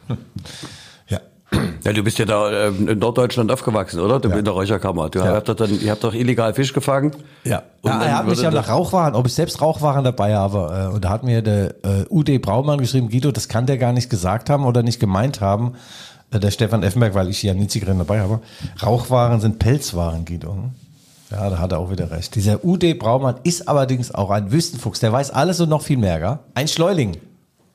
Hm. 0.09 0.19
ja. 1.09 1.21
Ja, 1.85 1.93
du 1.93 2.03
bist 2.03 2.19
ja 2.19 2.25
da 2.25 2.51
äh, 2.51 2.69
in 2.69 2.99
Norddeutschland 2.99 3.53
aufgewachsen, 3.53 4.01
oder? 4.01 4.19
Du 4.21 4.29
Ja. 4.29 4.35
bist 4.35 4.39
in 4.41 4.45
der 4.47 4.55
Räucherkammer. 4.55 5.11
Du 5.11 5.19
Ja. 5.21 5.27
habt 5.35 5.49
doch 5.49 5.55
dann, 5.55 5.79
ihr 5.81 5.91
habt 5.91 6.03
doch 6.03 6.15
illegal 6.15 6.55
Fisch 6.55 6.73
gefangen. 6.73 7.13
Ja, 7.45 7.63
Und 7.83 7.91
ja 7.91 8.03
er 8.03 8.19
hat 8.19 8.27
mich 8.27 8.41
ja 8.41 8.51
nach 8.51 8.69
Rauchwaren, 8.69 9.15
ob 9.15 9.27
ich 9.27 9.35
selbst 9.35 9.61
Rauchwaren 9.61 10.03
dabei 10.05 10.35
habe. 10.35 10.89
Äh, 10.91 10.95
und 10.95 11.05
da 11.05 11.11
hat 11.11 11.23
mir 11.23 11.43
der 11.43 11.75
äh, 11.85 12.05
UD 12.09 12.39
Braumann 12.41 12.79
geschrieben, 12.79 13.09
Guido, 13.11 13.33
das 13.33 13.49
kann 13.49 13.67
der 13.67 13.79
gar 13.79 13.93
nicht 13.93 14.09
gesagt 14.11 14.49
haben 14.51 14.65
oder 14.65 14.83
nicht 14.83 14.99
gemeint 14.99 15.41
haben. 15.41 15.75
Äh, 16.31 16.41
der 16.41 16.51
Stefan 16.51 16.83
Effenberg, 16.83 17.15
weil 17.15 17.29
ich 17.29 17.43
ja 17.43 17.55
nie 17.55 17.69
Zigaretten 17.69 17.99
dabei 17.99 18.21
habe. 18.21 18.41
Rauchwaren 18.83 19.41
sind 19.41 19.59
Pelzwaren, 19.59 20.25
Guido. 20.25 20.57
Ja, 21.31 21.51
da 21.51 21.59
hat 21.59 21.73
er 21.73 21.79
auch 21.79 21.91
wieder 21.91 22.11
recht. 22.11 22.35
Dieser 22.35 22.65
UD 22.65 22.99
Braumann 22.99 23.37
ist 23.43 23.69
allerdings 23.69 24.15
auch 24.15 24.31
ein 24.31 24.53
Wüstenfuchs. 24.53 25.01
Der 25.01 25.13
weiß 25.13 25.31
alles 25.33 25.61
und 25.61 25.69
noch 25.69 25.83
viel 25.83 25.97
mehr, 25.97 26.21
gell? 26.21 26.39
Ein 26.55 26.69
Schleuling. 26.69 27.17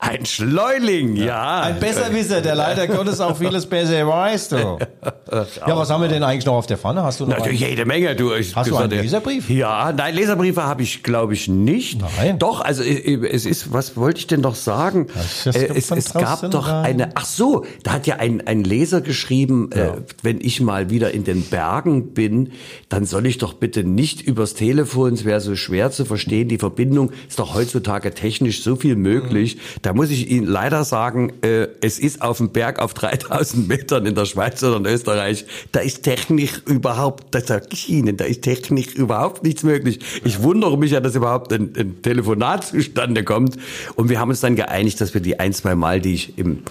Ein 0.04 0.26
Schleuling, 0.26 1.14
ja. 1.14 1.60
Ein 1.60 1.78
Besserwisser, 1.78 2.40
der 2.40 2.56
leider 2.56 2.88
Gottes 2.88 3.20
auch 3.20 3.36
vieles 3.36 3.64
besser 3.66 4.04
weiß, 4.04 4.48
du. 4.48 4.56
Ja, 4.56 5.76
was 5.76 5.90
haben 5.90 6.02
wir 6.02 6.08
denn 6.08 6.24
eigentlich 6.24 6.44
noch 6.44 6.54
auf 6.54 6.66
der 6.66 6.76
Pfanne? 6.76 7.04
Hast 7.04 7.20
du 7.20 7.24
noch 7.24 7.38
Natürlich 7.38 7.62
einen? 7.62 7.70
jede 7.70 7.84
Menge. 7.86 8.16
Du, 8.16 8.34
ich, 8.34 8.54
Hast 8.56 8.68
du 8.68 8.76
einen 8.76 8.90
Leserbrief? 8.90 9.48
Ja, 9.48 9.92
nein, 9.92 10.16
Leserbriefe 10.16 10.64
habe 10.64 10.82
ich, 10.82 11.04
glaube 11.04 11.34
ich, 11.34 11.46
nicht. 11.46 12.00
Nein. 12.18 12.40
Doch, 12.40 12.62
also 12.62 12.82
äh, 12.82 13.28
es 13.28 13.46
ist, 13.46 13.72
was 13.72 13.96
wollte 13.96 14.18
ich 14.18 14.26
denn 14.26 14.40
noch 14.40 14.56
sagen? 14.56 15.06
Das 15.14 15.54
Äh, 15.54 15.68
es, 15.72 15.92
es 15.92 16.12
gab 16.12 16.50
doch 16.50 16.66
rein? 16.68 16.84
eine, 16.84 17.10
ach 17.14 17.24
so, 17.24 17.64
da 17.84 17.92
hat 17.92 18.08
ja 18.08 18.16
ein, 18.16 18.44
ein 18.44 18.64
Leser 18.64 19.02
geschrieben, 19.02 19.70
äh, 19.70 19.92
wenn 20.22 20.40
ich 20.40 20.60
mal 20.60 20.90
wieder 20.90 21.12
in 21.12 21.22
den 21.22 21.42
Bergen 21.44 22.12
bin, 22.12 22.50
dann 22.88 23.04
soll 23.04 23.26
ich 23.26 23.38
doch 23.38 23.54
bitte 23.54 23.84
nicht 23.84 24.20
übers 24.20 24.54
Telefon, 24.54 25.14
es 25.14 25.24
wäre 25.24 25.40
so 25.40 25.54
schwer 25.54 25.92
zu 25.92 26.04
verstehen, 26.04 26.48
die 26.48 26.58
Verbindung 26.58 27.12
ist 27.28 27.38
doch 27.38 27.54
heutzutage 27.54 28.12
technisch 28.14 28.64
so 28.64 28.74
viel 28.74 28.96
möglich. 28.96 29.58
Da 29.92 29.96
muss 29.96 30.08
ich 30.08 30.30
Ihnen 30.30 30.46
leider 30.46 30.84
sagen, 30.84 31.34
äh, 31.42 31.68
es 31.82 31.98
ist 31.98 32.22
auf 32.22 32.38
dem 32.38 32.48
Berg 32.48 32.78
auf 32.78 32.94
3000 32.94 33.68
Metern 33.68 34.06
in 34.06 34.14
der 34.14 34.24
Schweiz 34.24 34.62
oder 34.62 34.78
in 34.78 34.86
Österreich, 34.86 35.44
da 35.70 35.80
ist 35.80 36.02
technisch 36.02 36.62
überhaupt, 36.64 37.34
das 37.34 37.48
sag 37.48 37.70
ich 37.74 37.90
Ihnen, 37.90 38.16
da 38.16 38.24
ist 38.24 38.40
technisch 38.40 38.94
überhaupt 38.94 39.42
nichts 39.42 39.64
möglich. 39.64 39.98
Ich 40.24 40.42
wundere 40.42 40.78
mich 40.78 40.92
ja, 40.92 41.00
dass 41.00 41.14
überhaupt 41.14 41.52
ein, 41.52 41.74
ein 41.76 42.00
Telefonat 42.00 42.64
zustande 42.64 43.22
kommt. 43.22 43.58
Und 43.94 44.08
wir 44.08 44.18
haben 44.18 44.30
uns 44.30 44.40
dann 44.40 44.56
geeinigt, 44.56 44.98
dass 44.98 45.12
wir 45.12 45.20
die 45.20 45.38
ein, 45.38 45.52
zwei 45.52 45.74
Mal, 45.74 46.00
die 46.00 46.14
ich 46.14 46.38
im 46.38 46.62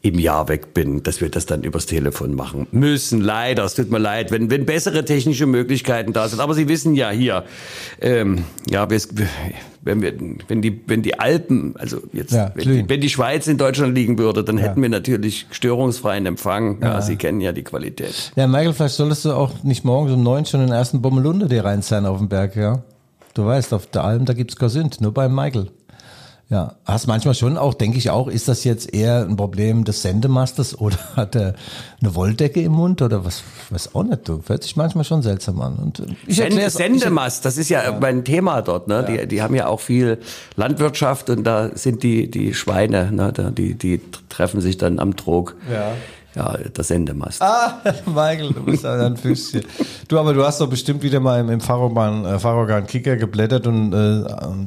im 0.00 0.18
Jahr 0.18 0.48
weg 0.48 0.74
bin, 0.74 1.02
dass 1.02 1.20
wir 1.20 1.28
das 1.28 1.46
dann 1.46 1.62
übers 1.62 1.86
Telefon 1.86 2.34
machen 2.34 2.68
müssen. 2.70 3.20
Leider, 3.20 3.64
es 3.64 3.74
tut 3.74 3.90
mir 3.90 3.98
leid, 3.98 4.30
wenn, 4.30 4.50
wenn 4.50 4.64
bessere 4.64 5.04
technische 5.04 5.46
Möglichkeiten 5.46 6.12
da 6.12 6.28
sind. 6.28 6.40
Aber 6.40 6.54
Sie 6.54 6.68
wissen 6.68 6.94
ja 6.94 7.10
hier, 7.10 7.44
ähm, 8.00 8.44
ja, 8.70 8.88
wir, 8.88 9.00
wenn 9.82 10.00
wir, 10.00 10.12
wenn 10.46 10.62
die, 10.62 10.80
wenn 10.86 11.02
die 11.02 11.18
Alpen, 11.18 11.74
also 11.76 11.98
jetzt, 12.12 12.32
Ja, 12.32 12.52
wenn, 12.54 12.68
die, 12.68 12.88
wenn 12.88 13.00
die 13.00 13.08
Schweiz 13.08 13.48
in 13.48 13.58
Deutschland 13.58 13.94
liegen 13.94 14.18
würde, 14.18 14.44
dann 14.44 14.56
hätten 14.58 14.80
wir 14.80 14.88
natürlich 14.88 15.46
störungsfreien 15.50 16.26
Empfang. 16.26 16.80
Ja, 16.80 17.02
Sie 17.02 17.16
kennen 17.16 17.40
ja 17.40 17.52
die 17.52 17.64
Qualität. 17.64 18.32
Ja, 18.36 18.46
Michael, 18.46 18.74
vielleicht 18.74 18.94
solltest 18.94 19.24
du 19.24 19.32
auch 19.32 19.64
nicht 19.64 19.84
morgens 19.84 20.12
um 20.12 20.22
neun 20.22 20.44
schon 20.46 20.60
den 20.60 20.70
ersten 20.70 21.02
Bommelunder 21.02 21.46
dir 21.46 21.64
reinzahlen 21.64 22.06
auf 22.06 22.18
dem 22.18 22.28
Berg, 22.28 22.54
ja? 22.54 22.82
Du 23.34 23.46
weißt, 23.46 23.72
auf 23.72 23.86
der 23.86 24.04
Alm, 24.04 24.24
da 24.24 24.32
gibt's 24.32 24.56
Sünd, 24.72 25.00
nur 25.00 25.12
beim 25.12 25.34
Michael. 25.34 25.70
Ja, 26.50 26.76
hast 26.86 27.06
manchmal 27.08 27.34
schon 27.34 27.58
auch, 27.58 27.74
denke 27.74 27.98
ich 27.98 28.08
auch, 28.08 28.26
ist 28.26 28.48
das 28.48 28.64
jetzt 28.64 28.94
eher 28.94 29.26
ein 29.28 29.36
Problem 29.36 29.84
des 29.84 30.00
Sendemasters 30.00 30.78
oder 30.80 30.96
hat 31.14 31.36
er 31.36 31.54
eine 32.00 32.14
Wolldecke 32.14 32.62
im 32.62 32.72
Mund 32.72 33.02
oder 33.02 33.22
was, 33.26 33.42
weiß 33.68 33.94
auch 33.94 34.02
nicht, 34.04 34.26
du, 34.26 34.40
hört 34.46 34.62
sich 34.62 34.74
manchmal 34.74 35.04
schon 35.04 35.20
seltsam 35.20 35.60
an. 35.60 35.74
Und 35.76 36.00
äh, 36.00 36.04
ich 36.26 36.36
Send, 36.36 36.54
erklär's- 36.54 36.72
Sendemast, 36.74 37.44
das 37.44 37.58
ist 37.58 37.68
ja, 37.68 37.98
mein 38.00 38.24
Thema 38.24 38.62
dort. 38.62 38.88
Ne? 38.88 39.04
Die, 39.06 39.26
die 39.28 39.42
haben 39.42 39.54
ja 39.54 39.66
auch 39.66 39.80
viel 39.80 40.18
Landwirtschaft 40.56 41.28
und 41.28 41.44
da 41.44 41.70
sind 41.76 42.02
die, 42.02 42.30
die 42.30 42.54
Schweine, 42.54 43.12
ne? 43.12 43.30
die, 43.54 43.74
die 43.74 44.00
treffen 44.30 44.62
sich 44.62 44.78
dann 44.78 44.98
am 45.00 45.16
Trog. 45.16 45.54
Ja. 45.70 45.92
Ja, 46.34 46.56
der 46.56 46.84
Sendemast. 46.84 47.40
Ah, 47.42 47.80
Michael, 48.06 48.52
du 48.52 48.62
bist 48.64 48.84
ein 48.84 49.16
Füßchen. 49.16 49.62
Du, 50.08 50.18
aber 50.18 50.34
du 50.34 50.44
hast 50.44 50.60
doch 50.60 50.68
bestimmt 50.68 51.02
wieder 51.02 51.20
mal 51.20 51.40
im, 51.40 51.50
im 51.50 51.60
Fahrorgan, 51.60 52.24
äh, 52.24 52.38
Fahrorgan 52.38 52.86
Kicker 52.86 53.16
geblättert 53.16 53.66
und 53.66 53.92
äh, 53.92 54.24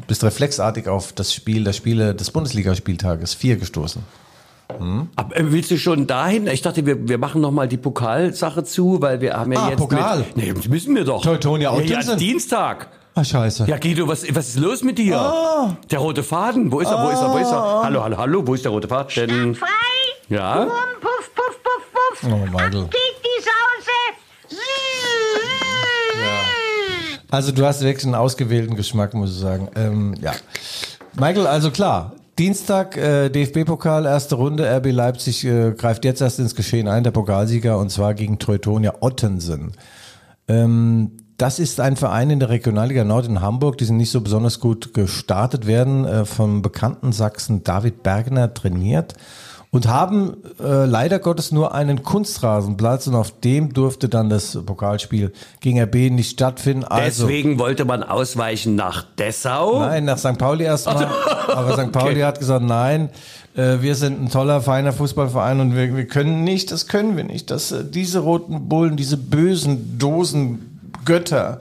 bist 0.07 0.24
reflexartig 0.24 0.88
auf 0.88 1.14
das 1.14 1.34
Spiel, 1.34 1.64
das 1.64 1.78
Spiele 1.78 2.16
des 2.16 2.32
Bundesligaspieltages 2.32 3.34
4 3.36 3.57
gestoßen. 3.57 4.03
Aber, 5.16 5.38
äh, 5.38 5.51
willst 5.51 5.70
du 5.72 5.78
schon 5.78 6.07
dahin? 6.07 6.47
Ich 6.47 6.62
dachte, 6.62 6.86
wir, 6.86 7.07
wir 7.07 7.18
machen 7.18 7.41
noch 7.41 7.51
mal 7.51 7.68
die 7.68 7.78
Pokalsache 7.78 8.64
zu, 8.64 9.01
weil 9.01 9.22
wir 9.22 9.34
haben 9.34 9.51
ja 9.51 9.66
Ah, 9.66 9.70
jetzt 9.70 9.80
Pokal. 9.80 10.20
Mit, 10.20 10.38
nee, 10.38 10.53
das 10.53 10.68
müssen 10.68 10.95
wir 10.95 11.03
doch. 11.03 11.22
Teutonia 11.22 11.74
ja, 11.74 11.80
ja, 11.80 11.84
Ottensen. 11.97 12.18
Dienstag. 12.18 12.88
Ah, 13.14 13.24
scheiße. 13.24 13.66
Ja, 13.68 13.78
Guido, 13.78 14.07
was, 14.07 14.24
was 14.34 14.49
ist 14.49 14.59
los 14.59 14.84
mit 14.84 14.97
dir? 14.97 15.20
Ah. 15.20 15.76
Der 15.91 15.99
rote 15.99 16.24
Faden, 16.24 16.72
wo 16.72 16.80
ist 16.80 16.89
er, 16.89 17.03
wo 17.03 17.09
ist 17.09 17.20
er, 17.20 17.34
wo 17.34 17.38
ist 17.38 17.51
er? 17.51 17.82
Hallo, 17.84 18.03
hallo, 18.03 18.18
hallo, 18.18 18.47
wo 18.47 18.53
ist 18.53 18.64
der 18.64 18.72
rote 18.72 18.88
Faden? 18.88 19.55
Frei! 19.55 19.68
Ja? 20.30 20.64
Bum, 20.64 20.72
Oh, 22.24 22.45
Michael. 22.51 22.88
Die 22.91 23.41
Sause. 23.41 23.91
Also 27.32 27.51
du 27.51 27.65
hast 27.65 27.82
wirklich 27.82 28.05
einen 28.05 28.15
ausgewählten 28.15 28.76
Geschmack, 28.76 29.13
muss 29.13 29.32
ich 29.32 29.39
sagen. 29.39 29.69
Ähm, 29.76 30.13
ja. 30.22 30.34
Michael, 31.15 31.47
also 31.47 31.72
klar. 31.72 32.13
Dienstag 32.38 32.97
äh, 32.97 33.30
DFB-Pokal, 33.30 34.05
erste 34.05 34.36
Runde. 34.36 34.69
RB 34.78 34.91
Leipzig 34.91 35.45
äh, 35.45 35.72
greift 35.72 36.05
jetzt 36.05 36.22
erst 36.22 36.39
ins 36.39 36.55
Geschehen 36.55 36.88
ein, 36.88 37.03
der 37.03 37.11
Pokalsieger, 37.11 37.78
und 37.78 37.89
zwar 37.89 38.13
gegen 38.13 38.39
Teutonia 38.39 38.95
Ottensen. 38.99 39.74
Ähm, 40.47 41.17
das 41.38 41.59
ist 41.59 41.80
ein 41.80 41.95
Verein 41.95 42.30
in 42.30 42.39
der 42.39 42.49
Regionalliga 42.49 43.03
Nord 43.03 43.26
in 43.28 43.41
Hamburg, 43.41 43.78
die 43.78 43.86
sind 43.86 43.97
nicht 43.97 44.11
so 44.11 44.22
besonders 44.22 44.59
gut 44.59 44.93
gestartet 44.93 45.65
werden, 45.67 46.05
äh, 46.05 46.26
vom 46.26 46.61
bekannten 46.61 47.11
Sachsen 47.11 47.63
David 47.63 48.03
Bergner 48.03 48.53
trainiert 48.53 49.15
und 49.74 49.88
haben 49.88 50.36
äh, 50.59 50.86
leider 50.86 51.19
Gottes 51.19 51.53
nur 51.53 51.74
einen 51.74 52.03
Kunstrasenplatz 52.03 53.07
und 53.07 53.15
auf 53.15 53.39
dem 53.39 53.74
durfte 53.74 54.09
dann 54.09 54.30
das 54.30 54.57
Pokalspiel 54.65 55.32
gegen 55.61 55.82
RB 55.82 56.11
nicht 56.11 56.32
stattfinden. 56.32 56.84
Also, 56.84 57.26
Deswegen 57.26 57.57
wollte 57.57 57.86
man 57.86 58.03
ausweichen 58.03 58.76
nach 58.76 59.03
Dessau. 59.17 59.80
Nein, 59.80 60.03
nach 60.03 60.17
St. 60.17 60.38
Pauli 60.38 60.65
erstmal. 60.65 61.07
Aber 61.47 61.82
St. 61.82 61.93
Pauli 61.93 62.19
hat 62.19 62.39
gesagt, 62.39 62.65
nein, 62.65 63.09
äh, 63.55 63.78
wir 63.80 63.95
sind 63.95 64.22
ein 64.22 64.30
toller, 64.30 64.59
feiner 64.59 64.91
Fußballverein 64.91 65.61
und 65.61 65.76
wir, 65.76 65.95
wir 65.95 66.05
können 66.05 66.43
nicht, 66.43 66.72
das 66.72 66.88
können 66.88 67.15
wir 67.15 67.24
nicht, 67.24 67.49
dass 67.49 67.72
äh, 67.72 67.86
diese 67.86 68.19
roten 68.19 68.67
Bullen, 68.67 68.97
diese 68.97 69.15
bösen 69.15 69.97
Dosengötter, 69.97 71.59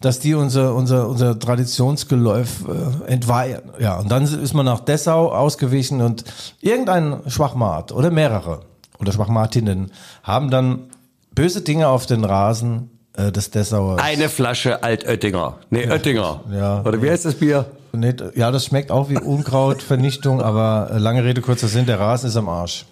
dass 0.00 0.20
die 0.20 0.34
unser, 0.34 0.74
unser, 0.74 1.08
unser 1.08 1.38
Traditionsgeläuf 1.38 2.64
äh, 2.68 3.12
entweihen. 3.12 3.62
Ja, 3.78 3.98
und 3.98 4.10
dann 4.10 4.24
ist 4.24 4.54
man 4.54 4.66
nach 4.66 4.80
Dessau 4.80 5.32
ausgewichen 5.32 6.00
und 6.00 6.24
irgendein 6.60 7.20
Schwachmat 7.26 7.92
oder 7.92 8.10
mehrere 8.10 8.60
oder 9.00 9.12
Schwachmatinnen 9.12 9.90
haben 10.22 10.50
dann 10.50 10.90
böse 11.34 11.62
Dinge 11.62 11.88
auf 11.88 12.06
den 12.06 12.24
Rasen 12.24 12.90
äh, 13.14 13.32
des 13.32 13.50
Dessauer 13.50 13.98
Eine 14.00 14.28
Flasche 14.28 14.82
Altöttinger. 14.82 15.58
Nee, 15.70 15.88
Oettinger. 15.88 16.40
Ja. 16.52 16.82
Oder 16.82 17.02
wie 17.02 17.10
heißt 17.10 17.24
das 17.24 17.34
Bier? 17.34 17.66
Nicht, 17.92 18.22
ja, 18.34 18.50
das 18.50 18.66
schmeckt 18.66 18.90
auch 18.90 19.08
wie 19.08 19.16
Unkrautvernichtung, 19.16 20.42
aber 20.42 20.90
äh, 20.92 20.98
lange 20.98 21.24
Rede, 21.24 21.40
kurzer 21.40 21.68
Sinn, 21.68 21.86
der 21.86 21.98
Rasen 21.98 22.28
ist 22.28 22.36
am 22.36 22.48
Arsch. 22.48 22.84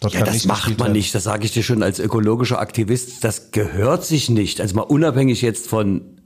Dort 0.00 0.14
Ja, 0.14 0.22
das 0.22 0.44
macht 0.44 0.78
man 0.78 0.92
nicht. 0.92 1.14
Das 1.14 1.24
sage 1.24 1.44
ich 1.44 1.52
dir 1.52 1.64
schon 1.64 1.82
als 1.82 1.98
ökologischer 1.98 2.60
Aktivist. 2.60 3.24
Das 3.24 3.50
gehört 3.50 4.04
sich 4.04 4.30
nicht. 4.30 4.60
Also 4.60 4.76
mal 4.76 4.82
unabhängig 4.82 5.42
jetzt 5.42 5.66
von 5.66 6.17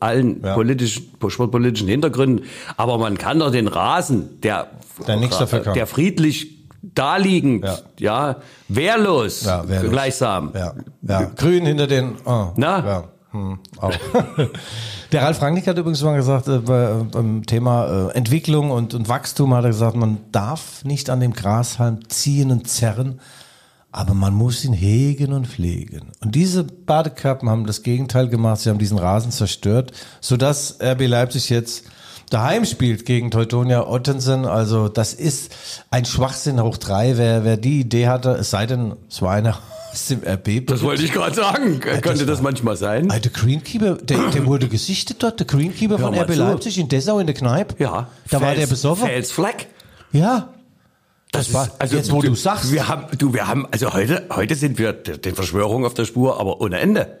allen 0.00 0.42
Ja. 0.42 0.54
politischen, 0.54 1.10
sportpolitischen 1.28 1.88
Hintergründen. 1.88 2.44
Aber 2.76 2.98
man 2.98 3.18
kann 3.18 3.38
doch 3.40 3.50
den 3.50 3.68
Rasen, 3.68 4.40
der, 4.42 4.68
Der 5.06 5.86
friedlich 5.86 6.58
daliegend, 6.82 7.64
Ja. 7.64 7.78
ja, 7.98 8.36
wehrlos, 8.68 9.44
Ja, 9.44 9.68
wehrlos. 9.68 9.90
gleichsam. 9.90 10.52
Ja, 10.54 10.74
ja. 11.02 11.30
Grün 11.36 11.66
hinter 11.66 11.86
den. 11.86 12.12
Oh, 12.24 12.48
Na? 12.56 12.84
Ja. 12.86 13.04
Hm, 13.30 13.58
auch. 13.78 13.92
Der 15.12 15.22
Ralf 15.22 15.40
Rangnick 15.42 15.66
hat 15.66 15.76
übrigens 15.78 16.02
mal 16.02 16.16
gesagt, 16.16 16.48
äh, 16.48 16.58
bei, 16.58 16.84
äh, 16.84 17.04
beim 17.04 17.44
Thema 17.44 18.08
äh, 18.08 18.14
Entwicklung 18.16 18.70
und, 18.70 18.94
und 18.94 19.08
Wachstum 19.08 19.54
hat 19.54 19.64
er 19.64 19.70
gesagt, 19.70 19.96
man 19.96 20.18
darf 20.32 20.84
nicht 20.84 21.10
an 21.10 21.20
dem 21.20 21.32
Grashalm 21.34 22.08
ziehen 22.08 22.50
und 22.50 22.68
zerren, 22.68 23.20
aber 23.90 24.14
man 24.14 24.34
muss 24.34 24.64
ihn 24.64 24.72
hegen 24.72 25.32
und 25.32 25.46
pflegen. 25.46 26.12
Und 26.22 26.34
diese 26.34 26.64
Badekappen 26.64 27.48
haben 27.48 27.66
das 27.66 27.82
Gegenteil 27.82 28.28
gemacht, 28.28 28.60
sie 28.60 28.70
haben 28.70 28.78
diesen 28.78 28.98
Rasen 28.98 29.30
zerstört, 29.32 29.92
sodass 30.20 30.78
RB 30.82 31.06
Leipzig 31.06 31.48
jetzt 31.50 31.84
daheim 32.30 32.64
spielt 32.66 33.06
gegen 33.06 33.30
Teutonia 33.30 33.86
Ottensen. 33.86 34.44
Also 34.44 34.88
das 34.88 35.14
ist 35.14 35.52
ein 35.90 36.04
Schwachsinn 36.04 36.62
hoch 36.62 36.76
drei. 36.76 37.16
Wer, 37.16 37.44
wer 37.44 37.56
die 37.56 37.80
Idee 37.80 38.08
hatte, 38.08 38.32
es 38.32 38.50
sei 38.50 38.66
denn, 38.66 38.94
es 39.08 39.22
war 39.22 39.32
einer 39.32 39.56
aus 39.92 40.06
dem 40.08 40.20
RB. 40.22 40.66
Das 40.66 40.82
wollte 40.82 41.02
ich 41.04 41.12
gerade 41.12 41.34
sagen. 41.34 41.80
Könnte 41.80 42.26
das 42.26 42.42
manchmal 42.42 42.76
sein? 42.76 43.10
Ah, 43.10 43.18
Der 43.18 43.30
Greenkeeper, 43.30 43.94
der, 43.94 44.18
der 44.30 44.44
wurde 44.44 44.68
gesichtet 44.68 45.22
dort, 45.22 45.40
der 45.40 45.46
Greenkeeper 45.46 45.98
von 45.98 46.14
RB 46.14 46.32
zu. 46.32 46.38
Leipzig 46.38 46.78
in 46.78 46.88
Dessau 46.90 47.18
in 47.20 47.26
der 47.26 47.34
Kneipe. 47.34 47.82
Ja. 47.82 48.08
Da 48.30 48.40
war 48.42 48.48
Fels- 48.48 48.60
der 48.60 48.66
besoffen. 48.66 49.06
Felsfleck. 49.06 49.68
Ja. 50.12 50.50
Das 51.32 51.52
war- 51.52 51.68
jetzt, 51.90 52.10
wo 52.10 52.22
du 52.22 52.34
sagst. 52.34 52.72
Wir 52.72 52.88
haben, 52.88 53.04
du, 53.18 53.34
wir 53.34 53.46
haben, 53.46 53.66
also 53.70 53.92
heute, 53.92 54.26
heute 54.34 54.54
sind 54.54 54.78
wir 54.78 54.92
den 54.92 55.34
Verschwörungen 55.34 55.86
auf 55.86 55.94
der 55.94 56.04
Spur, 56.06 56.40
aber 56.40 56.60
ohne 56.60 56.80
Ende. 56.80 57.18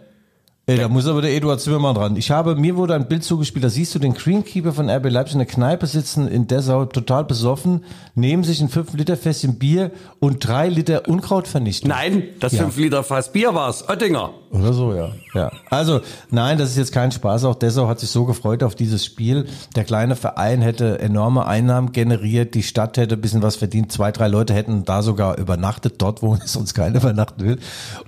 Ey, 0.68 0.76
da 0.76 0.86
muss 0.86 1.06
aber 1.06 1.22
der 1.22 1.34
Eduard 1.34 1.62
Zimmermann 1.62 1.94
dran. 1.94 2.16
Ich 2.16 2.30
habe, 2.30 2.54
mir 2.54 2.76
wurde 2.76 2.94
ein 2.94 3.08
Bild 3.08 3.24
zugespielt, 3.24 3.64
da 3.64 3.70
siehst 3.70 3.94
du 3.94 3.98
den 3.98 4.12
Greenkeeper 4.12 4.74
von 4.74 4.90
RB 4.90 5.08
Leipzig 5.08 5.32
in 5.32 5.38
der 5.38 5.46
Kneipe 5.46 5.86
sitzen, 5.86 6.28
in 6.28 6.46
Dessau, 6.46 6.84
total 6.84 7.24
besoffen, 7.24 7.84
neben 8.14 8.44
sich 8.44 8.60
ein 8.60 8.68
5 8.68 8.92
Liter 8.92 9.16
Fässchen 9.16 9.58
Bier 9.58 9.90
und 10.20 10.46
drei 10.46 10.68
Liter 10.68 11.08
Unkraut 11.08 11.48
vernichten. 11.48 11.88
Nein, 11.88 12.24
das 12.38 12.52
Ja. 12.52 12.64
5 12.64 12.76
Liter 12.76 13.02
Fass 13.02 13.32
Bier 13.32 13.54
war's. 13.54 13.88
Oettinger. 13.88 14.34
Oder 14.50 14.72
so, 14.72 14.94
ja. 14.94 15.10
ja. 15.34 15.50
Also, 15.70 16.00
nein, 16.30 16.56
das 16.58 16.70
ist 16.70 16.76
jetzt 16.78 16.92
kein 16.92 17.12
Spaß. 17.12 17.44
Auch 17.44 17.54
Dessau 17.54 17.86
hat 17.86 18.00
sich 18.00 18.10
so 18.10 18.24
gefreut 18.24 18.62
auf 18.62 18.74
dieses 18.74 19.04
Spiel. 19.04 19.46
Der 19.76 19.84
kleine 19.84 20.16
Verein 20.16 20.62
hätte 20.62 20.98
enorme 21.00 21.46
Einnahmen 21.46 21.92
generiert. 21.92 22.54
Die 22.54 22.62
Stadt 22.62 22.96
hätte 22.96 23.16
ein 23.16 23.20
bisschen 23.20 23.42
was 23.42 23.56
verdient. 23.56 23.92
Zwei, 23.92 24.10
drei 24.10 24.28
Leute 24.28 24.54
hätten 24.54 24.84
da 24.84 25.02
sogar 25.02 25.36
übernachtet, 25.38 25.96
dort, 25.98 26.22
wo 26.22 26.36
sonst 26.44 26.74
keiner 26.74 26.96
übernachten 26.96 27.44
will. 27.44 27.58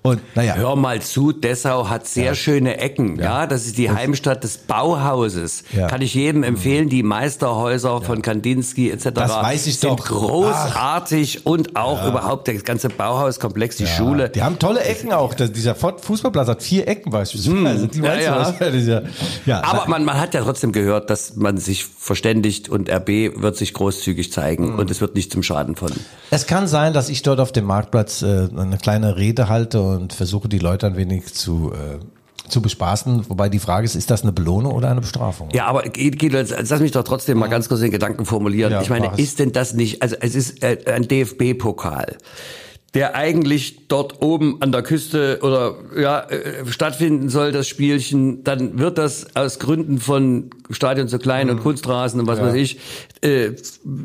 Und, 0.03 0.21
naja. 0.35 0.55
Hör 0.55 0.77
mal 0.77 1.01
zu, 1.03 1.33
Dessau 1.33 1.89
hat 1.89 2.07
sehr 2.07 2.35
schöne 2.51 2.79
Ecken. 2.79 3.19
Ja. 3.21 3.47
das 3.47 3.67
ist 3.67 3.79
die 3.79 3.91
Heimstatt 3.91 4.45
des 4.45 4.59
Bauhauses. 4.59 5.65
Ja. 5.73 5.87
Kann 5.87 6.03
ich 6.03 6.15
jedem 6.15 6.43
empfehlen. 6.43 6.89
Die 6.89 7.03
Meisterhäuser 7.03 8.01
von 8.03 8.23
Kandinsky 8.23 8.91
etc. 8.91 9.11
Das 9.15 9.31
weiß 9.31 9.67
ich 9.67 9.79
sind 9.79 9.99
doch. 10.01 10.05
großartig 10.07 11.47
und 11.47 11.77
auch 11.77 12.07
überhaupt 12.07 12.47
der 12.49 12.55
ganze 12.57 12.89
Bauhauskomplex, 12.89 13.77
die 13.77 13.87
Schule. 13.87 14.29
Die 14.31 14.43
haben 14.43 14.59
tolle 14.59 14.81
Ecken 14.83 15.13
auch. 15.13 15.35
Das, 15.35 15.53
dieser 15.53 15.75
Fußballplatz 15.75 16.49
hat 16.49 16.63
vier 16.63 16.89
Ecken 16.89 17.11
beispielsweise. 17.11 17.89
Hm. 17.91 17.91
ja, 18.05 18.19
ja. 18.19 18.55
Ja, 18.61 19.03
ja, 19.47 19.65
Aber 19.65 19.89
man, 19.89 20.05
man 20.05 20.21
hat 20.21 20.35
ja 20.35 20.43
trotzdem 20.43 20.73
gehört, 20.73 21.11
dass 21.11 21.37
man 21.37 21.59
sich 21.59 21.85
verständigt 21.85 22.69
und 22.69 22.91
RB 22.91 23.09
wird 23.41 23.57
sich 23.57 23.73
großzügig 23.75 24.33
zeigen 24.33 24.51
Hm. 24.73 24.79
und 24.79 24.91
es 24.91 25.01
wird 25.01 25.15
nicht 25.15 25.33
zum 25.33 25.43
Schaden 25.43 25.77
von. 25.77 25.93
Es 26.31 26.47
kann 26.47 26.67
sein, 26.67 26.93
dass 26.93 27.09
ich 27.09 27.23
dort 27.23 27.41
auf 27.41 27.53
dem 27.53 27.65
Marktplatz 27.65 28.23
äh, 28.23 28.49
eine 28.57 28.79
kleine 28.79 29.17
Rede 29.17 29.49
halte 29.49 29.81
und 29.81 30.13
versuche, 30.13 30.49
die 30.49 30.59
Leute 30.59 30.87
ein 30.87 30.97
wenig 30.97 31.33
zu, 31.35 31.73
äh, 31.73 31.99
zu 32.51 32.61
bespaßen. 32.63 33.29
Wobei 33.29 33.49
die 33.49 33.59
Frage 33.59 33.85
ist, 33.85 33.95
ist 33.95 34.11
das 34.11 34.23
eine 34.23 34.33
Belohnung 34.33 34.73
oder 34.73 34.91
eine 34.91 35.01
Bestrafung? 35.01 35.49
Ja, 35.53 35.67
aber 35.67 35.83
Guido, 35.83 36.39
lass 36.39 36.81
mich 36.81 36.93
doch 36.93 37.05
trotzdem 37.05 37.39
mal 37.39 37.49
ganz 37.49 37.69
kurz 37.69 37.81
den 37.81 37.91
Gedanken 37.91 38.27
formulieren. 38.27 38.73
Ja, 38.73 38.83
ich 38.83 38.91
meine, 38.91 39.13
ist 39.17 39.39
denn 39.39 39.53
das 39.53 39.75
nicht, 39.75 40.03
also 40.03 40.17
es 40.21 40.35
ist 40.35 40.63
äh, 40.63 40.79
ein 40.93 41.09
DFB-Pokal, 41.09 42.17
der 42.95 43.15
eigentlich 43.15 43.87
dort 43.87 44.21
oben 44.21 44.61
an 44.61 44.73
der 44.73 44.83
Küste 44.83 45.39
oder 45.43 45.77
ja 45.97 46.23
äh, 46.23 46.67
stattfinden 46.67 47.29
soll, 47.29 47.53
das 47.53 47.69
Spielchen, 47.69 48.43
dann 48.43 48.81
wird 48.81 48.99
das 48.99 49.37
aus 49.37 49.61
Gründen 49.61 50.01
von 50.01 50.51
Stadion 50.71 51.07
zu 51.07 51.19
klein 51.21 51.47
Mhm. 51.47 51.53
und 51.53 51.61
Kunstrasen 51.63 52.19
und 52.19 52.27
was 52.27 52.41
weiß 52.41 52.55
ich, 52.55 52.81
äh, 53.23 53.53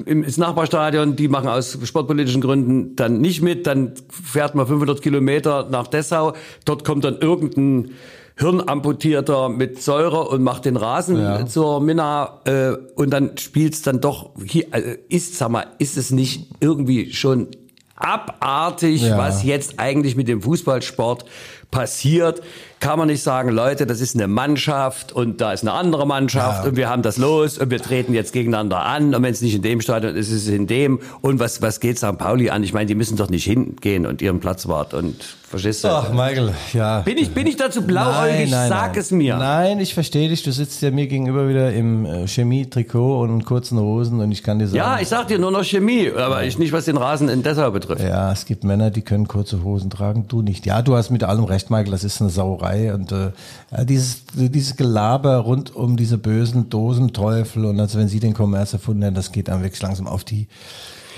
im 0.06 0.24
ins 0.24 0.38
Nachbarstadion, 0.38 1.16
die 1.16 1.28
machen 1.28 1.50
aus 1.50 1.80
sportpolitischen 1.84 2.42
Gründen 2.42 2.96
dann 2.96 3.22
nicht 3.22 3.42
mit, 3.42 3.66
dann 3.66 3.94
fährt 4.10 4.54
man 4.54 4.68
500 4.68 5.02
Kilometer 5.02 5.68
nach 5.68 5.88
Dessau, 5.88 6.34
dort 6.66 6.86
kommt 6.86 7.06
dann 7.06 7.18
irgendein 7.18 7.90
Hirnamputierter 8.38 9.50
mit 9.50 9.82
Säure 9.82 10.28
und 10.28 10.44
macht 10.44 10.66
den 10.66 10.76
Rasen 10.78 11.18
Ja. 11.18 11.46
zur 11.46 11.80
Minna 11.82 12.42
äh, 12.46 12.72
und 12.96 13.12
dann 13.12 13.38
spielt's 13.38 13.82
dann 13.82 14.02
doch 14.02 14.32
hier 14.46 14.66
also 14.72 14.90
ist 15.10 15.36
sag 15.38 15.50
mal 15.50 15.68
ist 15.80 15.98
es 15.98 16.12
nicht 16.12 16.50
irgendwie 16.60 17.14
schon 17.14 17.48
abartig 17.96 19.02
Ja. 19.04 19.18
was 19.18 19.44
jetzt 19.44 19.80
eigentlich 19.80 20.16
mit 20.18 20.28
dem 20.28 20.42
Fußballsport 20.42 21.26
passiert 21.72 22.42
kann 22.80 23.00
man 23.00 23.08
nicht 23.08 23.24
sagen 23.24 23.50
Leute 23.50 23.86
das 23.88 24.02
ist 24.02 24.16
eine 24.16 24.28
Mannschaft 24.28 25.12
und 25.12 25.42
da 25.42 25.54
ist 25.54 25.62
eine 25.64 25.74
andere 25.74 26.06
Mannschaft 26.06 26.64
Ja. 26.64 26.70
und 26.70 26.76
wir 26.76 26.90
haben 26.90 27.02
das 27.02 27.18
los 27.18 27.58
und 27.58 27.72
wir 27.72 27.80
treten 27.82 28.14
jetzt 28.14 28.34
gegeneinander 28.34 28.82
an 28.82 29.16
und 29.16 29.24
wenn 29.24 29.32
es 29.34 29.42
nicht 29.42 29.56
in 29.56 29.62
dem 29.62 29.82
Stadion 29.82 30.16
ist 30.16 30.30
ist 30.30 30.44
es 30.44 30.48
in 30.50 30.68
dem 30.68 31.00
und 31.22 31.40
was 31.40 31.62
was 31.62 31.80
geht 31.80 31.98
St. 31.98 32.18
Pauli 32.18 32.50
an 32.50 32.64
ich 32.64 32.74
meine 32.74 32.86
die 32.88 32.96
müssen 32.96 33.18
doch 33.18 33.30
nicht 33.30 33.46
hingehen 33.46 34.06
und 34.06 34.22
ihren 34.22 34.40
Platz 34.40 34.68
warten 34.68 34.96
und 34.98 35.16
verstehst 35.50 35.84
du 35.84 35.88
Ach, 35.88 36.12
Michael, 36.12 36.54
ja. 36.74 37.00
bin 37.02 37.18
ich 37.18 37.32
bin 37.32 37.48
ich 37.48 37.56
dazu 37.58 37.82
blauäugig 37.82 38.52
sag 38.52 38.70
nein. 38.70 38.92
es 39.00 39.12
mir 39.12 39.38
Nein, 39.38 39.80
ich 39.80 39.94
verstehe 39.94 40.28
dich. 40.30 40.44
Du 40.44 40.52
sitzt 40.52 40.82
ja 40.82 40.92
mir 40.92 41.08
gegenüber 41.08 41.48
wieder 41.50 41.72
im 41.74 42.06
äh, 42.06 42.28
Chemie-Trikot 42.28 43.22
und 43.22 43.46
kurzen 43.46 43.80
Hosen 43.80 44.20
und 44.20 44.32
ich 44.32 44.44
kann 44.44 44.60
dir 44.60 44.68
sagen. 44.68 44.78
Ja, 44.78 45.00
ich 45.00 45.08
sag 45.08 45.28
dir 45.28 45.40
nur 45.40 45.52
noch 45.52 45.64
Chemie, 45.64 46.12
aber 46.16 46.44
ich 46.44 46.58
nicht, 46.58 46.72
was 46.74 46.86
den 46.86 46.98
Rasen 46.98 47.30
in 47.30 47.42
Dessau 47.44 47.72
betrifft. 47.72 48.02
Ja, 48.04 48.32
es 48.32 48.46
gibt 48.46 48.64
Männer, 48.64 48.92
die 48.92 49.02
können 49.02 49.28
kurze 49.28 49.64
Hosen 49.64 49.90
tragen, 49.90 50.26
du 50.28 50.42
nicht. 50.42 50.66
Ja, 50.66 50.82
du 50.82 50.96
hast 50.96 51.10
mit 51.10 51.24
allem 51.24 51.44
recht, 51.46 51.70
Michael, 51.70 51.92
das 51.92 52.04
ist 52.04 52.20
eine 52.22 52.30
Sauerei. 52.30 52.65
Und 52.94 53.12
äh, 53.12 53.32
dieses, 53.86 54.24
dieses 54.34 54.76
Gelaber 54.76 55.38
rund 55.38 55.76
um 55.76 55.98
diese 55.98 56.18
bösen 56.18 56.70
Dosenteufel 56.70 57.66
und 57.66 57.80
als 57.80 57.96
wenn 57.96 58.08
sie 58.08 58.20
den 58.20 58.34
Kommerz 58.34 58.74
erfunden 58.74 59.04
hätten, 59.04 59.16
das 59.16 59.32
geht 59.32 59.48
dann 59.48 59.62
wirklich 59.62 59.82
langsam 59.82 60.08
auf 60.08 60.24
die 60.24 60.48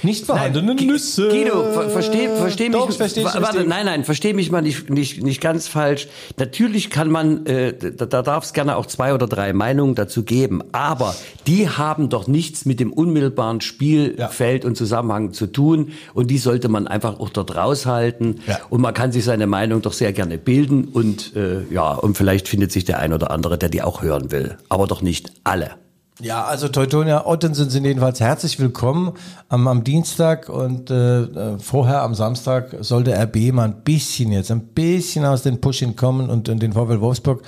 nicht 0.03 0.25
vorhandenen 0.25 0.77
Gu- 0.77 0.85
Nüsse. 0.85 1.29
Guido, 1.29 1.63
ver 1.73 1.89
versteh, 1.89 2.29
versteh 2.35 2.69
mich. 2.69 2.77
Doch, 2.77 2.89
ich 2.89 2.97
versteh, 2.97 3.21
ich 3.21 3.25
warte, 3.41 3.63
nein, 3.65 3.85
nein, 3.85 4.03
versteh 4.03 4.33
mich 4.33 4.51
mal 4.51 4.61
nicht, 4.61 4.89
nicht, 4.89 5.23
nicht 5.23 5.41
ganz 5.41 5.67
falsch. 5.67 6.07
Natürlich 6.37 6.89
kann 6.89 7.09
man, 7.09 7.45
äh, 7.45 7.73
da, 7.73 8.05
da 8.05 8.21
darf 8.21 8.43
es 8.43 8.53
gerne 8.53 8.77
auch 8.77 8.85
zwei 8.85 9.13
oder 9.13 9.27
drei 9.27 9.53
Meinungen 9.53 9.95
dazu 9.95 10.23
geben, 10.23 10.61
aber 10.71 11.15
die 11.47 11.69
haben 11.69 12.09
doch 12.09 12.27
nichts 12.27 12.65
mit 12.65 12.79
dem 12.79 12.93
unmittelbaren 12.93 13.61
Spielfeld 13.61 14.65
und 14.65 14.75
Zusammenhang 14.77 15.33
zu 15.33 15.47
tun 15.47 15.91
und 16.13 16.29
die 16.31 16.37
sollte 16.37 16.69
man 16.69 16.87
einfach 16.87 17.19
auch 17.19 17.29
dort 17.29 17.55
raushalten 17.55 18.41
Ja. 18.47 18.59
und 18.69 18.81
man 18.81 18.93
kann 18.93 19.11
sich 19.11 19.23
seine 19.23 19.47
Meinung 19.47 19.81
doch 19.81 19.93
sehr 19.93 20.13
gerne 20.13 20.37
bilden 20.37 20.85
und 20.85 21.35
äh, 21.35 21.61
ja, 21.71 21.93
und 21.93 22.17
vielleicht 22.17 22.47
findet 22.47 22.71
sich 22.71 22.85
der 22.85 22.99
ein 22.99 23.13
oder 23.13 23.31
andere, 23.31 23.57
der 23.57 23.69
die 23.69 23.81
auch 23.81 24.01
hören 24.01 24.31
will, 24.31 24.57
aber 24.69 24.87
doch 24.87 25.01
nicht 25.01 25.31
alle. 25.43 25.71
Ja, 26.19 26.45
also 26.45 26.67
Teutonia 26.67 27.27
Ottensen 27.27 27.69
sind 27.69 27.85
jedenfalls 27.85 28.19
herzlich 28.19 28.59
willkommen 28.59 29.13
am, 29.49 29.67
am 29.67 29.83
Dienstag 29.83 30.49
und 30.49 30.89
äh, 30.89 31.21
äh, 31.21 31.59
vorher 31.59 32.01
am 32.01 32.15
Samstag 32.15 32.75
soll 32.79 33.03
der 33.03 33.21
RB 33.23 33.53
mal 33.53 33.65
ein 33.65 33.83
bisschen 33.83 34.31
jetzt, 34.31 34.49
ein 34.49 34.65
bisschen 34.67 35.25
aus 35.25 35.43
den 35.43 35.61
Pushen 35.61 35.95
kommen 35.95 36.31
und, 36.31 36.49
und 36.49 36.59
den 36.59 36.73
VfL 36.73 37.01
Wolfsburg 37.01 37.43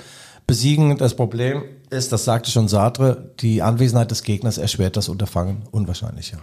besiegen. 0.46 0.96
Das 0.98 1.14
Problem 1.14 1.64
ist, 1.90 2.12
das 2.12 2.24
sagte 2.24 2.52
schon 2.52 2.68
Sartre, 2.68 3.32
die 3.40 3.60
Anwesenheit 3.60 4.12
des 4.12 4.22
Gegners 4.22 4.56
erschwert 4.56 4.96
das 4.96 5.08
Unterfangen 5.08 5.62
unwahrscheinlich. 5.72 6.30
Ja. 6.30 6.38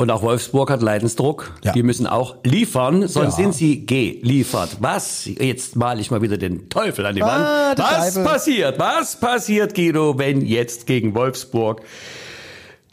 Und 0.00 0.10
auch 0.10 0.22
Wolfsburg 0.22 0.70
hat 0.70 0.80
Leidensdruck. 0.80 1.52
Ja. 1.62 1.72
Die 1.72 1.82
müssen 1.82 2.06
auch 2.06 2.36
liefern, 2.42 3.06
sonst 3.06 3.36
Ja. 3.38 3.44
sind 3.44 3.54
sie 3.54 3.84
geliefert. 3.84 4.78
Was? 4.80 5.26
Jetzt 5.26 5.76
male 5.76 6.00
ich 6.00 6.10
mal 6.10 6.22
wieder 6.22 6.38
den 6.38 6.70
Teufel 6.70 7.04
an 7.04 7.14
die 7.14 7.20
Wand. 7.20 7.44
Ah, 7.44 7.74
der 7.74 7.84
Was 7.84 8.14
Teufel. 8.14 8.24
passiert? 8.24 8.78
Was 8.78 9.20
passiert, 9.20 9.74
Guido, 9.74 10.16
wenn 10.18 10.40
jetzt 10.40 10.86
gegen 10.86 11.14
Wolfsburg 11.14 11.82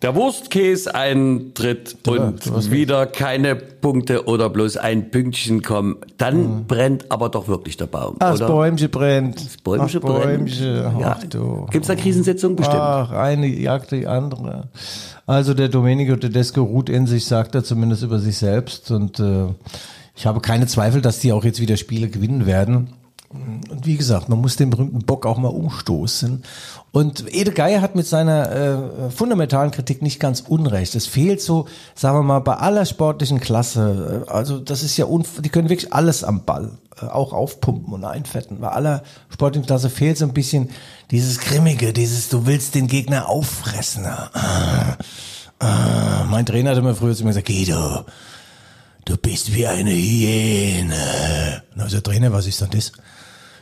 der 0.02 0.14
Wurstkäse 0.16 0.94
eintritt 0.94 1.98
Ja, 2.06 2.14
und 2.14 2.72
wieder 2.72 3.08
keine 3.08 3.56
Punkte 3.56 4.28
oder 4.28 4.50
bloß 4.50 4.78
ein 4.78 5.10
Pünktchen 5.10 5.64
kommen? 5.64 5.98
Dann 6.18 6.66
brennt 6.68 7.12
aber 7.12 7.30
doch 7.30 7.48
wirklich 7.48 7.78
der 7.78 7.88
Baum, 7.88 8.12
Mhm. 8.14 8.18
Ach, 8.20 8.32
das 8.32 8.42
oder? 8.42 8.48
Bäumchen 8.50 8.90
brennt. 8.92 9.36
Das 9.44 9.58
Bäumchen 9.58 10.02
Ach, 10.04 10.08
brennt. 10.08 10.46
Bäumchen. 10.46 10.76
Ja. 11.00 11.18
Ach, 11.20 11.24
du. 11.24 11.66
Gibt's 11.72 11.88
da 11.88 11.96
Krisensitzung? 11.96 12.56
Bestimmt. 12.56 12.80
Ach, 12.80 13.12
eine 13.12 13.48
jagt 13.48 13.92
die 13.92 14.06
andere. 14.08 14.70
Also 15.26 15.54
der 15.54 15.68
Domenico 15.70 16.16
Tedesco 16.16 16.62
ruht 16.64 16.90
in 16.90 17.08
sich, 17.08 17.26
sagt 17.26 17.56
er 17.56 17.64
zumindest 17.64 18.04
über 18.04 18.20
sich 18.20 18.38
selbst. 18.38 18.92
Und 18.92 19.20
äh, 19.20 19.48
ich 20.16 20.26
habe 20.26 20.40
keine 20.42 20.68
Zweifel, 20.68 21.02
dass 21.02 21.20
die 21.20 21.32
auch 21.34 21.44
jetzt 21.44 21.60
wieder 21.60 21.76
Spiele 21.76 22.08
gewinnen 22.08 22.46
werden. 22.46 22.90
Und 23.30 23.86
wie 23.86 23.98
gesagt, 23.98 24.30
man 24.30 24.40
muss 24.40 24.56
den 24.56 24.70
berühmten 24.70 25.00
Bock 25.00 25.26
auch 25.26 25.38
mal 25.38 25.50
umstoßen. 25.50 26.44
Und 26.98 27.32
Ede 27.32 27.52
Geier 27.52 27.82
hat 27.82 27.94
mit 27.94 28.08
seiner 28.08 28.52
äh, 28.52 29.12
fundamentalen 29.12 29.70
Kritik 29.70 30.02
nicht 30.02 30.20
ganz 30.20 30.40
unrecht. 30.42 30.96
Es 30.96 31.06
fehlt 31.06 31.42
so, 31.42 31.68
sagen 31.94 32.18
wir 32.18 32.24
mal, 32.24 32.40
bei 32.40 32.56
aller 32.56 32.88
sportlichen 32.88 33.40
Klasse, 33.40 34.26
äh, 34.26 34.32
also 34.32 34.58
das 34.58 34.82
ist 34.82 34.98
ja, 34.98 35.06
unf 35.06 35.40
die 35.44 35.50
können 35.50 35.70
wirklich 35.70 35.94
alles 35.94 36.24
am 36.24 36.44
Ball, 36.44 36.72
äh, 37.00 37.06
auch 37.06 37.34
aufpumpen 37.34 37.94
und 37.94 38.04
einfetten. 38.04 38.62
Bei 38.62 38.70
aller 38.70 39.04
sportlichen 39.30 39.68
Klasse 39.68 39.92
fehlt 39.92 40.18
so 40.18 40.26
ein 40.26 40.34
bisschen 40.34 40.72
dieses 41.12 41.40
Grimmige, 41.40 41.94
dieses, 41.94 42.30
du 42.30 42.48
willst 42.48 42.74
den 42.74 42.88
Gegner 42.88 43.30
auffressen. 43.30 44.08
Ah, 44.08 44.98
ah. 45.60 46.24
Mein 46.32 46.48
Trainer 46.48 46.72
hat 46.72 46.80
immer 46.80 46.96
früher 46.96 47.14
zu 47.14 47.26
mir 47.26 47.30
gesagt, 47.30 47.46
Guido, 47.46 48.06
du 49.06 49.18
bist 49.18 49.54
wie 49.54 49.68
eine 49.68 49.92
Hyäne. 49.92 51.62
Na, 51.76 51.84
also 51.84 52.02
Trainer, 52.02 52.34
was 52.34 52.48
ist 52.48 52.60
denn 52.60 52.72
das? 52.72 52.92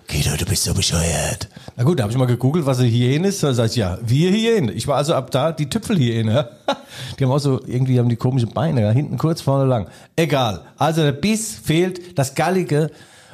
Guido, 0.08 0.38
du 0.38 0.46
bist 0.46 0.64
so 0.64 0.74
bescheuert. 0.74 1.50
Na 1.76 1.84
gut, 1.84 2.00
da 2.00 2.04
habe 2.04 2.12
ich 2.12 2.18
mal 2.18 2.28
gegoogelt, 2.28 2.66
was 2.66 2.80
eine 2.80 2.90
Hyäne 2.90 3.28
ist. 3.30 3.42
Da 3.42 3.54
sag 3.54 3.68
ich, 3.68 3.76
ja, 3.76 3.98
wir 4.02 4.30
Hyäne. 4.30 4.72
Ich 4.72 4.88
war 4.88 4.98
also 4.98 5.16
ab 5.16 5.32
da 5.32 5.52
die 5.52 5.68
Tüpfelhyäne. 5.70 6.50
Die 7.20 7.24
haben 7.24 7.32
auch 7.32 7.40
so, 7.40 7.62
irgendwie 7.66 8.00
haben 8.00 8.08
die 8.08 8.16
komische 8.16 8.48
Beine, 8.48 8.82
ja, 8.82 8.92
hinten 8.92 9.18
kurz, 9.18 9.42
vorne 9.42 9.66
lang. 9.66 9.88
Egal. 10.16 10.62
Also 10.78 11.02
der 11.02 11.12
Biss 11.12 11.60
fehlt, 11.62 12.18
das 12.18 12.36
Gallige. 12.36 12.90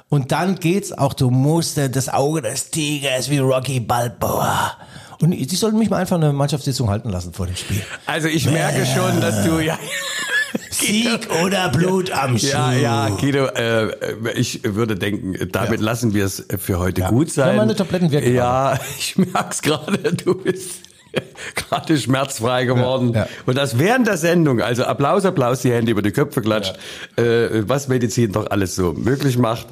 Und 0.10 0.32
dann 0.32 0.56
geht's 0.56 0.92
auch, 0.92 1.14
du 1.14 1.30
musst 1.30 1.78
das 1.78 2.10
Auge 2.10 2.42
des 2.42 2.72
Tigers 2.72 3.30
wie 3.30 3.38
Rocky 3.38 3.80
Balboa. 3.80 4.74
Und 5.22 5.32
die 5.32 5.56
sollten 5.56 5.78
mich 5.78 5.90
mal 5.90 5.98
einfach 5.98 6.18
eine 6.18 6.34
Mannschaftssitzung 6.34 6.90
halten 6.90 7.10
lassen 7.10 7.34
vor 7.34 7.46
dem 7.46 7.56
Spiel. 7.56 7.82
Also 8.08 8.28
ich 8.28 8.46
merke 8.50 8.86
schon, 8.86 9.22
dass 9.22 9.46
du 9.46 9.60
ja. 9.60 9.78
Sieg 10.72 11.30
oder 11.44 11.70
Blut 11.70 12.12
am 12.12 12.38
Schuh. 12.38 12.48
Ja, 12.48 12.74
ja, 12.74 13.10
Guido, 13.10 13.46
äh, 13.48 13.90
ich 14.36 14.62
würde 14.64 14.96
denken, 14.96 15.36
damit 15.52 15.80
Ja. 15.80 15.86
lassen 15.86 16.14
wir 16.14 16.26
es 16.26 16.46
für 16.60 16.80
heute 16.80 17.02
Ja. 17.02 17.10
gut 17.10 17.32
sein. 17.32 17.50
Ja, 17.56 17.62
meine 17.62 17.76
Tabletten 17.76 18.12
wirken 18.12 18.34
Ja, 18.34 18.80
ich 18.98 19.18
merk's 19.18 19.62
gerade, 19.62 20.14
du 20.14 20.36
bist 20.36 20.82
gerade 21.56 21.98
schmerzfrei 21.98 22.66
geworden. 22.66 23.14
Ja, 23.14 23.22
ja. 23.22 23.28
Und 23.46 23.58
das 23.58 23.80
während 23.80 24.08
der 24.08 24.18
Sendung, 24.18 24.62
also 24.62 24.84
Applaus, 24.84 25.26
Applaus, 25.26 25.62
die 25.62 25.72
Hände 25.72 25.92
über 25.92 26.02
die 26.02 26.12
Köpfe 26.12 26.42
klatscht, 26.42 26.76
äh, 27.18 27.64
was 27.68 27.88
Medizin 27.88 28.32
doch 28.32 28.50
alles 28.50 28.76
so 28.76 28.94
möglich 28.94 29.38
macht. 29.38 29.68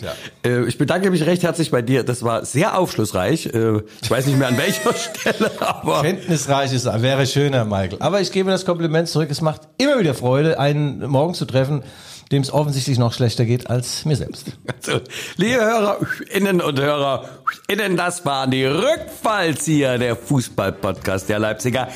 Äh, 0.45 0.65
ich 0.65 0.77
bedanke 0.77 1.11
mich 1.11 1.25
recht 1.25 1.43
herzlich 1.43 1.71
bei 1.71 1.81
dir. 1.81 2.03
Das 2.03 2.23
war 2.23 2.45
sehr 2.45 2.77
aufschlussreich. 2.77 3.47
Äh, 3.47 3.81
ich 4.01 4.11
weiß 4.11 4.25
nicht 4.25 4.37
mehr 4.37 4.47
an 4.47 4.57
welcher 4.57 4.93
Stelle, 4.93 5.51
aber 5.59 6.01
Kenntnisreich 6.01 6.73
ist, 6.73 6.85
wäre 6.85 7.25
schöner, 7.25 7.65
Michael. 7.65 7.97
Aber 7.99 8.21
ich 8.21 8.31
gebe 8.31 8.49
das 8.49 8.65
Kompliment 8.65 9.07
zurück. 9.07 9.29
Es 9.31 9.41
macht 9.41 9.61
immer 9.77 9.99
wieder 9.99 10.13
Freude, 10.13 10.59
einen 10.59 11.07
morgen 11.07 11.33
zu 11.33 11.45
treffen, 11.45 11.83
dem 12.31 12.43
es 12.43 12.53
offensichtlich 12.53 12.99
noch 12.99 13.13
schlechter 13.13 13.45
geht 13.45 13.69
als 13.69 14.05
mir 14.05 14.15
selbst. 14.15 14.53
Also, 14.81 15.01
liebe 15.35 15.59
Hörerinnen 15.59 16.61
und 16.61 16.79
Hörerinnen, 16.79 17.97
das 17.97 18.25
waren 18.25 18.51
die 18.51 18.63
Rückfallzieher, 18.63 19.97
der 19.97 20.15
Fußball-Podcast 20.15 21.27
der 21.27 21.39
Leipziger 21.39 21.89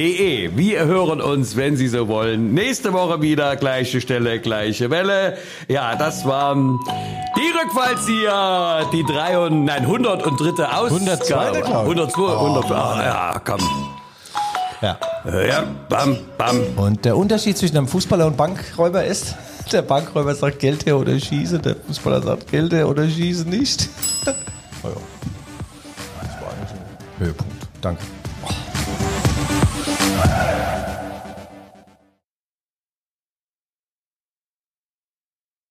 Wir 0.00 0.86
hören 0.86 1.20
uns, 1.20 1.56
wenn 1.56 1.76
Sie 1.76 1.86
so 1.86 2.08
wollen, 2.08 2.54
nächste 2.54 2.94
Woche 2.94 3.20
wieder. 3.20 3.56
Gleiche 3.56 4.00
Stelle, 4.00 4.40
gleiche 4.40 4.88
Welle. 4.88 5.36
Ja, 5.68 5.94
das 5.94 6.24
waren 6.24 6.78
die 7.36 7.58
Rückfallzieher, 7.58 8.88
die 8.94 9.04
drei 9.04 9.38
und, 9.38 9.66
nein, 9.66 9.82
103. 9.82 10.64
Ausgabe. 10.64 10.86
102., 10.86 11.24
glaub 11.26 11.56
ich. 11.56 11.66
102, 11.66 12.32
102. 12.32 12.74
Ah, 12.74 13.04
ja, 13.04 13.42
komm. 13.44 13.60
Ja. 14.80 14.98
Ja, 15.46 15.64
bam, 15.90 16.16
bam. 16.38 16.62
Und 16.76 17.04
der 17.04 17.18
Unterschied 17.18 17.58
zwischen 17.58 17.76
einem 17.76 17.88
Fußballer 17.88 18.26
und 18.26 18.38
Bankräuber 18.38 19.04
ist, 19.04 19.34
der 19.70 19.82
Bankräuber 19.82 20.34
sagt 20.34 20.60
Geld 20.60 20.86
her 20.86 20.96
oder 20.96 21.20
schieße, 21.20 21.58
der 21.58 21.76
Fußballer 21.76 22.22
sagt 22.22 22.50
Geld 22.50 22.72
her 22.72 22.88
oder 22.88 23.06
schieße 23.06 23.46
nicht. 23.46 23.90
oh 24.82 24.88
ja. 24.88 24.92
Das 26.22 26.40
war 26.40 26.52
eigentlich 26.52 26.70
ein 26.70 27.18
Höhepunkt. 27.18 27.68
Danke. 27.82 28.02